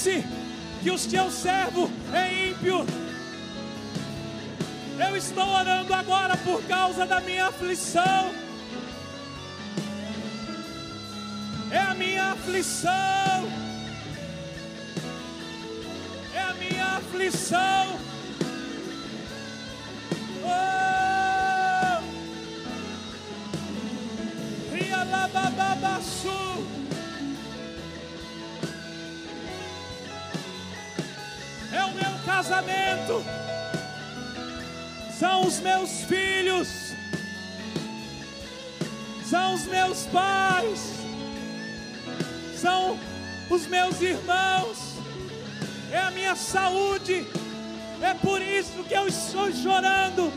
Pense 0.00 0.24
que 0.82 0.90
o 0.90 0.98
teu 0.98 1.30
servo 1.30 1.90
é 2.14 2.48
ímpio. 2.48 2.86
Eu 4.98 5.16
estou 5.16 5.46
orando 5.46 5.92
agora 5.92 6.36
por 6.38 6.62
causa 6.64 7.06
da 7.06 7.20
minha 7.20 7.48
aflição. 7.48 8.32
É 11.70 11.78
a 11.78 11.94
minha 11.94 12.32
aflição. 12.32 12.90
É 16.34 16.40
a 16.40 16.54
minha 16.54 16.84
aflição. 16.96 18.09
Casamento. 32.40 33.22
São 35.18 35.46
os 35.46 35.60
meus 35.60 35.90
filhos, 36.04 36.68
são 39.28 39.52
os 39.52 39.66
meus 39.66 40.06
pais, 40.06 40.80
são 42.56 42.98
os 43.50 43.66
meus 43.66 44.00
irmãos, 44.00 44.78
é 45.92 45.98
a 45.98 46.10
minha 46.12 46.34
saúde, 46.34 47.26
é 48.00 48.14
por 48.14 48.40
isso 48.40 48.84
que 48.84 48.94
eu 48.94 49.06
estou 49.06 49.52
chorando. 49.52 50.32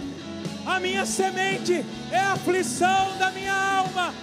A 0.66 0.82
minha 0.82 1.06
semente 1.06 1.86
é 2.12 2.20
a 2.20 2.34
aflição 2.34 3.18
da 3.18 3.32
minha 3.32 3.54
alma. 3.54 4.14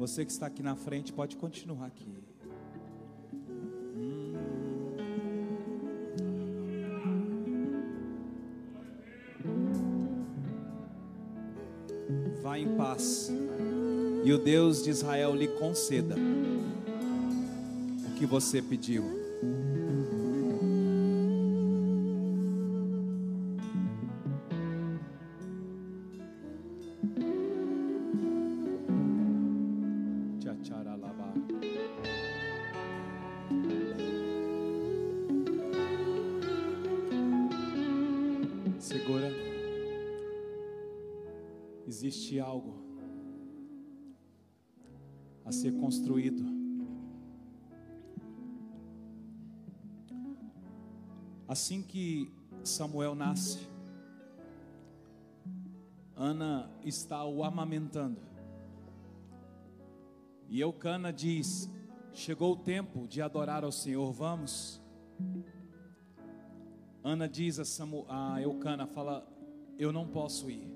Você 0.00 0.24
que 0.24 0.32
está 0.32 0.46
aqui 0.46 0.62
na 0.62 0.74
frente 0.74 1.12
pode 1.12 1.36
continuar 1.36 1.84
aqui. 1.84 2.08
Vá 12.40 12.58
em 12.58 12.74
paz. 12.78 13.30
E 14.24 14.32
o 14.32 14.38
Deus 14.38 14.82
de 14.82 14.88
Israel 14.88 15.34
lhe 15.34 15.48
conceda 15.48 16.16
o 18.08 18.14
que 18.18 18.24
você 18.24 18.62
pediu. 18.62 19.19
O 57.90 58.00
amamentando. 58.00 58.20
E 60.48 60.60
Eucana 60.60 61.12
diz: 61.12 61.70
Chegou 62.12 62.52
o 62.52 62.56
tempo 62.56 63.06
de 63.06 63.20
adorar 63.20 63.64
ao 63.64 63.72
Senhor, 63.72 64.12
vamos. 64.12 64.80
Ana 67.02 67.28
diz 67.28 67.58
a, 67.58 67.64
Samu, 67.64 68.04
a 68.08 68.40
Eucana: 68.40 68.86
Fala, 68.86 69.26
eu 69.78 69.92
não 69.92 70.06
posso 70.06 70.50
ir, 70.50 70.70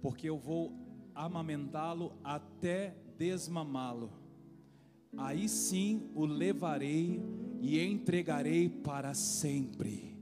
porque 0.00 0.28
eu 0.28 0.38
vou 0.38 0.72
amamentá-lo 1.14 2.12
até 2.22 2.94
desmamá-lo. 3.16 4.12
Aí 5.16 5.48
sim 5.48 6.08
o 6.14 6.24
levarei 6.24 7.20
e 7.60 7.80
entregarei 7.80 8.68
para 8.68 9.12
sempre. 9.12 10.16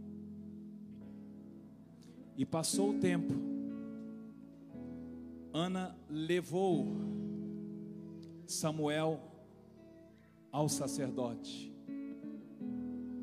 E 2.36 2.46
passou 2.46 2.90
o 2.90 2.98
tempo. 3.00 3.57
Ana 5.52 5.96
levou 6.08 6.86
Samuel 8.46 9.20
ao 10.50 10.68
sacerdote, 10.68 11.72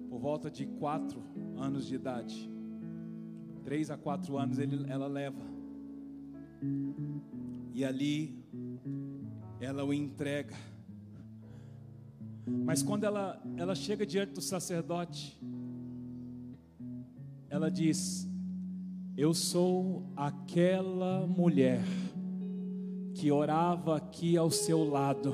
por 0.09 0.19
volta 0.19 0.49
de 0.49 0.65
quatro 0.65 1.23
anos 1.57 1.87
de 1.87 1.95
idade, 1.95 2.49
três 3.63 3.89
a 3.89 3.97
quatro 3.97 4.37
anos 4.37 4.59
ele, 4.59 4.89
ela 4.89 5.07
leva, 5.07 5.41
e 7.73 7.83
ali 7.83 8.43
ela 9.59 9.83
o 9.83 9.93
entrega. 9.93 10.55
Mas 12.47 12.83
quando 12.83 13.03
ela, 13.03 13.41
ela 13.57 13.73
chega 13.73 14.05
diante 14.05 14.33
do 14.33 14.41
sacerdote, 14.41 15.39
ela 17.49 17.69
diz: 17.69 18.27
Eu 19.17 19.33
sou 19.33 20.03
aquela 20.15 21.25
mulher 21.25 21.81
que 23.25 23.31
orava 23.31 23.97
aqui 23.97 24.37
ao 24.37 24.51
seu 24.51 24.87
lado. 24.87 25.33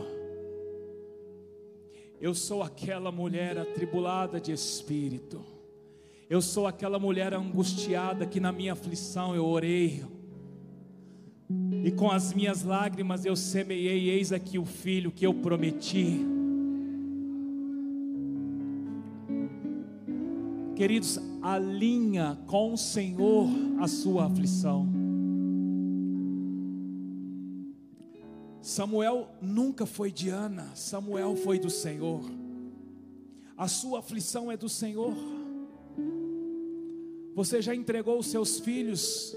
Eu 2.21 2.33
sou 2.33 2.63
aquela 2.63 3.11
mulher 3.11 3.57
atribulada 3.57 4.39
de 4.39 4.53
espírito. 4.53 5.43
Eu 6.29 6.41
sou 6.41 6.67
aquela 6.67 6.97
mulher 6.97 7.33
angustiada 7.33 8.25
que 8.25 8.39
na 8.39 8.49
minha 8.49 8.71
aflição 8.71 9.35
eu 9.35 9.45
orei. 9.45 10.05
E 11.83 11.91
com 11.91 12.09
as 12.09 12.33
minhas 12.33 12.63
lágrimas 12.63 13.25
eu 13.25 13.35
semeei, 13.35 14.09
eis 14.09 14.31
aqui 14.31 14.57
o 14.57 14.63
filho 14.63 15.11
que 15.11 15.27
eu 15.27 15.33
prometi. 15.33 16.25
Queridos, 20.77 21.19
alinha 21.41 22.39
com 22.47 22.71
o 22.71 22.77
Senhor 22.77 23.49
a 23.81 23.87
sua 23.89 24.27
aflição. 24.27 25.00
Samuel 28.61 29.27
nunca 29.41 29.85
foi 29.87 30.11
de 30.11 30.29
Ana, 30.29 30.69
Samuel 30.75 31.35
foi 31.35 31.57
do 31.57 31.69
Senhor. 31.69 32.21
A 33.57 33.67
sua 33.67 33.99
aflição 33.99 34.51
é 34.51 34.57
do 34.57 34.69
Senhor. 34.69 35.15
Você 37.33 37.61
já 37.61 37.73
entregou 37.73 38.19
os 38.19 38.27
seus 38.27 38.59
filhos 38.59 39.35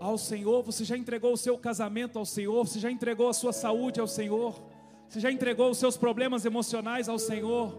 ao 0.00 0.18
Senhor, 0.18 0.62
você 0.64 0.84
já 0.84 0.96
entregou 0.96 1.32
o 1.32 1.36
seu 1.36 1.56
casamento 1.56 2.18
ao 2.18 2.24
Senhor, 2.24 2.66
você 2.66 2.80
já 2.80 2.90
entregou 2.90 3.28
a 3.28 3.32
sua 3.32 3.52
saúde 3.52 4.00
ao 4.00 4.08
Senhor, 4.08 4.60
você 5.08 5.20
já 5.20 5.30
entregou 5.30 5.70
os 5.70 5.78
seus 5.78 5.96
problemas 5.96 6.44
emocionais 6.44 7.08
ao 7.08 7.20
Senhor, 7.20 7.72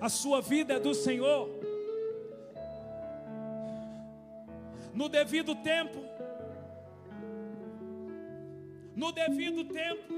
a 0.00 0.08
sua 0.08 0.40
vida 0.40 0.74
é 0.74 0.78
do 0.78 0.94
Senhor. 0.94 1.48
No 4.92 5.08
devido 5.08 5.56
tempo, 5.56 5.98
no 8.96 9.12
devido 9.12 9.64
tempo, 9.64 10.14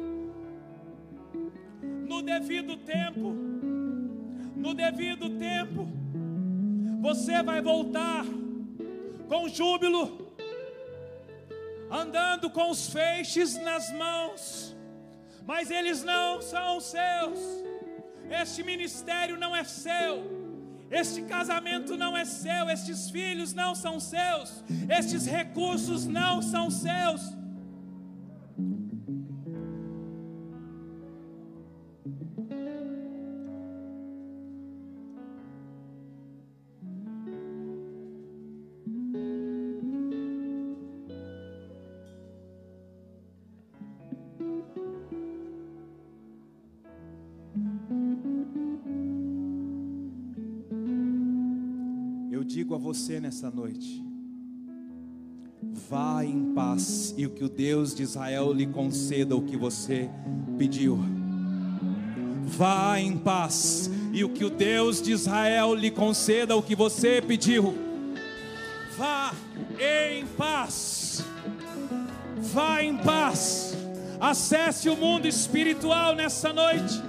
no 2.09 2.23
devido 2.23 2.77
tempo, 2.77 3.35
no 4.55 4.75
devido 4.75 5.31
tempo, 5.39 5.89
você 7.01 7.43
vai 7.43 7.61
voltar 7.63 8.25
com 9.29 9.49
júbilo, 9.49 10.35
andando 11.91 12.51
com 12.51 12.71
os 12.71 12.89
feixes 12.89 13.57
nas 13.63 13.93
mãos, 13.93 14.77
mas 15.47 15.71
eles 15.71 16.03
não 16.05 16.43
são 16.43 16.81
seus. 16.81 17.39
Este 18.29 18.63
ministério 18.63 19.39
não 19.39 19.55
é 19.55 19.63
seu. 19.65 20.47
Este 20.91 21.23
casamento 21.23 21.97
não 21.97 22.17
é 22.17 22.25
seu, 22.25 22.69
estes 22.71 23.11
filhos 23.11 23.53
não 23.53 23.75
são 23.75 23.99
seus, 23.99 24.63
estes 24.89 25.27
recursos 25.27 26.07
não 26.07 26.41
são 26.41 26.71
seus. 26.71 27.23
Você 52.97 53.21
nessa 53.21 53.51
noite: 53.51 54.03
vá 55.89 56.25
em 56.25 56.55
paz 56.55 57.15
e 57.17 57.27
o 57.27 57.31
que 57.31 57.45
o 57.45 57.49
Deus 57.49 57.95
de 57.95 58.03
Israel 58.03 58.53
lhe 58.55 58.67
conceda 58.67 59.37
o 59.37 59.43
que 59.43 59.57
você 59.57 60.09
pediu. 60.57 60.99
Vá 62.45 62.99
em 62.99 63.19
paz 63.19 63.91
e 64.13 64.25
o 64.25 64.31
que 64.31 64.45
o 64.45 64.51
Deus 64.51 65.03
de 65.03 65.13
Israel 65.13 65.75
lhe 65.75 65.91
conceda 65.91 66.57
o 66.57 66.63
que 66.63 66.75
você 66.75 67.21
pediu. 67.21 67.75
Vá 68.97 69.35
em 69.79 70.25
paz. 70.27 71.23
Vá 72.39 72.83
em 72.83 72.97
paz. 72.97 73.77
Acesse 74.19 74.89
o 74.89 74.97
mundo 74.97 75.29
espiritual 75.29 76.15
nessa 76.15 76.51
noite. 76.51 77.03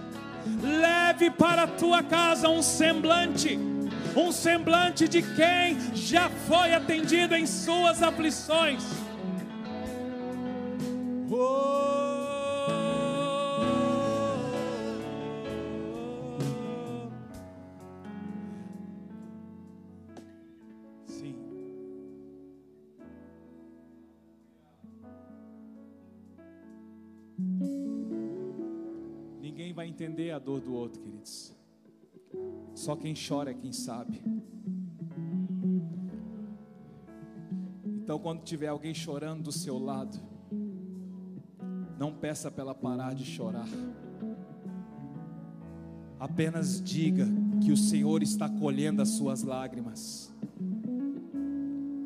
Leve 0.61 1.31
para 1.31 1.63
a 1.63 1.67
tua 1.67 2.03
casa 2.03 2.49
um 2.49 2.61
semblante 2.61 3.76
um 4.17 4.31
semblante 4.31 5.07
de 5.07 5.21
quem 5.21 5.95
já 5.95 6.27
foi 6.29 6.73
atendido 6.73 7.35
em 7.35 7.45
suas 7.45 8.01
aflições. 8.01 8.83
Sim. 21.05 21.35
Ninguém 29.39 29.73
vai 29.73 29.87
entender 29.87 30.31
a 30.31 30.39
dor 30.39 30.59
do 30.59 30.73
outro, 30.73 30.99
queridos. 30.99 31.56
Só 32.73 32.95
quem 32.95 33.13
chora 33.15 33.51
é 33.51 33.53
quem 33.53 33.73
sabe. 33.73 34.21
Então, 37.85 38.19
quando 38.19 38.43
tiver 38.43 38.67
alguém 38.67 38.93
chorando 38.93 39.43
do 39.43 39.51
seu 39.51 39.77
lado, 39.77 40.17
não 41.97 42.13
peça 42.13 42.51
para 42.51 42.61
ela 42.61 42.75
parar 42.75 43.15
de 43.15 43.25
chorar. 43.25 43.67
Apenas 46.19 46.81
diga 46.81 47.27
que 47.61 47.71
o 47.71 47.77
Senhor 47.77 48.21
está 48.21 48.47
colhendo 48.47 49.01
as 49.01 49.09
suas 49.09 49.43
lágrimas. 49.43 50.33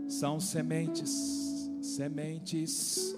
São 0.07 0.39
sementes, 0.39 1.69
sementes, 1.81 3.15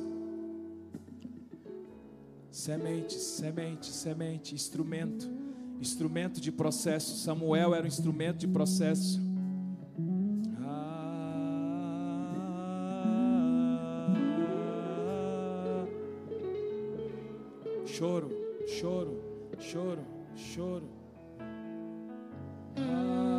sementes, 2.51 3.21
semente, 3.21 3.87
semente, 3.87 4.55
instrumento 4.55 5.42
instrumento 5.83 6.41
de 6.41 6.51
processo. 6.51 7.17
Samuel 7.17 7.75
era 7.75 7.83
um 7.83 7.87
instrumento 7.87 8.37
de 8.37 8.47
processo. 8.47 9.21
Ah, 10.65 11.85
choro, 17.85 18.29
choro, 18.67 19.21
choro, 19.59 20.01
choro. 20.35 20.87
Portanto, 22.75 23.32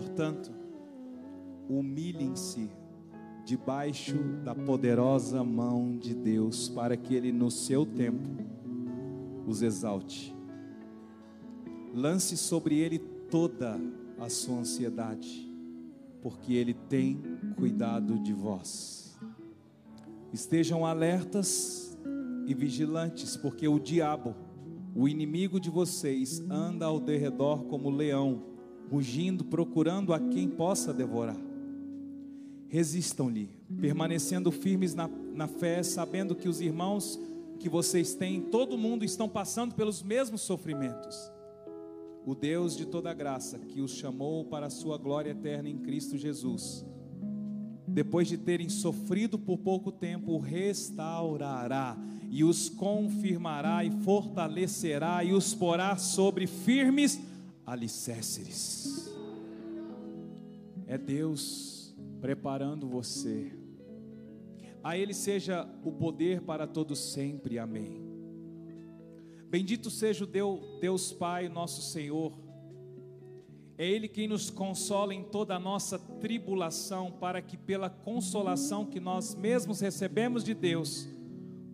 portanto, 0.00 0.50
humilhem-se 1.68 2.70
debaixo 3.44 4.16
da 4.42 4.54
poderosa 4.54 5.44
mão 5.44 5.98
de 5.98 6.14
Deus, 6.14 6.70
para 6.70 6.96
que 6.96 7.14
Ele, 7.14 7.30
no 7.30 7.50
seu 7.50 7.84
tempo, 7.84 8.26
os 9.46 9.60
exalte. 9.60 10.34
Lance 11.94 12.38
sobre 12.38 12.78
Ele 12.78 12.98
toda 12.98 13.78
a 14.18 14.30
sua 14.30 14.60
ansiedade, 14.60 15.46
porque 16.22 16.54
Ele 16.54 16.72
tem 16.72 17.20
cuidado 17.58 18.18
de 18.18 18.32
vós. 18.32 19.18
Estejam 20.32 20.86
alertas 20.86 21.98
e 22.46 22.54
vigilantes, 22.54 23.36
porque 23.36 23.68
o 23.68 23.78
diabo, 23.78 24.34
o 24.94 25.06
inimigo 25.06 25.60
de 25.60 25.68
vocês, 25.68 26.40
anda 26.48 26.86
ao 26.86 26.98
derredor 26.98 27.64
como 27.64 27.90
leão, 27.90 28.49
rugindo, 28.90 29.44
procurando 29.44 30.12
a 30.12 30.18
quem 30.18 30.48
possa 30.48 30.92
devorar. 30.92 31.36
Resistam-lhe, 32.68 33.48
permanecendo 33.80 34.50
firmes 34.50 34.94
na, 34.94 35.08
na 35.08 35.46
fé, 35.46 35.82
sabendo 35.82 36.34
que 36.34 36.48
os 36.48 36.60
irmãos 36.60 37.18
que 37.58 37.68
vocês 37.68 38.14
têm, 38.14 38.40
todo 38.40 38.78
mundo 38.78 39.04
estão 39.04 39.28
passando 39.28 39.74
pelos 39.74 40.02
mesmos 40.02 40.40
sofrimentos. 40.40 41.30
O 42.24 42.34
Deus 42.34 42.76
de 42.76 42.86
toda 42.86 43.14
graça, 43.14 43.58
que 43.58 43.80
os 43.80 43.92
chamou 43.92 44.44
para 44.44 44.66
a 44.66 44.70
sua 44.70 44.96
glória 44.96 45.30
eterna 45.30 45.68
em 45.68 45.78
Cristo 45.78 46.16
Jesus, 46.16 46.84
depois 47.86 48.28
de 48.28 48.38
terem 48.38 48.68
sofrido 48.68 49.38
por 49.38 49.58
pouco 49.58 49.90
tempo, 49.90 50.38
restaurará 50.38 51.98
e 52.30 52.44
os 52.44 52.68
confirmará 52.68 53.84
e 53.84 53.90
fortalecerá 53.90 55.24
e 55.24 55.32
os 55.32 55.52
porá 55.54 55.96
sobre 55.96 56.46
firmes 56.46 57.20
alicerces. 57.70 59.14
É 60.86 60.98
Deus 60.98 61.94
preparando 62.20 62.88
você. 62.88 63.52
A 64.82 64.96
Ele 64.96 65.14
seja 65.14 65.68
o 65.84 65.92
poder 65.92 66.42
para 66.42 66.66
todos 66.66 66.98
sempre. 66.98 67.58
Amém. 67.58 68.00
Bendito 69.48 69.90
seja 69.90 70.24
o 70.24 70.78
Deus 70.80 71.12
Pai, 71.12 71.48
nosso 71.48 71.82
Senhor 71.82 72.32
é 73.80 73.88
Ele 73.88 74.08
quem 74.08 74.28
nos 74.28 74.50
consola 74.50 75.14
em 75.14 75.24
toda 75.24 75.56
a 75.56 75.58
nossa 75.58 75.98
tribulação, 75.98 77.10
para 77.10 77.40
que, 77.40 77.56
pela 77.56 77.88
consolação 77.88 78.84
que 78.84 79.00
nós 79.00 79.34
mesmos 79.34 79.80
recebemos 79.80 80.44
de 80.44 80.52
Deus, 80.52 81.08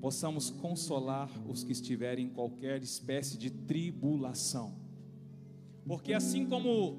possamos 0.01 0.49
consolar 0.49 1.29
os 1.49 1.65
que 1.65 1.73
estiverem 1.73 2.27
em 2.27 2.31
qualquer 2.31 2.81
espécie 2.81 3.37
de 3.37 3.51
tribulação. 3.51 4.86
Porque 5.87 6.13
assim 6.13 6.47
como 6.47 6.99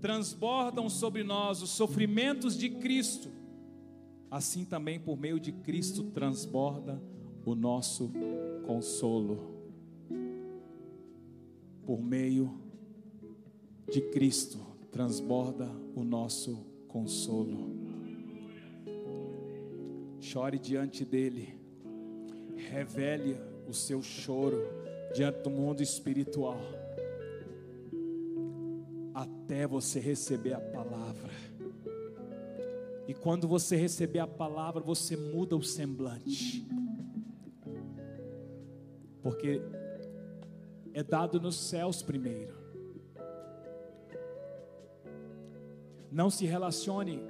transbordam 0.00 0.88
sobre 0.88 1.22
nós 1.22 1.62
os 1.62 1.70
sofrimentos 1.70 2.56
de 2.56 2.68
Cristo, 2.68 3.30
assim 4.30 4.64
também 4.64 4.98
por 5.00 5.18
meio 5.18 5.40
de 5.40 5.52
Cristo 5.52 6.04
transborda 6.04 7.00
o 7.44 7.54
nosso 7.54 8.10
consolo. 8.66 9.58
Por 11.84 12.00
meio 12.00 12.60
de 13.90 14.00
Cristo 14.00 14.58
transborda 14.92 15.68
o 15.94 16.04
nosso 16.04 16.64
consolo. 16.86 17.80
Chore 20.20 20.58
diante 20.58 21.04
dele, 21.04 21.54
revele 22.70 23.36
o 23.66 23.72
seu 23.72 24.02
choro 24.02 24.62
diante 25.14 25.40
do 25.40 25.50
mundo 25.50 25.82
espiritual, 25.82 26.60
até 29.14 29.66
você 29.66 29.98
receber 29.98 30.52
a 30.52 30.60
palavra. 30.60 31.30
E 33.06 33.14
quando 33.14 33.48
você 33.48 33.76
receber 33.76 34.20
a 34.20 34.26
palavra, 34.26 34.80
você 34.80 35.16
muda 35.16 35.56
o 35.56 35.62
semblante, 35.62 36.64
porque 39.22 39.60
é 40.94 41.02
dado 41.02 41.40
nos 41.40 41.56
céus 41.56 42.02
primeiro. 42.02 42.54
Não 46.10 46.30
se 46.30 46.46
relacione 46.46 47.22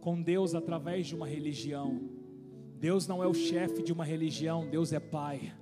com 0.00 0.20
Deus 0.20 0.54
através 0.54 1.06
de 1.06 1.14
uma 1.14 1.26
religião. 1.26 2.00
Deus 2.78 3.06
não 3.06 3.22
é 3.22 3.26
o 3.26 3.34
chefe 3.34 3.82
de 3.82 3.92
uma 3.92 4.04
religião, 4.04 4.68
Deus 4.68 4.92
é 4.92 5.00
Pai. 5.00 5.52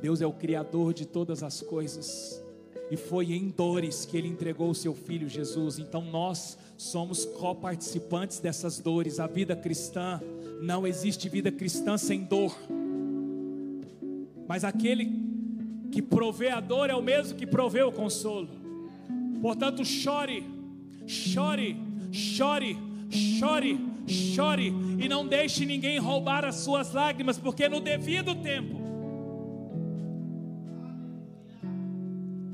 Deus 0.00 0.20
é 0.20 0.26
o 0.26 0.32
Criador 0.32 0.92
de 0.92 1.06
todas 1.06 1.42
as 1.42 1.60
coisas. 1.60 2.44
E 2.90 2.96
foi 2.96 3.32
em 3.32 3.50
dores 3.50 4.04
que 4.04 4.16
Ele 4.16 4.28
entregou 4.28 4.70
o 4.70 4.74
seu 4.74 4.94
Filho 4.94 5.28
Jesus. 5.28 5.78
Então 5.78 6.02
nós 6.02 6.58
somos 6.76 7.24
coparticipantes 7.24 8.40
dessas 8.40 8.78
dores. 8.78 9.20
A 9.20 9.26
vida 9.26 9.54
cristã, 9.54 10.20
não 10.60 10.86
existe 10.86 11.28
vida 11.28 11.52
cristã 11.52 11.98
sem 11.98 12.24
dor. 12.24 12.56
Mas 14.46 14.64
aquele 14.64 15.12
que 15.90 16.00
provê 16.00 16.50
a 16.50 16.60
dor 16.60 16.90
é 16.90 16.94
o 16.94 17.02
mesmo 17.02 17.36
que 17.36 17.46
provê 17.46 17.82
o 17.82 17.92
consolo. 17.92 18.48
Portanto, 19.40 19.84
chore 19.84 20.58
Chore, 21.08 21.74
chore, 22.12 22.78
chore, 23.10 23.80
chore 24.06 24.74
e 24.98 25.08
não 25.08 25.26
deixe 25.26 25.64
ninguém 25.64 25.98
roubar 25.98 26.44
as 26.44 26.56
suas 26.56 26.92
lágrimas, 26.92 27.38
porque 27.38 27.66
no 27.66 27.80
devido 27.80 28.34
tempo 28.34 28.77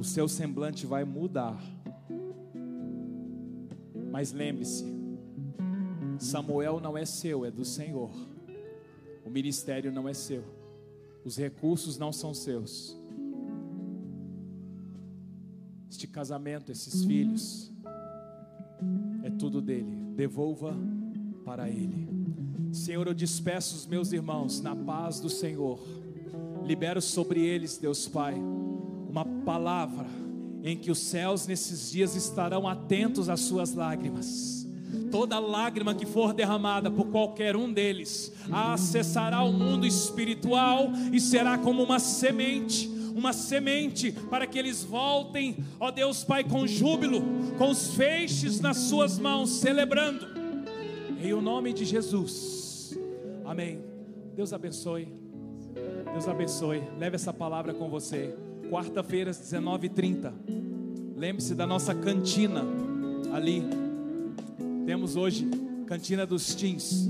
o 0.05 0.07
seu 0.07 0.29
semblante 0.29 0.85
vai 0.85 1.03
mudar. 1.03 1.59
Mas 4.13 4.33
lembre-se, 4.33 4.85
Samuel 6.19 6.79
não 6.79 6.97
é 6.97 7.07
seu, 7.07 7.47
é 7.47 7.51
do 7.51 7.65
Senhor. 7.65 8.11
O 9.25 9.31
ministério 9.31 9.91
não 9.91 10.07
é 10.07 10.13
seu. 10.13 10.45
Os 11.25 11.39
recursos 11.39 11.97
não 11.97 12.13
são 12.13 12.35
seus. 12.35 13.01
Este 15.91 16.07
casamento, 16.07 16.71
esses 16.71 17.03
filhos, 17.07 17.73
é 19.23 19.31
tudo 19.31 19.63
dele. 19.63 19.91
Devolva 20.15 20.77
para 21.47 21.71
ele. 21.71 22.07
Senhor, 22.75 23.07
eu 23.07 23.15
despeço 23.15 23.75
os 23.75 23.87
meus 23.87 24.13
irmãos 24.13 24.61
na 24.61 24.77
paz 24.77 25.19
do 25.19 25.31
Senhor. 25.31 25.81
Libero 26.63 27.01
sobre 27.01 27.41
eles, 27.41 27.79
Deus 27.79 28.07
Pai, 28.07 28.35
uma 29.15 29.25
palavra 29.25 30.07
em 30.65 30.77
que 30.77 30.91
os 30.91 30.99
céus 30.99 31.47
nesses 31.47 31.93
dias 31.93 32.17
estarão 32.17 32.67
atentos 32.67 33.29
às 33.29 33.39
suas 33.39 33.73
lágrimas. 33.73 34.67
Toda 35.09 35.39
lágrima 35.39 35.95
que 35.95 36.05
for 36.05 36.33
derramada 36.33 36.91
por 36.91 37.07
qualquer 37.07 37.55
um 37.55 37.73
deles 37.73 38.33
acessará 38.51 39.41
o 39.43 39.53
mundo 39.53 39.87
espiritual 39.87 40.91
e 41.13 41.21
será 41.21 41.57
como 41.57 41.81
uma 41.81 42.01
semente 42.01 42.93
uma 43.15 43.33
semente 43.33 44.11
para 44.11 44.45
que 44.45 44.59
eles 44.59 44.83
voltem, 44.83 45.59
ó 45.79 45.93
Deus 45.93 46.25
Pai, 46.25 46.43
com 46.43 46.67
júbilo, 46.67 47.23
com 47.57 47.71
os 47.71 47.95
feixes 47.95 48.59
nas 48.59 48.77
suas 48.77 49.21
mãos, 49.21 49.51
celebrando, 49.51 50.27
em 51.23 51.33
o 51.33 51.41
nome 51.41 51.73
de 51.73 51.85
Jesus, 51.85 52.99
amém. 53.45 53.79
Deus 54.35 54.53
abençoe, 54.53 55.07
Deus 56.11 56.27
abençoe, 56.27 56.83
leve 56.99 57.15
essa 57.15 57.33
palavra 57.33 57.73
com 57.73 57.89
você. 57.89 58.35
Quarta-feira, 58.75 59.31
às 59.31 59.39
19h30, 59.39 60.33
lembre-se 61.17 61.55
da 61.55 61.65
nossa 61.65 61.95
cantina 61.95 62.65
ali. 63.33 63.63
Temos 64.85 65.15
hoje 65.15 65.49
cantina 65.87 66.27
dos 66.27 66.57
teens. 66.57 67.09